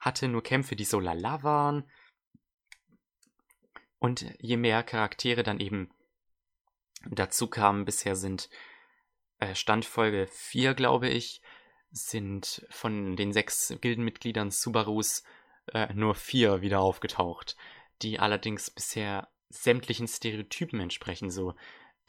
hatte 0.00 0.28
nur 0.28 0.42
Kämpfe, 0.42 0.76
die 0.76 0.84
so 0.84 1.00
lala 1.00 1.42
waren. 1.42 1.90
Und 3.98 4.24
je 4.38 4.56
mehr 4.56 4.82
Charaktere 4.82 5.42
dann 5.42 5.60
eben 5.60 5.90
dazu 7.10 7.48
kamen, 7.48 7.84
bisher 7.84 8.16
sind 8.16 8.48
äh, 9.38 9.54
Standfolge 9.54 10.26
4, 10.30 10.74
glaube 10.74 11.08
ich, 11.08 11.42
sind 11.90 12.66
von 12.70 13.16
den 13.16 13.32
sechs 13.32 13.74
Gildenmitgliedern 13.80 14.50
Subarus 14.50 15.22
äh, 15.72 15.92
nur 15.94 16.14
vier 16.14 16.62
wieder 16.62 16.80
aufgetaucht, 16.80 17.56
die 18.02 18.18
allerdings 18.18 18.70
bisher 18.70 19.28
sämtlichen 19.48 20.08
Stereotypen 20.08 20.80
entsprechen. 20.80 21.30
So 21.30 21.54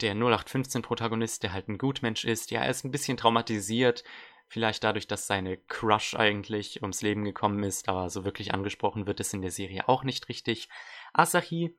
der 0.00 0.14
0815-Protagonist, 0.14 1.42
der 1.42 1.52
halt 1.52 1.68
ein 1.68 1.78
Gutmensch 1.78 2.24
ist, 2.24 2.50
ja, 2.50 2.62
er 2.62 2.70
ist 2.70 2.84
ein 2.84 2.90
bisschen 2.90 3.16
traumatisiert, 3.16 4.02
vielleicht 4.48 4.82
dadurch, 4.84 5.06
dass 5.06 5.26
seine 5.26 5.56
Crush 5.56 6.14
eigentlich 6.14 6.82
ums 6.82 7.02
Leben 7.02 7.24
gekommen 7.24 7.62
ist, 7.62 7.88
aber 7.88 8.10
so 8.10 8.24
wirklich 8.24 8.54
angesprochen 8.54 9.06
wird 9.06 9.20
es 9.20 9.32
in 9.32 9.42
der 9.42 9.50
Serie 9.50 9.88
auch 9.88 10.04
nicht 10.04 10.28
richtig. 10.28 10.68
Asahi, 11.12 11.76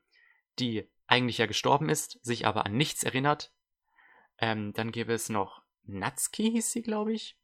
die 0.59 0.87
eigentlich 1.07 1.37
ja 1.37 1.45
gestorben 1.45 1.89
ist, 1.89 2.19
sich 2.23 2.45
aber 2.45 2.65
an 2.65 2.75
nichts 2.75 3.03
erinnert. 3.03 3.51
Ähm, 4.37 4.73
dann 4.73 4.91
gäbe 4.91 5.13
es 5.13 5.29
noch 5.29 5.61
Natsuki, 5.83 6.51
hieß 6.51 6.71
sie, 6.71 6.81
glaube 6.81 7.13
ich. 7.13 7.37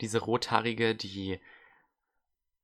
Diese 0.00 0.18
rothaarige, 0.18 0.94
die 0.94 1.40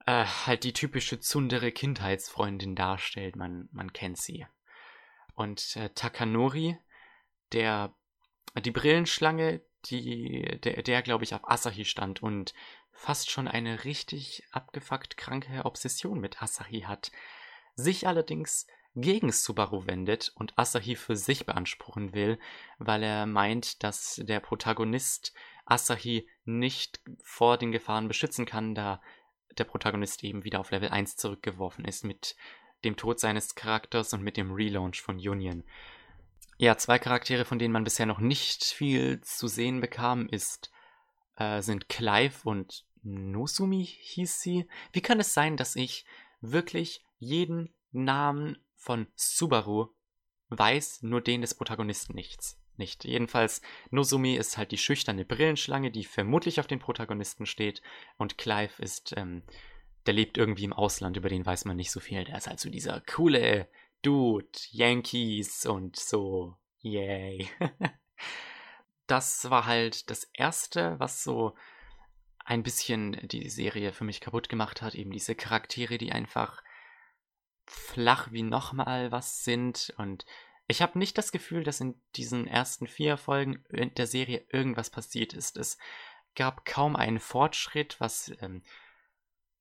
äh, 0.06 0.24
halt 0.24 0.64
die 0.64 0.72
typische 0.72 1.20
Tsundere 1.20 1.72
Kindheitsfreundin 1.72 2.74
darstellt. 2.74 3.36
Man, 3.36 3.68
man 3.72 3.92
kennt 3.92 4.18
sie. 4.18 4.46
Und 5.34 5.76
äh, 5.76 5.90
Takanori, 5.90 6.78
der 7.52 7.94
die 8.60 8.70
Brillenschlange, 8.70 9.62
die, 9.86 10.58
der, 10.62 10.82
der 10.82 11.02
glaube 11.02 11.24
ich, 11.24 11.34
auf 11.34 11.48
Asahi 11.48 11.84
stand 11.84 12.22
und 12.22 12.54
fast 12.92 13.30
schon 13.30 13.48
eine 13.48 13.84
richtig 13.84 14.44
abgefuckt 14.50 15.16
kranke 15.16 15.64
Obsession 15.64 16.20
mit 16.20 16.42
Asahi 16.42 16.82
hat, 16.82 17.10
sich 17.74 18.06
allerdings 18.06 18.66
gegen 18.94 19.32
Subaru 19.32 19.86
wendet 19.86 20.32
und 20.34 20.58
Asahi 20.58 20.96
für 20.96 21.16
sich 21.16 21.46
beanspruchen 21.46 22.12
will, 22.14 22.38
weil 22.78 23.02
er 23.02 23.26
meint, 23.26 23.82
dass 23.82 24.20
der 24.22 24.40
Protagonist 24.40 25.32
Asahi 25.64 26.28
nicht 26.44 27.00
vor 27.22 27.56
den 27.56 27.72
Gefahren 27.72 28.08
beschützen 28.08 28.44
kann, 28.44 28.74
da 28.74 29.00
der 29.58 29.64
Protagonist 29.64 30.24
eben 30.24 30.44
wieder 30.44 30.60
auf 30.60 30.70
Level 30.70 30.88
1 30.88 31.16
zurückgeworfen 31.16 31.84
ist 31.84 32.04
mit 32.04 32.36
dem 32.84 32.96
Tod 32.96 33.20
seines 33.20 33.54
Charakters 33.54 34.12
und 34.12 34.22
mit 34.22 34.36
dem 34.36 34.52
Relaunch 34.52 35.00
von 35.00 35.16
Union. 35.16 35.64
Ja, 36.58 36.76
zwei 36.76 36.98
Charaktere, 36.98 37.44
von 37.44 37.58
denen 37.58 37.72
man 37.72 37.84
bisher 37.84 38.06
noch 38.06 38.18
nicht 38.18 38.64
viel 38.64 39.20
zu 39.20 39.46
sehen 39.48 39.80
bekam, 39.80 40.28
ist, 40.28 40.70
äh, 41.36 41.62
sind 41.62 41.88
Clive 41.88 42.48
und 42.48 42.84
Nosumi 43.02 43.84
hieß 43.84 44.40
sie. 44.40 44.68
Wie 44.92 45.00
kann 45.00 45.20
es 45.20 45.34
sein, 45.34 45.56
dass 45.56 45.76
ich 45.76 46.04
wirklich 46.40 47.04
jeden 47.18 47.74
Namen 47.90 48.58
von 48.82 49.06
Subaru 49.14 49.88
weiß, 50.48 51.02
nur 51.02 51.20
den 51.20 51.40
des 51.40 51.54
Protagonisten 51.54 52.14
nichts? 52.14 52.62
nicht. 52.76 53.04
Jedenfalls, 53.04 53.62
Nozumi 53.90 54.34
ist 54.34 54.56
halt 54.56 54.72
die 54.72 54.78
schüchterne 54.78 55.24
Brillenschlange, 55.24 55.90
die 55.90 56.04
vermutlich 56.04 56.60
auf 56.60 56.66
den 56.66 56.78
Protagonisten 56.78 57.46
steht. 57.46 57.82
Und 58.16 58.38
Clive 58.38 58.82
ist, 58.82 59.14
ähm, 59.16 59.42
der 60.06 60.14
lebt 60.14 60.38
irgendwie 60.38 60.64
im 60.64 60.72
Ausland, 60.72 61.16
über 61.16 61.28
den 61.28 61.46
weiß 61.46 61.64
man 61.64 61.76
nicht 61.76 61.90
so 61.90 62.00
viel. 62.00 62.24
Der 62.24 62.36
ist 62.36 62.46
halt 62.48 62.60
so 62.60 62.70
dieser 62.70 63.00
coole 63.02 63.68
Dude, 64.02 64.48
Yankees 64.70 65.66
und 65.66 65.96
so. 65.96 66.56
Yay. 66.80 67.48
das 69.06 69.48
war 69.50 69.66
halt 69.66 70.10
das 70.10 70.24
erste, 70.34 70.98
was 70.98 71.22
so 71.22 71.54
ein 72.44 72.64
bisschen 72.64 73.12
die 73.28 73.48
Serie 73.48 73.92
für 73.92 74.04
mich 74.04 74.20
kaputt 74.20 74.48
gemacht 74.48 74.82
hat. 74.82 74.96
Eben 74.96 75.12
diese 75.12 75.36
Charaktere, 75.36 75.98
die 75.98 76.10
einfach 76.10 76.62
flach 77.66 78.32
wie 78.32 78.42
nochmal 78.42 79.12
was 79.12 79.44
sind 79.44 79.92
und 79.96 80.26
ich 80.68 80.80
habe 80.80 80.98
nicht 80.98 81.18
das 81.18 81.32
Gefühl, 81.32 81.64
dass 81.64 81.80
in 81.80 82.00
diesen 82.16 82.46
ersten 82.46 82.86
vier 82.86 83.16
Folgen 83.16 83.64
der 83.70 84.06
Serie 84.06 84.46
irgendwas 84.48 84.90
passiert 84.90 85.34
ist. 85.34 85.56
Es 85.56 85.76
gab 86.34 86.64
kaum 86.64 86.96
einen 86.96 87.18
Fortschritt, 87.18 88.00
was 88.00 88.32
ähm, 88.40 88.62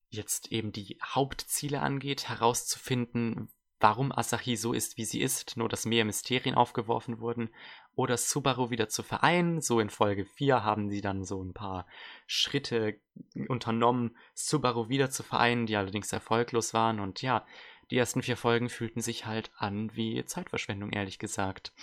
jetzt 0.09 0.51
eben 0.51 0.71
die 0.71 0.99
Hauptziele 1.03 1.81
angeht, 1.81 2.29
herauszufinden, 2.29 3.49
warum 3.79 4.11
Asahi 4.11 4.55
so 4.55 4.73
ist, 4.73 4.97
wie 4.97 5.05
sie 5.05 5.21
ist, 5.21 5.57
nur 5.57 5.67
dass 5.67 5.85
mehr 5.85 6.05
Mysterien 6.05 6.55
aufgeworfen 6.55 7.19
wurden, 7.19 7.49
oder 7.93 8.15
Subaru 8.17 8.69
wieder 8.69 8.87
zu 8.87 9.03
vereinen. 9.03 9.59
So 9.59 9.79
in 9.79 9.89
Folge 9.89 10.25
4 10.25 10.63
haben 10.63 10.89
sie 10.89 11.01
dann 11.01 11.25
so 11.25 11.43
ein 11.43 11.53
paar 11.53 11.87
Schritte 12.25 12.99
unternommen, 13.47 14.15
Subaru 14.33 14.87
wieder 14.87 15.09
zu 15.09 15.23
vereinen, 15.23 15.65
die 15.65 15.75
allerdings 15.75 16.13
erfolglos 16.13 16.73
waren. 16.73 16.99
Und 16.99 17.21
ja, 17.21 17.45
die 17.91 17.97
ersten 17.97 18.23
vier 18.23 18.37
Folgen 18.37 18.69
fühlten 18.69 19.01
sich 19.01 19.25
halt 19.25 19.51
an 19.57 19.93
wie 19.95 20.23
Zeitverschwendung, 20.25 20.91
ehrlich 20.91 21.19
gesagt. 21.19 21.73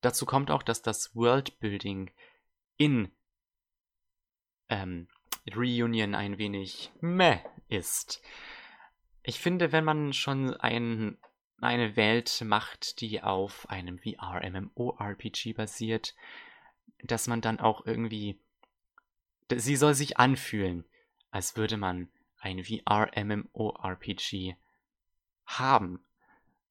Dazu 0.00 0.26
kommt 0.26 0.50
auch, 0.50 0.62
dass 0.62 0.80
das 0.80 1.14
Worldbuilding 1.14 2.12
in 2.76 3.10
ähm, 4.68 5.08
Reunion 5.54 6.14
ein 6.14 6.38
wenig 6.38 6.92
meh 7.00 7.40
ist. 7.68 8.22
Ich 9.22 9.40
finde, 9.40 9.72
wenn 9.72 9.84
man 9.84 10.12
schon 10.12 10.54
ein, 10.54 11.18
eine 11.60 11.96
Welt 11.96 12.42
macht, 12.44 13.00
die 13.00 13.22
auf 13.22 13.68
einem 13.68 13.98
VR-MMORPG 13.98 15.54
basiert, 15.54 16.14
dass 17.02 17.26
man 17.26 17.40
dann 17.40 17.58
auch 17.58 17.84
irgendwie 17.86 18.38
sie 19.50 19.76
soll 19.76 19.94
sich 19.94 20.18
anfühlen, 20.18 20.84
als 21.30 21.56
würde 21.56 21.76
man 21.76 22.08
ein 22.38 22.62
VR-MMORPG 22.64 24.54
haben. 25.46 26.04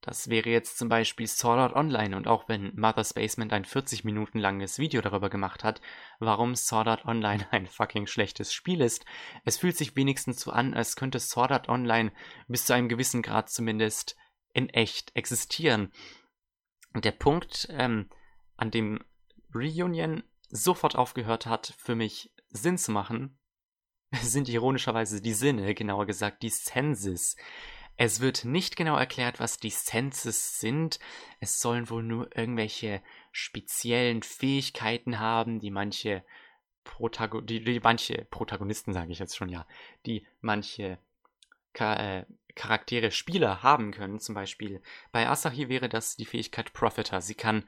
Das 0.04 0.30
wäre 0.30 0.50
jetzt 0.50 0.78
zum 0.78 0.90
Beispiel 0.90 1.28
Sword 1.28 1.60
Art 1.60 1.76
Online 1.78 2.18
und 2.18 2.28
auch 2.28 2.50
wenn 2.50 2.76
Mother's 2.76 3.14
Basement 3.14 3.54
ein 3.54 3.64
40 3.64 4.04
Minuten 4.04 4.38
langes 4.38 4.78
Video 4.78 5.02
darüber 5.02 5.30
gemacht 5.30 5.64
hat, 5.64 5.80
warum 6.20 6.58
Sword 6.58 6.88
Art 6.90 7.06
Online 7.06 7.48
ein 7.52 7.68
fucking 7.68 8.06
schlechtes 8.06 8.54
Spiel 8.54 8.82
ist, 8.82 9.06
es 9.46 9.58
fühlt 9.58 9.78
sich 9.78 9.96
wenigstens 9.96 10.42
so 10.42 10.52
an, 10.52 10.74
als 10.74 10.98
könnte 10.98 11.22
Sword 11.22 11.54
Art 11.54 11.70
Online 11.70 12.12
bis 12.50 12.66
zu 12.66 12.74
einem 12.74 12.90
gewissen 12.90 13.22
Grad 13.22 13.50
zumindest 13.50 14.18
in 14.54 14.68
echt 14.68 15.16
existieren. 15.16 15.94
Der 16.94 17.12
Punkt, 17.12 17.68
ähm, 17.72 18.10
an 18.58 18.72
dem 18.72 19.00
Reunion 19.56 20.24
sofort 20.50 20.96
aufgehört 20.96 21.46
hat, 21.46 21.74
für 21.78 21.96
mich 21.96 22.32
Sinn 22.50 22.78
zu 22.78 22.92
machen, 22.92 23.40
sind 24.22 24.50
ironischerweise 24.50 25.22
die 25.22 25.34
Sinne, 25.34 25.74
genauer 25.74 26.06
gesagt 26.06 26.44
die 26.44 26.50
Senses. 26.50 27.38
Es 27.96 28.20
wird 28.20 28.46
nicht 28.46 28.76
genau 28.76 28.98
erklärt, 28.98 29.39
was 29.39 29.58
die 29.58 29.70
Senses 29.70 30.60
sind. 30.60 31.00
Es 31.39 31.60
sollen 31.60 31.89
wohl 31.89 32.04
nur 32.04 32.36
irgendwelche 32.36 33.02
speziellen 33.32 34.24
Fähigkeiten 34.24 35.20
haben, 35.20 35.60
die 35.60 35.72
manche, 35.72 36.24
Protago 36.84 37.41
die, 37.41 37.64
die 37.64 37.80
manche 37.80 38.26
Protagonisten, 38.26 38.94
sage 38.94 39.12
ich 39.12 39.20
jetzt 39.20 39.38
schon, 39.38 39.50
ja, 39.50 39.66
die 40.06 40.26
manche 40.41 40.98
Ka 41.74 41.96
äh, 41.96 42.26
Charaktere, 42.56 43.12
Spieler 43.12 43.64
haben 43.64 43.91
können. 43.91 44.20
Zum 44.20 44.36
Beispiel 44.36 44.82
bei 45.12 45.28
Asahi 45.28 45.70
wäre 45.70 45.89
das 45.89 46.16
die 46.16 46.26
Fähigkeit 46.26 46.74
Profiter. 46.74 47.22
Sie 47.22 47.36
kann 47.36 47.68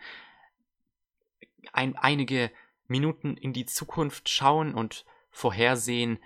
ein, 1.71 1.95
einige 1.95 2.51
Minuten 2.87 3.35
in 3.37 3.53
die 3.53 3.65
Zukunft 3.65 4.29
schauen 4.29 4.73
und 4.73 5.05
vorhersehen, 5.31 6.19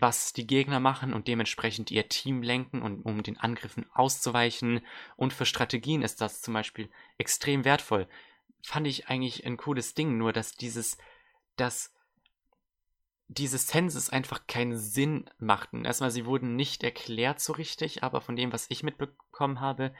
was 0.00 0.32
die 0.32 0.46
Gegner 0.46 0.80
machen 0.80 1.12
und 1.12 1.28
dementsprechend 1.28 1.90
ihr 1.90 2.08
Team 2.08 2.42
lenken 2.42 2.82
und 2.82 3.02
um 3.02 3.22
den 3.22 3.38
Angriffen 3.38 3.86
auszuweichen. 3.92 4.80
Und 5.16 5.32
für 5.32 5.46
Strategien 5.46 6.02
ist 6.02 6.20
das 6.20 6.40
zum 6.40 6.54
Beispiel 6.54 6.90
extrem 7.16 7.64
wertvoll. 7.64 8.08
Fand 8.62 8.86
ich 8.86 9.08
eigentlich 9.08 9.46
ein 9.46 9.56
cooles 9.56 9.94
Ding, 9.94 10.18
nur 10.18 10.32
dass 10.32 10.52
dieses, 10.52 10.98
dass 11.56 11.92
diese 13.28 13.58
Senses 13.58 14.10
einfach 14.10 14.46
keinen 14.46 14.78
Sinn 14.78 15.28
machten. 15.38 15.84
Erstmal, 15.84 16.10
sie 16.10 16.24
wurden 16.26 16.56
nicht 16.56 16.82
erklärt 16.82 17.40
so 17.40 17.52
richtig, 17.52 18.02
aber 18.02 18.20
von 18.20 18.36
dem, 18.36 18.52
was 18.52 18.66
ich 18.70 18.82
mitbekommen 18.82 19.60
habe, 19.60 19.94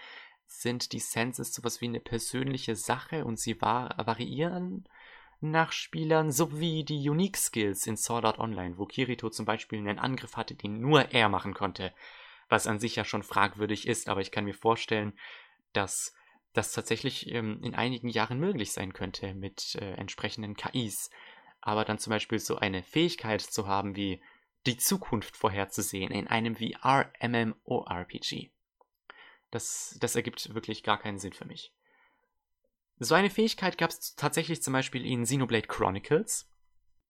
sind 0.46 0.92
die 0.92 0.99
Senses 0.99 1.53
sowas 1.53 1.82
wie 1.82 1.86
eine 1.86 2.01
persönliche 2.01 2.74
Sache 2.74 3.26
und 3.26 3.38
sie 3.38 3.61
war, 3.61 3.94
variieren 3.99 4.88
nach 5.41 5.72
Spielern, 5.72 6.32
sowie 6.32 6.84
die 6.84 7.09
Unique 7.09 7.36
Skills 7.36 7.86
in 7.86 7.97
Sword 7.97 8.24
Art 8.24 8.39
Online, 8.39 8.78
wo 8.78 8.86
Kirito 8.86 9.30
zum 9.30 9.47
Beispiel 9.47 9.78
einen 9.78 9.99
Angriff 9.99 10.36
hatte, 10.36 10.55
den 10.55 10.80
nur 10.80 11.12
er 11.12 11.28
machen 11.28 11.55
konnte, 11.55 11.93
was 12.49 12.66
an 12.66 12.78
sich 12.78 12.97
ja 12.97 13.05
schon 13.05 13.22
fragwürdig 13.22 13.86
ist, 13.86 14.09
aber 14.09 14.20
ich 14.20 14.30
kann 14.30 14.45
mir 14.45 14.55
vorstellen, 14.55 15.12
dass 15.72 16.14
das 16.53 16.72
tatsächlich 16.72 17.30
ähm, 17.32 17.61
in 17.62 17.74
einigen 17.74 18.09
Jahren 18.09 18.41
möglich 18.41 18.72
sein 18.72 18.93
könnte 18.93 19.34
mit 19.34 19.76
äh, 19.76 19.93
entsprechenden 19.95 20.57
KIs. 20.57 21.11
Aber 21.61 21.84
dann 21.84 21.99
zum 21.99 22.11
Beispiel 22.11 22.39
so 22.39 22.57
eine 22.57 22.82
Fähigkeit 22.82 23.43
zu 23.43 23.66
haben 23.66 23.97
wie 23.97 24.22
die 24.66 24.76
Zukunft 24.76 25.36
vorherzusehen 25.36 26.11
in 26.11 26.26
einem 26.26 26.57
VR-MMORPG. 26.57 28.51
Das, 29.51 29.97
das 30.01 30.16
ergibt 30.16 30.55
wirklich 30.55 30.82
gar 30.82 30.99
keinen 30.99 31.18
Sinn 31.18 31.32
für 31.32 31.47
mich. 31.47 31.72
So 33.01 33.14
eine 33.14 33.30
Fähigkeit 33.30 33.78
gab 33.78 33.90
es 33.90 34.16
tatsächlich 34.16 34.62
zum 34.62 34.72
Beispiel 34.72 35.07
in 35.07 35.22
Xenoblade 35.22 35.68
Chronicles. 35.68 36.51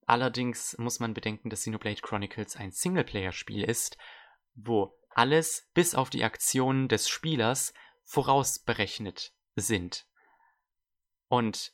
Allerdings 0.05 0.77
muss 0.77 0.99
man 0.99 1.13
bedenken, 1.13 1.49
dass 1.49 1.61
Xenoblade 1.61 2.01
Chronicles 2.01 2.55
ein 2.55 2.71
Singleplayer-Spiel 2.71 3.63
ist, 3.63 3.97
wo 4.53 4.95
alles 5.09 5.67
bis 5.73 5.95
auf 5.95 6.09
die 6.09 6.23
Aktionen 6.23 6.87
des 6.87 7.09
Spielers 7.09 7.73
vorausberechnet 8.03 9.33
sind. 9.55 10.05
Und 11.27 11.73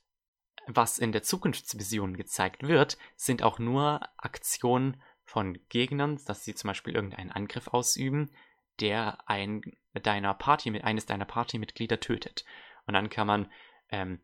was 0.67 0.97
in 0.97 1.11
der 1.11 1.23
Zukunftsvision 1.23 2.17
gezeigt 2.17 2.63
wird, 2.63 2.97
sind 3.15 3.43
auch 3.43 3.59
nur 3.59 4.01
Aktionen 4.17 5.01
von 5.23 5.59
Gegnern, 5.69 6.19
dass 6.25 6.43
sie 6.43 6.55
zum 6.55 6.69
Beispiel 6.69 6.95
irgendeinen 6.95 7.31
Angriff 7.31 7.67
ausüben, 7.67 8.31
der 8.79 9.29
ein 9.29 9.61
deiner 9.93 10.33
Party, 10.33 10.77
eines 10.81 11.05
deiner 11.05 11.25
Partymitglieder 11.25 11.99
tötet. 11.99 12.45
Und 12.85 12.93
dann 12.93 13.09
kann 13.09 13.27
man 13.27 13.51
ähm, 13.89 14.19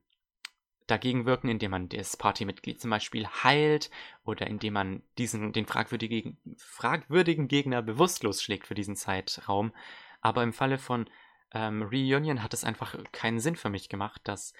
dagegen 0.87 1.25
wirken, 1.25 1.47
indem 1.47 1.71
man 1.71 1.89
das 1.89 2.17
Partymitglied 2.17 2.81
zum 2.81 2.89
Beispiel 2.89 3.27
heilt 3.27 3.89
oder 4.25 4.47
indem 4.47 4.73
man 4.73 5.03
diesen, 5.17 5.53
den 5.53 5.65
fragwürdigen, 5.65 6.37
fragwürdigen 6.57 7.47
Gegner 7.47 7.81
bewusstlos 7.81 8.43
schlägt 8.43 8.67
für 8.67 8.75
diesen 8.75 8.95
Zeitraum. 8.95 9.73
Aber 10.19 10.43
im 10.43 10.53
Falle 10.53 10.77
von 10.77 11.09
ähm, 11.53 11.83
Reunion 11.83 12.43
hat 12.43 12.53
es 12.53 12.63
einfach 12.63 12.95
keinen 13.11 13.39
Sinn 13.39 13.55
für 13.55 13.69
mich 13.69 13.89
gemacht, 13.89 14.21
dass 14.25 14.53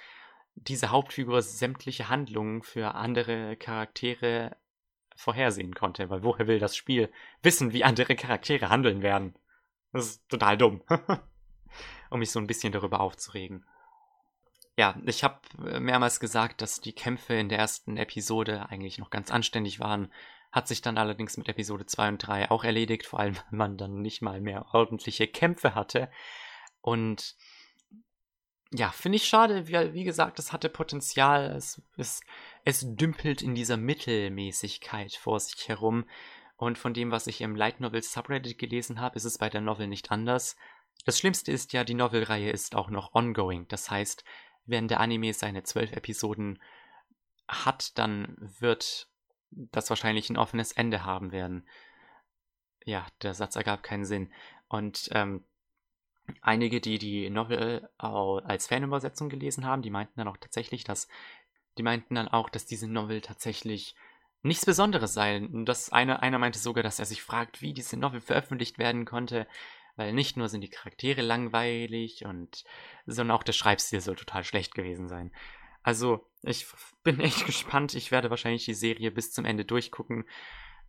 diese 0.56 0.90
Hauptfigur 0.92 1.42
sämtliche 1.42 2.10
Handlungen 2.10 2.62
für 2.62 2.96
andere 2.96 3.56
Charaktere 3.58 4.56
vorhersehen 5.16 5.74
konnte, 5.74 6.10
weil 6.10 6.24
woher 6.24 6.48
will 6.48 6.60
das 6.60 6.76
Spiel 6.76 7.12
wissen, 7.44 7.74
wie 7.74 7.84
andere 7.84 8.16
Charaktere 8.16 8.70
handeln 8.70 9.02
werden? 9.02 9.36
Das 9.92 10.06
ist 10.06 10.30
total 10.30 10.58
dumm. 10.58 10.82
um 12.10 12.20
mich 12.20 12.32
so 12.32 12.40
ein 12.40 12.48
bisschen 12.48 12.72
darüber 12.72 13.00
aufzuregen. 13.00 13.66
Ja, 14.82 14.96
ich 15.06 15.24
habe 15.24 15.40
äh, 15.64 15.80
mehrmals 15.80 16.20
gesagt, 16.20 16.64
dass 16.64 16.82
die 16.82 16.94
Kämpfe 16.94 17.36
in 17.36 17.50
der 17.50 17.60
ersten 17.60 17.98
Episode 17.98 18.68
eigentlich 18.70 18.98
noch 18.98 19.12
ganz 19.12 19.30
anständig 19.30 19.80
waren. 19.80 20.12
Hat 20.52 20.68
sich 20.68 20.82
dann 20.82 20.98
allerdings 20.98 21.38
mit 21.38 21.48
Episode 21.48 21.86
2 21.86 22.10
und 22.10 22.18
3 22.18 22.50
auch 22.50 22.64
erledigt, 22.64 23.06
vor 23.06 23.20
allem 23.20 23.36
weil 23.52 23.58
man 23.60 23.78
dann 23.78 24.02
nicht 24.02 24.24
mal 24.24 24.42
mehr 24.42 24.74
ordentliche 24.74 25.28
Kämpfe 25.28 25.76
hatte. 25.76 26.10
Und 26.82 27.36
ja, 28.72 28.90
finde 28.90 29.18
ich 29.18 29.26
schade. 29.26 29.68
Wie, 29.68 29.94
wie, 29.94 30.04
gesagt, 30.04 30.40
es 30.40 30.52
hatte 30.52 30.68
Potenzial. 30.68 31.56
Es, 31.56 31.80
es, 31.98 32.22
es 32.66 32.84
dümpelt 32.84 33.44
in 33.44 33.54
dieser 33.54 33.78
Mittelmäßigkeit 33.78 35.14
vor 35.14 35.40
sich 35.40 35.68
herum. 35.68 36.06
Und 36.58 36.80
von 36.80 36.96
dem, 36.96 37.12
was 37.12 37.28
ich 37.28 37.42
im 37.42 37.56
Light 37.56 37.82
Novel 37.82 38.02
Subreddit 38.02 38.58
gelesen 38.58 39.00
habe, 39.00 39.16
ist 39.16 39.26
es 39.26 39.38
bei 39.38 39.52
der 39.52 39.62
Novel 39.62 39.86
nicht 39.86 40.10
anders. 40.10 40.56
Das 41.06 41.20
Schlimmste 41.20 41.52
ist 41.52 41.72
ja, 41.72 41.84
die 41.84 41.94
Novelreihe 41.94 42.50
ist 42.50 42.74
auch 42.74 42.90
noch 42.90 43.14
ongoing. 43.14 43.68
Das 43.68 43.92
heißt, 43.92 44.24
wenn 44.72 44.88
der 44.88 45.00
Anime 45.00 45.34
seine 45.34 45.64
zwölf 45.64 45.92
Episoden 45.92 46.60
hat, 47.48 47.98
dann 47.98 48.36
wird 48.60 49.08
das 49.52 49.90
wahrscheinlich 49.90 50.30
ein 50.30 50.38
offenes 50.38 50.72
Ende 50.72 51.06
haben 51.06 51.32
werden. 51.32 51.68
Ja, 52.84 53.06
der 53.22 53.34
Satz 53.34 53.56
ergab 53.56 53.84
keinen 53.84 54.06
Sinn. 54.06 54.32
Und 54.68 55.10
ähm, 55.12 55.44
einige, 56.42 56.82
die 56.82 56.98
die 56.98 57.30
Novel 57.30 57.90
als 57.98 58.68
Fanübersetzung 58.68 59.30
gelesen 59.30 59.66
haben, 59.66 59.82
die 59.82 59.90
meinten 59.90 60.20
dann 60.20 60.28
auch 60.28 60.38
tatsächlich, 60.38 60.84
dass 60.84 61.08
die 61.78 61.84
meinten 61.84 62.16
dann 62.16 62.28
auch, 62.28 62.50
dass 62.50 62.66
diese 62.66 62.88
Novel 62.88 63.22
tatsächlich 63.22 63.96
nichts 64.42 64.66
Besonderes 64.66 65.14
sei. 65.14 65.48
Das 65.66 65.92
eine, 65.92 66.22
einer 66.22 66.40
meinte 66.40 66.60
sogar, 66.60 66.84
dass 66.84 67.00
er 67.00 67.06
sich 67.06 67.22
fragt, 67.22 67.62
wie 67.62 67.74
diese 67.74 67.98
Novel 67.98 68.22
veröffentlicht 68.22 68.78
werden 68.78 69.06
konnte, 69.06 69.48
weil 70.02 70.14
nicht 70.14 70.36
nur 70.36 70.50
sind 70.50 70.62
die 70.62 70.70
Charaktere 70.70 71.22
langweilig 71.22 72.26
und, 72.26 72.64
sondern 73.06 73.38
auch 73.38 73.44
der 73.44 73.54
Schreibstil 73.54 74.02
soll 74.02 74.16
total 74.16 74.44
schlecht 74.44 74.74
gewesen 74.74 75.08
sein. 75.08 75.32
Also, 75.84 76.28
ich 76.42 76.66
bin 77.04 77.20
echt 77.20 77.46
gespannt. 77.46 77.94
Ich 77.94 78.12
werde 78.12 78.32
wahrscheinlich 78.32 78.66
die 78.66 78.74
Serie 78.74 79.12
bis 79.12 79.32
zum 79.32 79.46
Ende 79.46 79.64
durchgucken. 79.64 80.26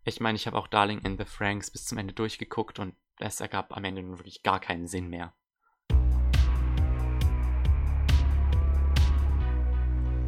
Ich 0.03 0.19
meine, 0.19 0.35
ich 0.35 0.47
habe 0.47 0.57
auch 0.57 0.67
Darling 0.67 0.99
in 1.01 1.17
the 1.17 1.25
Franks 1.25 1.69
bis 1.69 1.85
zum 1.85 1.99
Ende 1.99 2.13
durchgeguckt 2.13 2.79
und 2.79 2.95
es 3.19 3.39
ergab 3.39 3.77
am 3.77 3.83
Ende 3.83 4.01
nun 4.01 4.17
wirklich 4.17 4.41
gar 4.41 4.59
keinen 4.59 4.87
Sinn 4.87 5.09
mehr. 5.09 5.33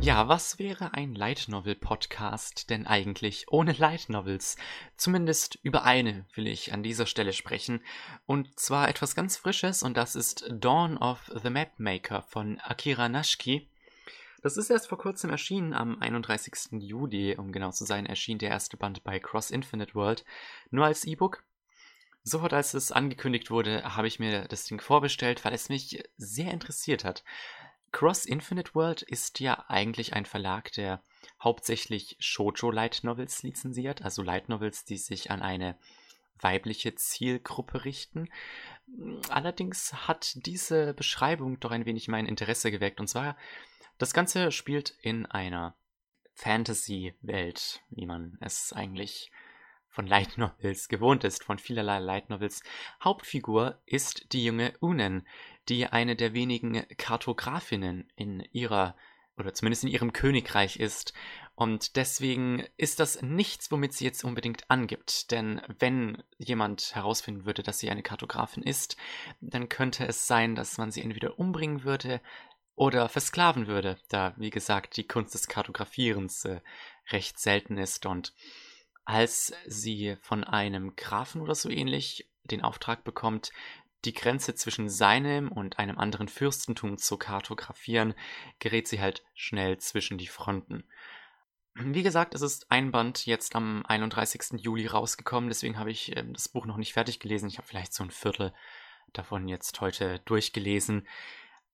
Ja, 0.02 0.28
was 0.28 0.60
wäre 0.60 0.93
ein 0.93 1.16
Light 1.16 1.48
Novel 1.48 1.76
Podcast 1.76 2.70
denn 2.70 2.86
eigentlich 2.86 3.48
ohne 3.50 3.74
Light 3.74 4.10
Novels? 4.10 4.56
Zumindest 4.98 5.58
über 5.64 5.84
eine 5.84 6.26
will 6.36 6.48
ich 6.48 6.74
an 6.74 6.84
dieser 6.84 7.08
Stelle 7.08 7.34
sprechen. 7.34 7.82
Und 8.26 8.60
zwar 8.60 8.88
etwas 8.88 9.16
ganz 9.16 9.38
Frisches 9.38 9.82
und 9.82 9.98
das 9.98 10.16
ist 10.16 10.46
Dawn 10.52 10.98
of 10.98 11.32
the 11.41 11.50
Mapmaker 11.50 12.22
von 12.22 12.60
Akira 12.60 13.10
Nashiki. 13.10 13.68
Das 14.46 14.58
ist 14.58 14.70
erst 14.70 14.89
vor 14.89 15.00
kurzem 15.00 15.32
erschienen, 15.32 15.74
am 15.74 16.00
31. 16.00 16.80
Juli, 16.84 17.36
um 17.36 17.52
genau 17.52 17.72
zu 17.72 17.84
sein, 17.84 18.06
erschien 18.06 18.38
der 18.38 18.50
erste 18.50 18.78
Band 18.78 19.04
bei 19.04 19.20
Cross 19.20 19.50
Infinite 19.50 19.96
World. 19.96 20.24
Nur 20.70 20.86
als 20.86 21.06
E-Book. 21.06 21.43
Sofort 22.22 22.54
als 22.54 22.76
es 22.76 22.91
angekündigt 22.91 23.50
wurde, 23.50 23.96
habe 23.96 24.08
ich 24.08 24.20
mir 24.20 24.48
das 24.48 24.66
Ding 24.66 24.80
vorbestellt, 24.80 25.43
weil 25.46 25.54
es 25.54 25.70
mich 25.70 26.04
sehr 26.18 26.52
interessiert 26.52 27.04
hat. 27.04 27.24
Cross 27.92 28.26
Infinite 28.26 28.76
World 28.76 29.02
ist 29.02 29.40
ja 29.40 29.66
eigentlich 29.68 30.14
ein 30.14 30.26
Verlag, 30.26 30.72
der 30.74 31.02
hauptsächlich 31.42 32.18
Shoujo 32.20 32.72
Light 32.72 33.02
Novels 33.04 33.44
lizenziert, 33.44 34.02
also 34.02 34.22
Light 34.22 34.50
Novels, 34.50 34.86
die 34.86 34.98
sich 34.98 35.32
an 35.32 35.42
eine 35.42 35.78
weibliche 36.40 36.96
Zielgruppe 36.96 37.86
richten. 37.86 38.30
Allerdings 39.30 39.94
hat 40.08 40.34
diese 40.46 40.94
Beschreibung 40.94 41.60
doch 41.60 41.72
ein 41.72 41.86
wenig 41.86 42.08
mein 42.08 42.26
Interesse 42.26 42.72
geweckt. 42.72 43.00
Und 43.00 43.08
zwar, 43.08 43.38
das 43.98 44.14
Ganze 44.14 44.52
spielt 44.52 44.96
in 45.02 45.26
einer 45.26 45.76
Fantasy-Welt, 46.34 47.82
wie 47.90 48.06
man 48.06 48.38
es 48.42 48.74
eigentlich 48.74 49.32
von 49.88 50.08
Light 50.08 50.38
Novels 50.38 50.90
gewohnt 50.90 51.24
ist, 51.24 51.46
von 51.46 51.58
vielerlei 51.58 52.00
Light 52.00 52.30
Novels. 52.30 52.62
Hauptfigur 53.02 53.82
ist 53.86 54.34
die 54.34 54.44
junge 54.44 54.78
Unen, 54.80 55.26
die 55.70 55.88
eine 55.88 56.16
der 56.16 56.34
wenigen 56.34 56.86
Kartografinnen 56.97 58.11
in 58.16 58.41
ihrer 58.51 58.95
oder 59.38 59.53
zumindest 59.53 59.84
in 59.84 59.89
ihrem 59.89 60.13
Königreich 60.13 60.78
ist. 60.78 61.13
Und 61.55 61.95
deswegen 61.95 62.66
ist 62.78 62.99
das 62.99 63.22
nichts, 63.22 63.72
womit 63.72 63.93
sie 63.93 64.05
jetzt 64.05 64.24
unbedingt 64.24 64.70
angibt. 64.70 65.32
Denn 65.32 65.61
wenn 65.80 66.24
jemand 66.38 66.95
herausfinden 66.95 67.45
würde, 67.45 67.63
dass 67.63 67.80
sie 67.80 67.89
eine 67.89 68.03
Kartografin 68.03 68.63
ist, 68.63 68.97
dann 69.41 69.70
könnte 69.70 70.05
es 70.07 70.28
sein, 70.28 70.55
dass 70.55 70.78
man 70.78 70.91
sie 70.91 71.01
entweder 71.01 71.39
umbringen 71.39 71.84
würde 71.84 72.22
oder 72.76 73.07
versklaven 73.07 73.68
würde, 73.68 73.97
da, 74.09 74.34
wie 74.38 74.49
gesagt, 74.49 74.97
die 74.97 75.07
Kunst 75.07 75.34
des 75.34 75.47
Kartografierens 75.47 76.43
äh, 76.45 76.59
recht 77.09 77.39
selten 77.39 77.78
ist. 77.78 78.05
Und 78.05 78.34
als 79.05 79.53
sie 79.66 80.18
von 80.22 80.43
einem 80.43 80.95
Grafen 80.95 81.41
oder 81.41 81.55
so 81.55 81.70
ähnlich 81.70 82.30
den 82.43 82.61
Auftrag 82.61 83.03
bekommt, 83.03 83.51
die 84.06 84.14
Grenze 84.14 84.56
zwischen 84.56 84.89
seinem 84.89 85.51
und 85.51 85.80
einem 85.80 85.97
anderen 85.97 86.28
Fürstentum 86.28 86.97
zu 86.97 87.18
kartografieren, 87.18 88.14
gerät 88.60 88.88
sie 88.88 89.01
halt 89.01 89.24
schnell 89.34 89.78
zwischen 89.78 90.18
die 90.18 90.28
Fronten. 90.28 90.84
Wie 91.74 92.03
gesagt, 92.03 92.36
es 92.36 92.41
ist 92.41 92.72
ein 92.72 92.91
Band 92.91 93.26
jetzt 93.26 93.56
am 93.56 93.86
31. 93.86 94.62
Juli 94.62 94.88
rausgekommen, 94.88 95.49
deswegen 95.49 95.78
habe 95.78 95.91
ich 95.91 96.16
äh, 96.16 96.24
das 96.32 96.47
Buch 96.47 96.66
noch 96.66 96.78
nicht 96.78 96.93
fertig 96.93 97.20
gelesen. 97.20 97.49
Ich 97.49 97.58
habe 97.58 97.68
vielleicht 97.68 97.93
so 97.93 98.03
ein 98.03 98.12
Viertel 98.12 98.53
davon 99.12 99.47
jetzt 99.49 99.82
heute 99.82 100.20
durchgelesen. 100.20 101.08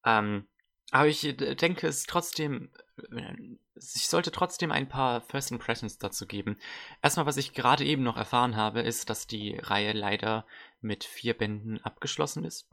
Ähm, 0.04 0.48
aber 0.92 1.08
ich 1.08 1.26
äh, 1.26 1.56
denke, 1.56 1.88
es 1.88 2.06
trotzdem, 2.06 2.70
äh, 3.12 3.34
ich 3.76 4.08
sollte 4.08 4.32
trotzdem 4.32 4.72
ein 4.72 4.88
paar 4.88 5.22
First 5.22 5.52
Impressions 5.52 5.98
dazu 5.98 6.28
geben. 6.28 6.58
Erstmal, 7.02 7.26
was 7.26 7.38
ich 7.38 7.54
gerade 7.54 7.86
eben 7.86 8.04
noch 8.04 8.18
erfahren 8.18 8.56
habe, 8.56 8.82
ist, 8.82 9.10
dass 9.10 9.26
die 9.26 9.58
Reihe 9.58 9.94
leider 9.94 10.46
mit 10.82 11.04
vier 11.04 11.34
Bänden 11.34 11.82
abgeschlossen 11.82 12.44
ist. 12.44 12.68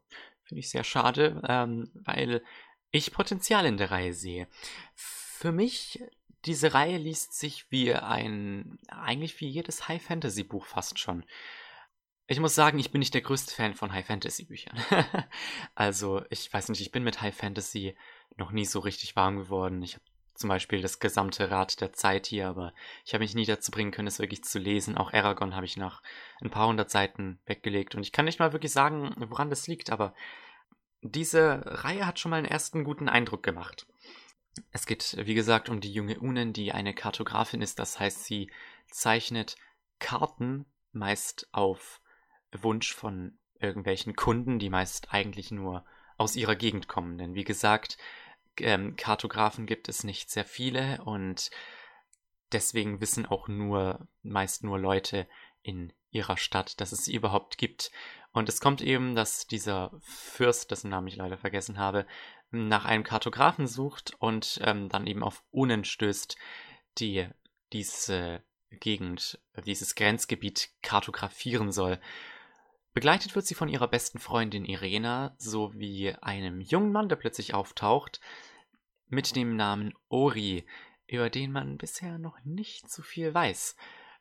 Finde 0.45 0.61
ich 0.61 0.71
sehr 0.71 0.85
schade, 0.85 1.41
ähm, 1.49 1.91
weil 1.95 2.43
ich 2.91 3.13
Potenzial 3.13 3.65
in 3.67 3.77
der 3.77 3.91
Reihe 3.91 4.13
sehe. 4.13 4.49
Für 4.95 5.53
mich, 5.53 6.03
diese 6.45 6.75
Reihe 6.75 6.99
liest 6.99 7.39
sich 7.39 7.71
wie 7.71 7.95
ein, 7.95 8.79
eigentlich 8.89 9.41
wie 9.41 9.49
jedes 9.49 9.89
High 9.89 10.03
Fantasy 10.03 10.43
Buch 10.43 10.67
fast 10.67 10.99
schon. 10.99 11.25
Ich 12.31 12.41
muss 12.41 12.55
sagen, 12.55 12.79
ich 12.79 12.91
bin 12.91 12.99
nicht 12.99 13.15
der 13.15 13.23
größte 13.23 13.55
Fan 13.55 13.75
von 13.75 13.91
High 13.91 14.07
Fantasy 14.07 14.45
Büchern. 14.45 14.79
also, 15.75 16.23
ich 16.29 16.53
weiß 16.53 16.69
nicht, 16.69 16.83
ich 16.83 16.93
bin 16.93 17.03
mit 17.03 17.23
High 17.23 17.35
Fantasy 17.35 17.97
noch 18.37 18.51
nie 18.51 18.67
so 18.67 18.81
richtig 18.81 19.17
warm 19.17 19.39
geworden. 19.39 19.83
Ich 19.83 19.95
habe 19.95 20.05
zum 20.35 20.49
Beispiel 20.49 20.83
das 20.83 21.01
gesamte 21.01 21.51
Rad 21.51 21.81
der 21.81 21.95
Zeit 21.95 22.27
hier, 22.27 22.47
aber 22.49 22.75
ich 23.07 23.15
habe 23.15 23.25
mich 23.25 23.35
nie 23.35 23.47
dazu 23.47 23.71
bringen 23.71 23.93
können, 23.93 24.09
es 24.09 24.19
wirklich 24.19 24.45
zu 24.45 24.59
lesen. 24.59 24.99
Auch 24.99 25.15
Aragon 25.15 25.57
habe 25.57 25.65
ich 25.65 25.79
nach 25.79 26.03
ein 26.43 26.51
paar 26.51 26.69
hundert 26.69 26.91
Seiten 26.91 27.39
weggelegt 27.47 27.95
und 27.95 28.03
ich 28.03 28.13
kann 28.13 28.27
nicht 28.27 28.41
mal 28.41 28.53
wirklich 28.53 28.73
sagen, 28.73 29.15
woran 29.17 29.49
das 29.49 29.67
liegt, 29.67 29.91
aber 29.91 30.15
diese 31.01 31.63
Reihe 31.65 32.07
hat 32.07 32.19
schon 32.19 32.31
mal 32.31 32.37
einen 32.37 32.47
ersten 32.47 32.85
guten 32.85 33.09
Eindruck 33.09 33.43
gemacht. 33.43 33.87
Es 34.71 34.85
geht, 34.85 35.17
wie 35.19 35.35
gesagt, 35.35 35.71
um 35.71 35.81
die 35.81 35.93
junge 35.93 36.21
Unen, 36.21 36.53
die 36.53 36.73
eine 36.73 36.93
Kartografin 36.93 37.63
ist. 37.63 37.79
Das 37.79 37.99
heißt, 37.99 38.25
sie 38.25 38.51
zeichnet 38.91 39.57
Karten 39.99 40.67
meist 40.93 41.49
auf 41.53 42.03
Wunsch 42.53 42.95
von 42.95 43.39
irgendwelchen 43.61 44.17
Kunden, 44.17 44.59
die 44.59 44.71
meist 44.71 45.13
eigentlich 45.13 45.51
nur 45.51 45.85
aus 46.17 46.37
ihrer 46.37 46.57
Gegend 46.57 46.89
kommen. 46.89 47.19
Denn 47.19 47.35
wie 47.35 47.45
gesagt, 47.45 47.99
ähm, 48.59 48.97
Kartografen 48.97 49.67
gibt 49.67 49.89
es 49.89 50.05
nicht 50.05 50.31
sehr 50.31 50.45
viele 50.45 51.03
und 51.05 51.51
deswegen 52.53 53.01
wissen 53.01 53.27
auch 53.27 53.49
nur, 53.49 54.09
meist 54.23 54.65
nur 54.65 54.79
Leute 54.79 55.29
in 55.63 55.93
ihrer 56.11 56.37
Stadt, 56.37 56.81
dass 56.81 56.93
es 56.93 57.05
sie 57.05 57.15
überhaupt 57.15 57.59
gibt. 57.59 57.91
Und 58.33 58.49
es 58.49 58.61
kommt 58.61 58.81
eben, 58.81 59.15
dass 59.15 59.47
dieser 59.47 59.93
Fürst, 60.01 60.71
dessen 60.71 60.91
Namen 60.91 61.09
ich 61.09 61.17
leider 61.17 61.39
vergessen 61.39 61.79
habe, 61.79 62.07
nach 62.51 62.85
einem 62.85 63.05
Kartografen 63.05 63.67
sucht 63.67 64.15
und 64.19 64.61
ähm, 64.63 64.89
dann 64.89 65.07
eben 65.07 65.23
auf 65.23 65.45
Unen 65.51 65.85
stößt, 65.85 66.37
die 66.99 67.29
diese 67.73 68.43
Gegend, 68.71 69.39
dieses 69.67 69.95
Grenzgebiet 69.95 70.71
kartografieren 70.83 71.73
soll. 71.73 72.01
Begleitet 72.99 73.37
wird 73.37 73.47
sie 73.47 73.55
von 73.55 73.69
ihrer 73.69 73.87
besten 73.87 74.19
Freundin 74.19 74.65
Irena 74.65 75.33
sowie 75.39 76.17
einem 76.21 76.61
jungen 76.61 76.91
Mann, 76.91 77.09
der 77.09 77.15
plötzlich 77.15 77.55
auftaucht, 77.55 78.21
mit 79.07 79.37
dem 79.37 79.55
Namen 79.55 79.95
Ori, 80.09 80.67
über 81.07 81.31
den 81.31 81.53
man 81.53 81.79
bisher 81.79 82.19
noch 82.19 82.41
nicht 82.43 82.91
so 82.91 83.03
viel 83.03 83.33
weiß. 83.33 83.77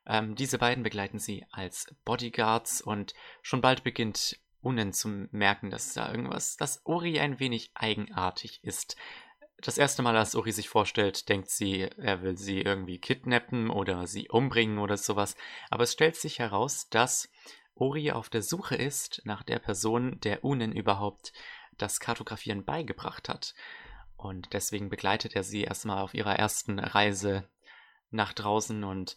Ähm, 0.06 0.36
diese 0.36 0.60
beiden 0.60 0.84
begleiten 0.84 1.18
sie 1.18 1.44
als 1.50 1.88
Bodyguards 2.06 2.82
und 2.82 3.16
schon 3.42 3.62
bald 3.62 3.84
beginnt 3.84 4.40
Unen 4.62 4.94
zu 4.94 5.08
merken, 5.32 5.72
dass 5.72 5.96
da 5.96 6.12
irgendwas, 6.12 6.56
dass 6.56 6.86
Ori 6.86 7.20
ein 7.20 7.40
wenig 7.40 7.72
eigenartig 7.74 8.64
ist. 8.64 8.96
Das 9.60 9.80
erste 9.80 10.04
Mal, 10.04 10.16
als 10.16 10.36
Ori 10.36 10.52
sich 10.52 10.70
vorstellt, 10.70 11.30
denkt 11.30 11.50
sie, 11.50 11.90
er 11.98 12.22
will 12.22 12.38
sie 12.38 12.62
irgendwie 12.62 13.00
kidnappen 13.00 13.72
oder 13.72 14.06
sie 14.06 14.30
umbringen 14.30 14.78
oder 14.78 14.98
sowas. 14.98 15.36
Aber 15.72 15.86
es 15.86 15.94
stellt 15.94 16.16
sich 16.16 16.38
heraus, 16.38 16.90
dass 16.90 17.28
Ori 17.80 18.12
auf 18.12 18.30
der 18.30 18.42
Suche 18.42 18.76
ist 18.76 19.22
nach 19.26 19.44
der 19.44 19.60
Person, 19.60 20.20
der 20.22 20.44
Unen 20.44 20.72
überhaupt 20.72 21.34
das 21.78 22.00
Kartografieren 22.00 22.66
beigebracht 22.66 23.30
hat. 23.30 23.54
Und 24.16 24.54
deswegen 24.54 24.90
begleitet 24.90 25.36
er 25.36 25.44
sie 25.44 25.64
erstmal 25.64 26.02
auf 26.02 26.14
ihrer 26.14 26.36
ersten 26.36 26.80
Reise 26.80 27.48
nach 28.10 28.34
draußen. 28.34 28.84
Und 28.84 29.16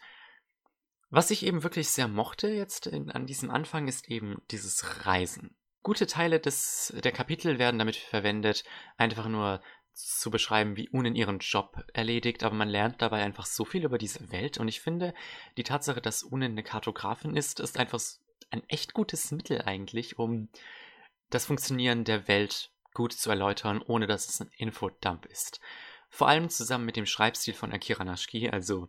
was 1.08 1.30
ich 1.30 1.44
eben 1.44 1.62
wirklich 1.62 1.88
sehr 1.88 2.08
mochte 2.08 2.48
jetzt 2.48 2.86
in, 2.86 3.10
an 3.10 3.26
diesem 3.26 3.50
Anfang 3.50 3.88
ist 3.88 4.08
eben 4.08 4.42
dieses 4.50 5.06
Reisen. 5.06 5.56
Gute 5.82 6.06
Teile 6.06 6.38
des, 6.38 6.94
der 7.02 7.12
Kapitel 7.12 7.58
werden 7.58 7.78
damit 7.78 7.96
verwendet, 7.96 8.64
einfach 8.98 9.26
nur 9.26 9.62
zu 9.94 10.30
beschreiben, 10.30 10.76
wie 10.76 10.88
Unen 10.88 11.14
ihren 11.14 11.38
Job 11.38 11.84
erledigt, 11.94 12.44
aber 12.44 12.54
man 12.54 12.68
lernt 12.68 13.02
dabei 13.02 13.22
einfach 13.22 13.46
so 13.46 13.64
viel 13.64 13.84
über 13.84 13.98
diese 13.98 14.30
Welt 14.30 14.58
und 14.58 14.68
ich 14.68 14.80
finde, 14.80 15.14
die 15.56 15.62
Tatsache, 15.62 16.00
dass 16.00 16.22
Unen 16.22 16.52
eine 16.52 16.62
Kartografin 16.62 17.36
ist, 17.36 17.60
ist 17.60 17.78
einfach 17.78 18.00
ein 18.50 18.62
echt 18.68 18.94
gutes 18.94 19.30
Mittel 19.30 19.62
eigentlich, 19.62 20.18
um 20.18 20.48
das 21.30 21.46
Funktionieren 21.46 22.04
der 22.04 22.28
Welt 22.28 22.70
gut 22.92 23.12
zu 23.12 23.30
erläutern, 23.30 23.82
ohne 23.82 24.06
dass 24.06 24.28
es 24.28 24.40
ein 24.40 24.50
Infodump 24.56 25.26
ist. 25.26 25.60
Vor 26.08 26.28
allem 26.28 26.50
zusammen 26.50 26.84
mit 26.84 26.96
dem 26.96 27.06
Schreibstil 27.06 27.54
von 27.54 27.72
Akira 27.72 28.04
Nashiki, 28.04 28.50
also 28.50 28.88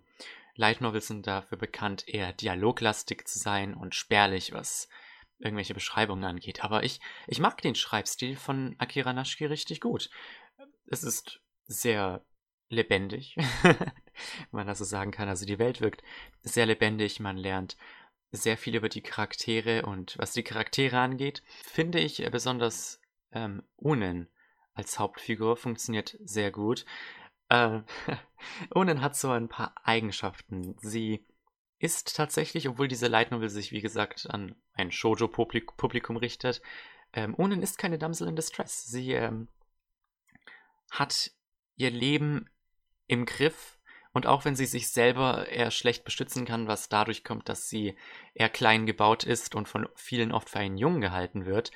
Light 0.56 0.82
Novels 0.82 1.08
sind 1.08 1.28
dafür 1.28 1.58
bekannt, 1.58 2.08
eher 2.08 2.34
dialoglastig 2.34 3.28
zu 3.28 3.40
sein 3.40 3.74
und 3.74 3.96
spärlich, 3.96 4.54
was 4.54 4.90
irgendwelche 5.38 5.74
Beschreibungen 5.74 6.24
angeht. 6.24 6.64
Aber 6.64 6.84
ich, 6.84 7.00
ich 7.28 7.40
mag 7.40 7.62
den 7.62 7.76
Schreibstil 7.76 8.36
von 8.36 8.76
Akira 8.80 9.14
Nashiki 9.14 9.46
richtig 9.46 9.82
gut. 9.82 10.10
Es 10.88 11.04
ist 11.04 11.42
sehr 11.66 12.26
lebendig, 12.70 13.36
wenn 13.64 13.92
man 14.52 14.68
das 14.68 14.80
so 14.80 14.86
sagen 14.86 15.12
kann. 15.12 15.30
Also 15.30 15.46
die 15.46 15.60
Welt 15.60 15.82
wirkt 15.82 16.04
sehr 16.42 16.66
lebendig, 16.66 17.20
man 17.20 17.38
lernt 17.38 17.78
sehr 18.32 18.58
viel 18.58 18.76
über 18.76 18.90
die 18.90 19.02
Charaktere 19.02 19.86
und 19.86 20.18
was 20.18 20.32
die 20.34 20.44
Charaktere 20.44 21.00
angeht, 21.00 21.44
finde 21.64 22.00
ich 22.00 22.26
besonders 22.32 23.02
ähm, 23.32 23.64
Unen 23.76 24.30
als 24.74 25.00
Hauptfigur 25.00 25.58
funktioniert 25.58 26.18
sehr 26.24 26.52
gut. 26.52 26.86
Äh, 27.52 27.82
Unen 28.74 29.02
hat 29.02 29.18
so 29.18 29.30
ein 29.30 29.50
paar 29.50 29.76
Eigenschaften. 29.84 30.78
Sie 30.80 31.28
ist 31.80 32.16
tatsächlich, 32.16 32.70
obwohl 32.70 32.88
diese 32.88 33.08
Light 33.08 33.28
sich 33.52 33.74
wie 33.74 33.82
gesagt 33.82 34.26
an 34.30 34.56
ein 34.72 34.90
Shoujo-Publikum 34.90 36.16
richtet, 36.16 36.62
ähm, 37.12 37.36
Unen 37.36 37.62
ist 37.62 37.78
keine 37.78 37.98
Damsel 37.98 38.30
in 38.30 38.38
Distress. 38.38 38.86
Sie 38.86 39.12
ähm, 39.12 39.50
hat 40.92 41.32
ihr 41.76 41.92
Leben 41.92 42.50
im 43.08 43.26
Griff 43.26 43.81
und 44.14 44.28
auch 44.28 44.46
wenn 44.46 44.56
sie 44.56 44.66
sich 44.66 44.90
selber 44.90 45.48
eher 45.48 45.72
schlecht 45.72 46.04
beschützen 46.04 46.46
kann, 46.46 46.68
was 46.68 46.90
dadurch 46.90 47.24
kommt, 47.24 47.48
dass 47.48 47.70
sie 47.70 47.96
eher 48.34 48.50
klein 48.50 48.86
gebaut 48.86 49.24
ist 49.24 49.56
und 49.56 49.68
von 49.68 49.88
vielen 49.96 50.32
oft 50.32 50.50
für 50.50 50.60
einen 50.60 50.78
Jungen 50.78 51.02
gehalten 51.02 51.46
wird, 51.46 51.72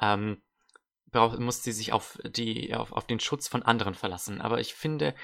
ähm, 0.00 0.42
braucht, 1.10 1.38
muss 1.38 1.62
sie 1.62 1.72
sich 1.72 1.92
auf, 1.92 2.18
die, 2.24 2.74
auf, 2.74 2.92
auf 2.92 3.06
den 3.06 3.20
Schutz 3.20 3.48
von 3.48 3.62
anderen 3.62 3.94
verlassen. 3.94 4.40
Aber 4.40 4.60
ich 4.60 4.74
finde, 4.74 5.14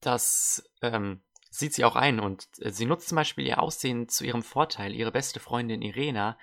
das 0.00 0.70
ähm, 0.82 1.22
sieht 1.50 1.74
sie 1.74 1.84
auch 1.84 1.96
ein 1.96 2.18
und 2.20 2.46
äh, 2.60 2.70
sie 2.70 2.86
nutzt 2.86 3.08
zum 3.08 3.16
Beispiel 3.16 3.46
ihr 3.46 3.60
Aussehen 3.60 4.08
zu 4.08 4.24
ihrem 4.24 4.42
Vorteil. 4.42 4.94
Ihre 4.94 5.12
beste 5.12 5.40
Freundin 5.40 5.82
Irena 5.82 6.38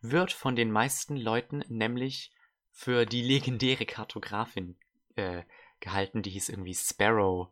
wird 0.00 0.32
von 0.32 0.56
den 0.56 0.70
meisten 0.70 1.16
Leuten 1.16 1.64
nämlich 1.68 2.32
für 2.70 3.04
die 3.04 3.22
legendäre 3.22 3.86
Kartografin 3.86 4.76
äh, 5.16 5.42
gehalten, 5.80 6.22
die 6.22 6.30
hieß 6.30 6.48
irgendwie 6.48 6.74
Sparrow 6.74 7.48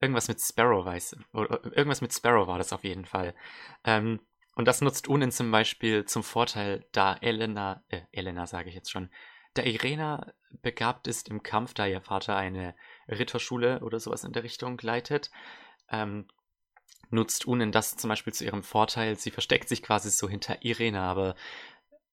Irgendwas 0.00 0.28
mit 0.28 0.40
Sparrow 0.40 0.84
weiß. 0.84 1.16
Oder 1.32 1.64
irgendwas 1.64 2.00
mit 2.00 2.12
Sparrow 2.12 2.46
war 2.46 2.58
das 2.58 2.72
auf 2.72 2.84
jeden 2.84 3.06
Fall. 3.06 3.34
Ähm, 3.84 4.20
und 4.54 4.66
das 4.66 4.80
nutzt 4.80 5.08
Unin 5.08 5.30
zum 5.30 5.50
Beispiel 5.50 6.04
zum 6.06 6.22
Vorteil, 6.22 6.86
da 6.92 7.14
Elena, 7.14 7.84
äh, 7.88 8.02
Elena 8.12 8.46
sage 8.46 8.68
ich 8.70 8.74
jetzt 8.74 8.90
schon, 8.90 9.10
da 9.54 9.62
Irena 9.62 10.32
begabt 10.62 11.06
ist 11.06 11.28
im 11.28 11.42
Kampf, 11.42 11.74
da 11.74 11.86
ihr 11.86 12.00
Vater 12.00 12.36
eine 12.36 12.74
Ritterschule 13.08 13.80
oder 13.80 14.00
sowas 14.00 14.24
in 14.24 14.32
der 14.32 14.42
Richtung 14.42 14.78
leitet, 14.82 15.30
ähm, 15.90 16.26
nutzt 17.10 17.46
Unen 17.46 17.72
das 17.72 17.96
zum 17.96 18.08
Beispiel 18.08 18.32
zu 18.32 18.44
ihrem 18.44 18.62
Vorteil. 18.62 19.16
Sie 19.16 19.30
versteckt 19.30 19.68
sich 19.68 19.82
quasi 19.82 20.10
so 20.10 20.28
hinter 20.28 20.64
Irena, 20.64 21.10
aber 21.10 21.36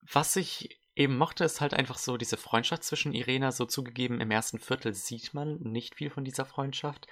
was 0.01 0.35
ich 0.35 0.79
eben 0.95 1.17
mochte, 1.17 1.43
ist 1.43 1.61
halt 1.61 1.73
einfach 1.73 1.97
so 1.97 2.17
diese 2.17 2.37
Freundschaft 2.37 2.83
zwischen 2.83 3.13
Irena, 3.13 3.51
so 3.51 3.65
zugegeben, 3.65 4.21
im 4.21 4.31
ersten 4.31 4.59
Viertel 4.59 4.93
sieht 4.93 5.33
man 5.33 5.59
nicht 5.61 5.95
viel 5.95 6.09
von 6.09 6.23
dieser 6.23 6.45
Freundschaft, 6.45 7.07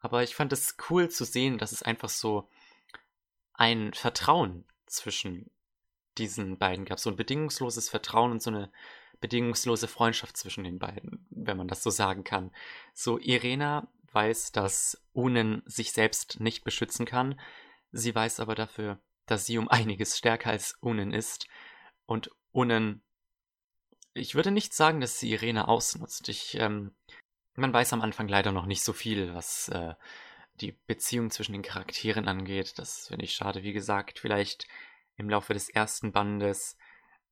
aber 0.00 0.22
ich 0.22 0.34
fand 0.34 0.52
es 0.52 0.76
cool 0.88 1.08
zu 1.08 1.24
sehen, 1.24 1.58
dass 1.58 1.72
es 1.72 1.82
einfach 1.82 2.08
so 2.08 2.48
ein 3.54 3.92
Vertrauen 3.92 4.64
zwischen 4.86 5.50
diesen 6.18 6.58
beiden 6.58 6.84
gab, 6.84 6.98
so 6.98 7.10
ein 7.10 7.16
bedingungsloses 7.16 7.88
Vertrauen 7.88 8.32
und 8.32 8.42
so 8.42 8.50
eine 8.50 8.72
bedingungslose 9.20 9.86
Freundschaft 9.86 10.36
zwischen 10.36 10.64
den 10.64 10.78
beiden, 10.78 11.26
wenn 11.30 11.56
man 11.56 11.68
das 11.68 11.82
so 11.82 11.90
sagen 11.90 12.24
kann. 12.24 12.50
So, 12.94 13.18
Irena 13.18 13.86
weiß, 14.12 14.52
dass 14.52 15.00
Unen 15.12 15.62
sich 15.66 15.92
selbst 15.92 16.40
nicht 16.40 16.64
beschützen 16.64 17.06
kann. 17.06 17.38
Sie 17.92 18.14
weiß 18.14 18.40
aber 18.40 18.54
dafür, 18.54 18.98
dass 19.26 19.46
sie 19.46 19.58
um 19.58 19.68
einiges 19.68 20.16
stärker 20.18 20.50
als 20.50 20.76
Unen 20.80 21.12
ist. 21.12 21.46
Und 22.06 22.30
Unen, 22.52 23.02
ich 24.14 24.34
würde 24.34 24.50
nicht 24.50 24.74
sagen, 24.74 25.00
dass 25.00 25.18
sie 25.18 25.30
Irena 25.30 25.68
ausnutzt. 25.68 26.28
Ich, 26.28 26.56
ähm, 26.56 26.92
man 27.60 27.72
weiß 27.72 27.92
am 27.92 28.02
Anfang 28.02 28.28
leider 28.28 28.52
noch 28.52 28.66
nicht 28.66 28.82
so 28.82 28.92
viel, 28.92 29.34
was 29.34 29.68
äh, 29.68 29.94
die 30.60 30.72
Beziehung 30.86 31.30
zwischen 31.30 31.52
den 31.52 31.62
Charakteren 31.62 32.28
angeht. 32.28 32.78
Das 32.78 33.08
finde 33.08 33.24
ich 33.24 33.32
schade. 33.32 33.62
Wie 33.62 33.72
gesagt, 33.72 34.18
vielleicht 34.18 34.66
im 35.16 35.30
Laufe 35.30 35.54
des 35.54 35.68
ersten 35.68 36.12
Bandes 36.12 36.76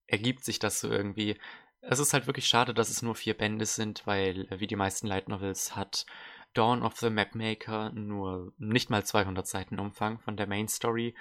ergibt 0.06 0.44
sich 0.44 0.58
das 0.58 0.80
so 0.80 0.90
irgendwie. 0.90 1.38
Es 1.80 1.98
ist 1.98 2.12
halt 2.12 2.26
wirklich 2.26 2.46
schade, 2.46 2.74
dass 2.74 2.90
es 2.90 3.02
nur 3.02 3.14
vier 3.14 3.36
Bände 3.36 3.66
sind, 3.66 4.06
weil, 4.06 4.46
äh, 4.50 4.60
wie 4.60 4.66
die 4.66 4.76
meisten 4.76 5.06
Light 5.06 5.28
Novels, 5.28 5.76
hat 5.76 6.06
Dawn 6.54 6.82
of 6.82 6.96
the 6.96 7.10
Mapmaker 7.10 7.90
nur 7.90 8.52
nicht 8.58 8.90
mal 8.90 9.04
200 9.04 9.46
Seiten 9.46 9.78
Umfang 9.78 10.18
von 10.20 10.36
der 10.36 10.46
Main 10.46 10.68
Story. 10.68 11.14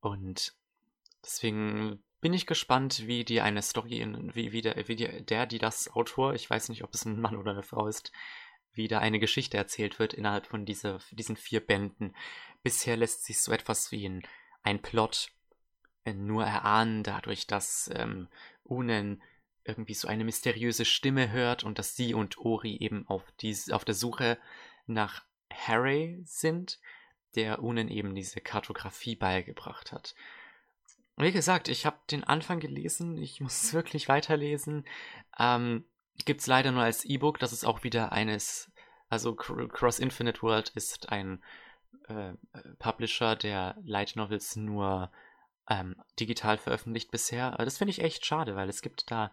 Und 0.00 0.54
deswegen 1.24 2.02
bin 2.20 2.32
ich 2.32 2.46
gespannt, 2.46 3.06
wie 3.06 3.24
die 3.24 3.40
eine 3.40 3.62
Story, 3.62 4.00
in, 4.00 4.34
wie, 4.34 4.52
wie, 4.52 4.62
der, 4.62 4.88
wie 4.88 4.96
die, 4.96 5.24
der, 5.24 5.46
die 5.46 5.58
das 5.58 5.90
Autor, 5.90 6.34
ich 6.34 6.48
weiß 6.48 6.68
nicht, 6.70 6.82
ob 6.82 6.92
es 6.94 7.04
ein 7.04 7.20
Mann 7.20 7.36
oder 7.36 7.52
eine 7.52 7.62
Frau 7.62 7.86
ist, 7.86 8.12
wie 8.74 8.88
da 8.88 8.98
eine 8.98 9.18
Geschichte 9.18 9.56
erzählt 9.56 9.98
wird 9.98 10.14
innerhalb 10.14 10.46
von 10.46 10.64
dieser, 10.64 11.00
diesen 11.12 11.36
vier 11.36 11.60
Bänden. 11.60 12.14
Bisher 12.62 12.96
lässt 12.96 13.24
sich 13.24 13.40
so 13.40 13.52
etwas 13.52 13.92
wie 13.92 14.08
ein, 14.08 14.22
ein 14.62 14.82
Plot 14.82 15.30
äh, 16.04 16.12
nur 16.12 16.44
erahnen, 16.44 17.02
dadurch, 17.02 17.46
dass 17.46 17.90
ähm, 17.94 18.28
Unen 18.62 19.22
irgendwie 19.64 19.94
so 19.94 20.08
eine 20.08 20.24
mysteriöse 20.24 20.84
Stimme 20.84 21.30
hört 21.30 21.64
und 21.64 21.78
dass 21.78 21.96
sie 21.96 22.14
und 22.14 22.38
Ori 22.38 22.76
eben 22.76 23.06
auf, 23.08 23.22
dies, 23.40 23.70
auf 23.70 23.84
der 23.84 23.94
Suche 23.94 24.38
nach 24.86 25.24
Harry 25.50 26.22
sind, 26.26 26.78
der 27.34 27.62
Unen 27.62 27.88
eben 27.88 28.14
diese 28.14 28.40
Kartografie 28.40 29.16
beigebracht 29.16 29.92
hat. 29.92 30.14
Wie 31.16 31.32
gesagt, 31.32 31.68
ich 31.68 31.86
habe 31.86 31.98
den 32.10 32.24
Anfang 32.24 32.60
gelesen, 32.60 33.16
ich 33.18 33.40
muss 33.40 33.62
es 33.62 33.72
wirklich 33.72 34.08
weiterlesen. 34.08 34.84
Ähm, 35.38 35.84
Gibt 36.24 36.40
es 36.40 36.46
leider 36.46 36.72
nur 36.72 36.82
als 36.82 37.04
E-Book, 37.04 37.38
das 37.38 37.52
ist 37.52 37.64
auch 37.64 37.82
wieder 37.82 38.12
eines, 38.12 38.70
also 39.08 39.34
Cross 39.34 39.98
Infinite 39.98 40.42
World 40.42 40.70
ist 40.70 41.10
ein 41.10 41.42
äh, 42.08 42.32
Publisher, 42.78 43.36
der 43.36 43.76
Light 43.84 44.16
Novels 44.16 44.56
nur 44.56 45.10
ähm, 45.68 45.96
digital 46.18 46.58
veröffentlicht 46.58 47.10
bisher. 47.10 47.52
Aber 47.54 47.64
das 47.64 47.78
finde 47.78 47.90
ich 47.90 48.00
echt 48.00 48.24
schade, 48.26 48.56
weil 48.56 48.68
es 48.68 48.82
gibt 48.82 49.10
da 49.10 49.32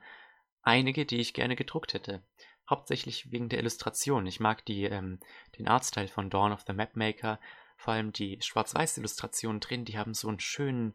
einige, 0.62 1.06
die 1.06 1.20
ich 1.20 1.34
gerne 1.34 1.56
gedruckt 1.56 1.94
hätte. 1.94 2.24
Hauptsächlich 2.70 3.32
wegen 3.32 3.50
der 3.50 3.60
Illustration. 3.60 4.26
Ich 4.26 4.40
mag 4.40 4.66
die, 4.66 4.86
ähm, 4.86 5.20
den 5.58 5.68
Artstyle 5.68 6.08
von 6.08 6.30
Dawn 6.30 6.52
of 6.52 6.64
the 6.66 6.74
Mapmaker. 6.74 7.40
Vor 7.76 7.94
allem 7.94 8.14
die 8.14 8.40
Schwarz-Weiß-Illustrationen 8.42 9.60
drin, 9.60 9.86
die 9.86 9.98
haben 9.98 10.14
so 10.14 10.28
einen 10.28 10.40
schönen 10.40 10.94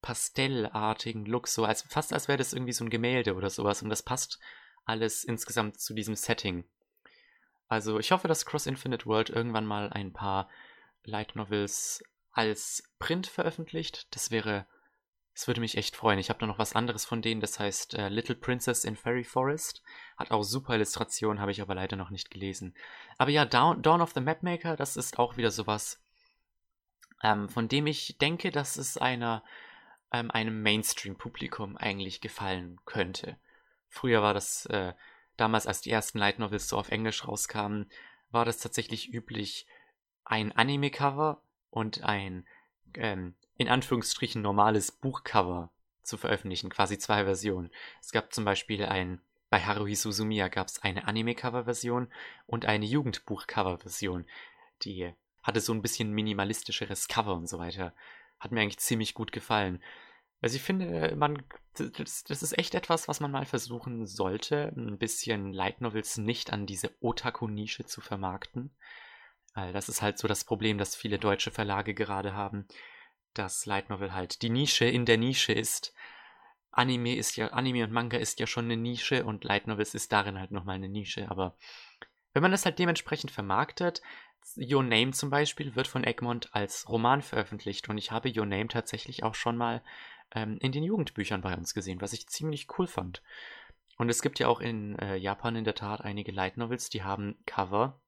pastellartigen 0.00 1.26
Look, 1.26 1.48
so 1.48 1.64
als 1.64 1.82
fast 1.82 2.12
als 2.12 2.28
wäre 2.28 2.38
das 2.38 2.52
irgendwie 2.52 2.72
so 2.72 2.84
ein 2.84 2.90
Gemälde 2.90 3.34
oder 3.34 3.50
sowas. 3.50 3.82
Und 3.82 3.90
das 3.90 4.02
passt 4.02 4.38
alles 4.88 5.24
insgesamt 5.24 5.80
zu 5.80 5.94
diesem 5.94 6.16
Setting. 6.16 6.64
Also 7.68 7.98
ich 7.98 8.12
hoffe, 8.12 8.28
dass 8.28 8.46
Cross 8.46 8.66
Infinite 8.66 9.06
World 9.06 9.30
irgendwann 9.30 9.66
mal 9.66 9.90
ein 9.90 10.12
paar 10.12 10.48
Light 11.04 11.36
Novels 11.36 12.02
als 12.32 12.82
Print 12.98 13.26
veröffentlicht. 13.26 14.06
Das 14.14 14.30
wäre 14.30 14.66
das 15.38 15.46
würde 15.46 15.60
mich 15.60 15.76
echt 15.76 15.94
freuen. 15.94 16.18
Ich 16.18 16.30
habe 16.30 16.40
da 16.40 16.46
noch 16.48 16.58
was 16.58 16.74
anderes 16.74 17.04
von 17.04 17.22
denen, 17.22 17.40
das 17.40 17.60
heißt 17.60 17.94
äh, 17.94 18.08
Little 18.08 18.34
Princess 18.34 18.82
in 18.82 18.96
Fairy 18.96 19.22
Forest. 19.22 19.84
Hat 20.16 20.32
auch 20.32 20.42
super 20.42 20.74
Illustrationen, 20.74 21.40
habe 21.40 21.52
ich 21.52 21.62
aber 21.62 21.76
leider 21.76 21.94
noch 21.94 22.10
nicht 22.10 22.32
gelesen. 22.32 22.74
Aber 23.18 23.30
ja, 23.30 23.44
Dawn, 23.44 23.80
Dawn 23.80 24.00
of 24.00 24.10
the 24.14 24.20
Mapmaker, 24.20 24.74
das 24.74 24.96
ist 24.96 25.16
auch 25.16 25.36
wieder 25.36 25.52
sowas, 25.52 26.02
ähm, 27.22 27.48
von 27.48 27.68
dem 27.68 27.86
ich 27.86 28.18
denke, 28.18 28.50
dass 28.50 28.76
es 28.76 28.98
einer, 28.98 29.44
ähm, 30.12 30.32
einem 30.32 30.60
Mainstream-Publikum 30.60 31.76
eigentlich 31.76 32.20
gefallen 32.20 32.80
könnte. 32.84 33.36
Früher 33.88 34.22
war 34.22 34.34
das, 34.34 34.66
äh, 34.66 34.92
damals 35.36 35.66
als 35.66 35.80
die 35.80 35.90
ersten 35.90 36.18
Light 36.18 36.38
Novels 36.38 36.68
so 36.68 36.76
auf 36.76 36.90
Englisch 36.90 37.26
rauskamen, 37.26 37.90
war 38.30 38.44
das 38.44 38.58
tatsächlich 38.58 39.12
üblich, 39.12 39.66
ein 40.24 40.52
Anime-Cover 40.52 41.42
und 41.70 42.02
ein 42.04 42.46
ähm, 42.94 43.34
in 43.56 43.68
Anführungsstrichen 43.68 44.42
normales 44.42 44.92
Buchcover 44.92 45.70
zu 46.02 46.16
veröffentlichen, 46.16 46.70
quasi 46.70 46.98
zwei 46.98 47.24
Versionen. 47.24 47.70
Es 48.00 48.12
gab 48.12 48.32
zum 48.32 48.44
Beispiel 48.44 48.84
ein, 48.84 49.20
bei 49.50 49.60
Haruhi 49.60 49.94
Suzumiya 49.94 50.48
gab 50.48 50.68
es 50.68 50.82
eine 50.82 51.06
Anime-Cover-Version 51.06 52.08
und 52.46 52.66
eine 52.66 52.86
Jugendbuch-Cover-Version. 52.86 54.26
Die 54.82 55.12
hatte 55.42 55.60
so 55.60 55.72
ein 55.72 55.82
bisschen 55.82 56.12
minimalistischeres 56.12 57.08
Cover 57.08 57.34
und 57.34 57.48
so 57.48 57.58
weiter. 57.58 57.94
Hat 58.38 58.52
mir 58.52 58.60
eigentlich 58.60 58.78
ziemlich 58.78 59.14
gut 59.14 59.32
gefallen. 59.32 59.82
Also 60.40 60.56
ich 60.56 60.62
finde, 60.62 61.14
man, 61.16 61.42
das, 61.74 62.24
das 62.24 62.42
ist 62.42 62.56
echt 62.56 62.74
etwas, 62.74 63.08
was 63.08 63.20
man 63.20 63.30
mal 63.30 63.46
versuchen 63.46 64.06
sollte, 64.06 64.72
ein 64.76 64.98
bisschen 64.98 65.52
Light 65.52 65.80
Novels 65.80 66.16
nicht 66.16 66.52
an 66.52 66.66
diese 66.66 66.94
Otaku-Nische 67.00 67.86
zu 67.86 68.00
vermarkten. 68.00 68.70
Weil 69.54 69.72
das 69.72 69.88
ist 69.88 70.02
halt 70.02 70.18
so 70.18 70.28
das 70.28 70.44
Problem, 70.44 70.78
das 70.78 70.94
viele 70.94 71.18
deutsche 71.18 71.50
Verlage 71.50 71.94
gerade 71.94 72.34
haben 72.34 72.68
dass 73.38 73.66
Light 73.66 73.88
Novel 73.88 74.12
halt 74.12 74.42
die 74.42 74.50
Nische 74.50 74.84
in 74.84 75.06
der 75.06 75.16
Nische 75.16 75.52
ist. 75.52 75.94
Anime 76.70 77.16
ist 77.16 77.36
ja, 77.36 77.48
Anime 77.48 77.84
und 77.84 77.92
Manga 77.92 78.18
ist 78.18 78.40
ja 78.40 78.46
schon 78.46 78.66
eine 78.66 78.76
Nische 78.76 79.24
und 79.24 79.44
Light 79.44 79.66
Novels 79.66 79.94
ist 79.94 80.12
darin 80.12 80.38
halt 80.38 80.50
nochmal 80.50 80.76
eine 80.76 80.88
Nische, 80.88 81.30
aber 81.30 81.56
wenn 82.34 82.42
man 82.42 82.52
das 82.52 82.64
halt 82.64 82.78
dementsprechend 82.78 83.30
vermarktet, 83.30 84.02
Your 84.56 84.82
Name 84.82 85.10
zum 85.10 85.30
Beispiel 85.30 85.74
wird 85.74 85.88
von 85.88 86.04
Egmont 86.04 86.54
als 86.54 86.88
Roman 86.88 87.22
veröffentlicht 87.22 87.88
und 87.88 87.98
ich 87.98 88.12
habe 88.12 88.32
Your 88.34 88.46
Name 88.46 88.68
tatsächlich 88.68 89.22
auch 89.22 89.34
schon 89.34 89.56
mal 89.56 89.82
ähm, 90.34 90.58
in 90.60 90.72
den 90.72 90.84
Jugendbüchern 90.84 91.40
bei 91.40 91.56
uns 91.56 91.74
gesehen, 91.74 92.00
was 92.00 92.12
ich 92.12 92.28
ziemlich 92.28 92.66
cool 92.78 92.86
fand. 92.86 93.22
Und 93.96 94.08
es 94.08 94.22
gibt 94.22 94.38
ja 94.38 94.48
auch 94.48 94.60
in 94.60 94.98
äh, 94.98 95.16
Japan 95.16 95.56
in 95.56 95.64
der 95.64 95.74
Tat 95.74 96.00
einige 96.00 96.32
Light 96.32 96.56
Novels, 96.56 96.88
die 96.88 97.02
haben 97.02 97.36
Cover, 97.46 98.00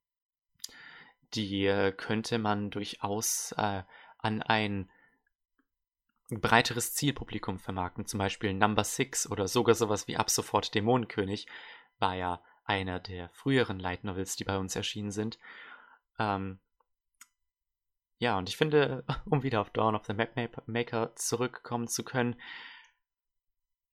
die 1.34 1.66
äh, 1.66 1.92
könnte 1.92 2.38
man 2.38 2.70
durchaus 2.70 3.52
äh, 3.56 3.82
an 4.18 4.42
ein 4.42 4.90
breiteres 6.30 6.94
Zielpublikum 6.94 7.58
vermarkten. 7.58 8.06
Zum 8.06 8.18
Beispiel 8.18 8.54
Number 8.54 8.84
Six 8.84 9.28
oder 9.28 9.48
sogar 9.48 9.74
sowas 9.74 10.06
wie 10.06 10.16
Ab 10.16 10.30
sofort 10.30 10.74
Dämonenkönig 10.74 11.46
war 11.98 12.14
ja 12.14 12.42
einer 12.64 13.00
der 13.00 13.28
früheren 13.30 13.80
Light 13.80 14.04
Novels, 14.04 14.36
die 14.36 14.44
bei 14.44 14.58
uns 14.58 14.76
erschienen 14.76 15.10
sind. 15.10 15.38
Ähm, 16.18 16.60
ja, 18.20 18.36
und 18.36 18.48
ich 18.50 18.56
finde, 18.56 19.02
um 19.24 19.42
wieder 19.42 19.60
auf 19.60 19.70
Dawn 19.70 19.96
of 19.96 20.04
the 20.04 20.12
Mapmaker 20.12 21.16
zurückkommen 21.16 21.88
zu 21.88 22.04
können, 22.04 22.36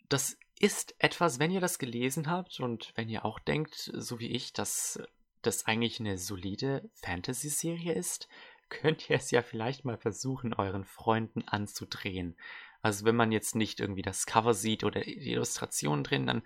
das 0.10 0.38
ist 0.60 0.96
etwas, 1.00 1.40
wenn 1.40 1.52
ihr 1.52 1.62
das 1.62 1.80
gelesen 1.80 2.30
habt 2.30 2.60
und 2.60 2.92
wenn 2.96 3.10
ihr 3.10 3.26
auch 3.26 3.40
denkt, 3.40 3.92
so 3.94 4.20
wie 4.20 4.28
ich, 4.28 4.54
dass 4.54 5.00
das 5.42 5.66
eigentlich 5.66 6.00
eine 6.00 6.18
solide 6.18 6.90
Fantasy-Serie 6.96 7.94
ist, 7.94 8.28
könnt 8.70 9.10
ihr 9.10 9.16
es 9.16 9.32
ja 9.32 9.42
vielleicht 9.42 9.86
mal 9.86 9.98
versuchen, 9.98 10.54
euren 10.54 10.84
Freunden 10.84 11.48
anzudrehen. 11.48 12.36
Also 12.82 13.06
wenn 13.06 13.16
man 13.16 13.32
jetzt 13.32 13.56
nicht 13.56 13.80
irgendwie 13.80 14.02
das 14.02 14.26
Cover 14.26 14.54
sieht 14.54 14.84
oder 14.84 15.00
die 15.02 15.32
Illustrationen 15.32 16.04
drin, 16.04 16.28
dann 16.28 16.44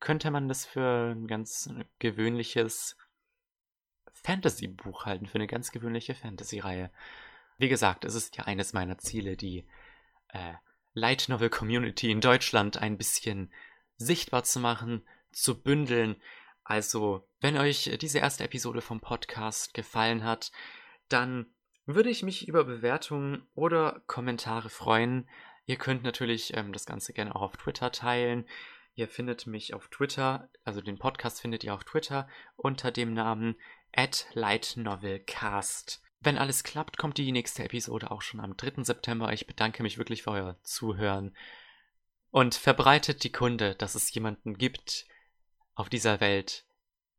könnte 0.00 0.30
man 0.30 0.48
das 0.48 0.66
für 0.66 1.14
ein 1.14 1.26
ganz 1.26 1.70
gewöhnliches 1.98 2.96
Fantasy-Buch 4.22 5.04
halten, 5.04 5.26
für 5.26 5.36
eine 5.36 5.46
ganz 5.46 5.72
gewöhnliche 5.72 6.14
Fantasy-Reihe. 6.14 6.90
Wie 7.58 7.68
gesagt, 7.68 8.04
es 8.04 8.14
ist 8.14 8.36
ja 8.36 8.44
eines 8.44 8.72
meiner 8.72 8.98
Ziele, 8.98 9.36
die 9.36 9.66
äh, 10.28 10.54
Light 10.94 11.28
Novel 11.28 11.50
Community 11.50 12.10
in 12.10 12.20
Deutschland 12.20 12.76
ein 12.78 12.98
bisschen 12.98 13.52
sichtbar 13.96 14.44
zu 14.44 14.60
machen, 14.60 15.06
zu 15.32 15.62
bündeln. 15.62 16.16
Also, 16.64 17.28
wenn 17.40 17.56
euch 17.56 17.90
diese 18.00 18.18
erste 18.18 18.44
Episode 18.44 18.80
vom 18.80 19.00
Podcast 19.00 19.74
gefallen 19.74 20.24
hat, 20.24 20.52
dann 21.08 21.46
würde 21.86 22.10
ich 22.10 22.22
mich 22.22 22.46
über 22.46 22.64
Bewertungen 22.64 23.46
oder 23.54 24.02
Kommentare 24.06 24.68
freuen. 24.68 25.28
Ihr 25.66 25.76
könnt 25.76 26.02
natürlich 26.02 26.56
ähm, 26.56 26.72
das 26.72 26.86
Ganze 26.86 27.12
gerne 27.12 27.34
auch 27.34 27.42
auf 27.42 27.56
Twitter 27.56 27.90
teilen. 27.90 28.46
Ihr 28.94 29.08
findet 29.08 29.46
mich 29.46 29.72
auf 29.74 29.88
Twitter, 29.88 30.50
also 30.64 30.80
den 30.80 30.98
Podcast 30.98 31.40
findet 31.40 31.64
ihr 31.64 31.74
auf 31.74 31.84
Twitter 31.84 32.28
unter 32.56 32.90
dem 32.90 33.14
Namen 33.14 33.56
lightnovelcast. 34.34 36.02
Wenn 36.20 36.38
alles 36.38 36.62
klappt, 36.62 36.98
kommt 36.98 37.18
die 37.18 37.32
nächste 37.32 37.64
Episode 37.64 38.10
auch 38.10 38.22
schon 38.22 38.40
am 38.40 38.56
3. 38.56 38.84
September. 38.84 39.32
Ich 39.32 39.46
bedanke 39.46 39.82
mich 39.82 39.98
wirklich 39.98 40.22
für 40.22 40.30
euer 40.30 40.56
Zuhören. 40.62 41.36
Und 42.30 42.54
verbreitet 42.54 43.24
die 43.24 43.32
Kunde, 43.32 43.74
dass 43.74 43.94
es 43.94 44.12
jemanden 44.14 44.56
gibt 44.56 45.06
auf 45.74 45.88
dieser 45.88 46.20
Welt, 46.20 46.64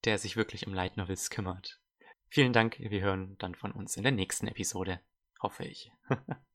der 0.06 0.18
sich 0.18 0.36
wirklich 0.36 0.66
um 0.68 0.74
Light 0.74 0.98
Novels 0.98 1.30
kümmert. 1.30 1.80
Vielen 2.30 2.54
Dank, 2.54 2.80
wir 2.80 3.02
hören 3.02 3.36
dann 3.40 3.56
von 3.56 3.72
uns 3.72 3.98
in 3.98 4.04
der 4.04 4.12
nächsten 4.12 4.48
Episode. 4.48 5.00
Hoffe 5.42 5.66
ich. 5.66 5.92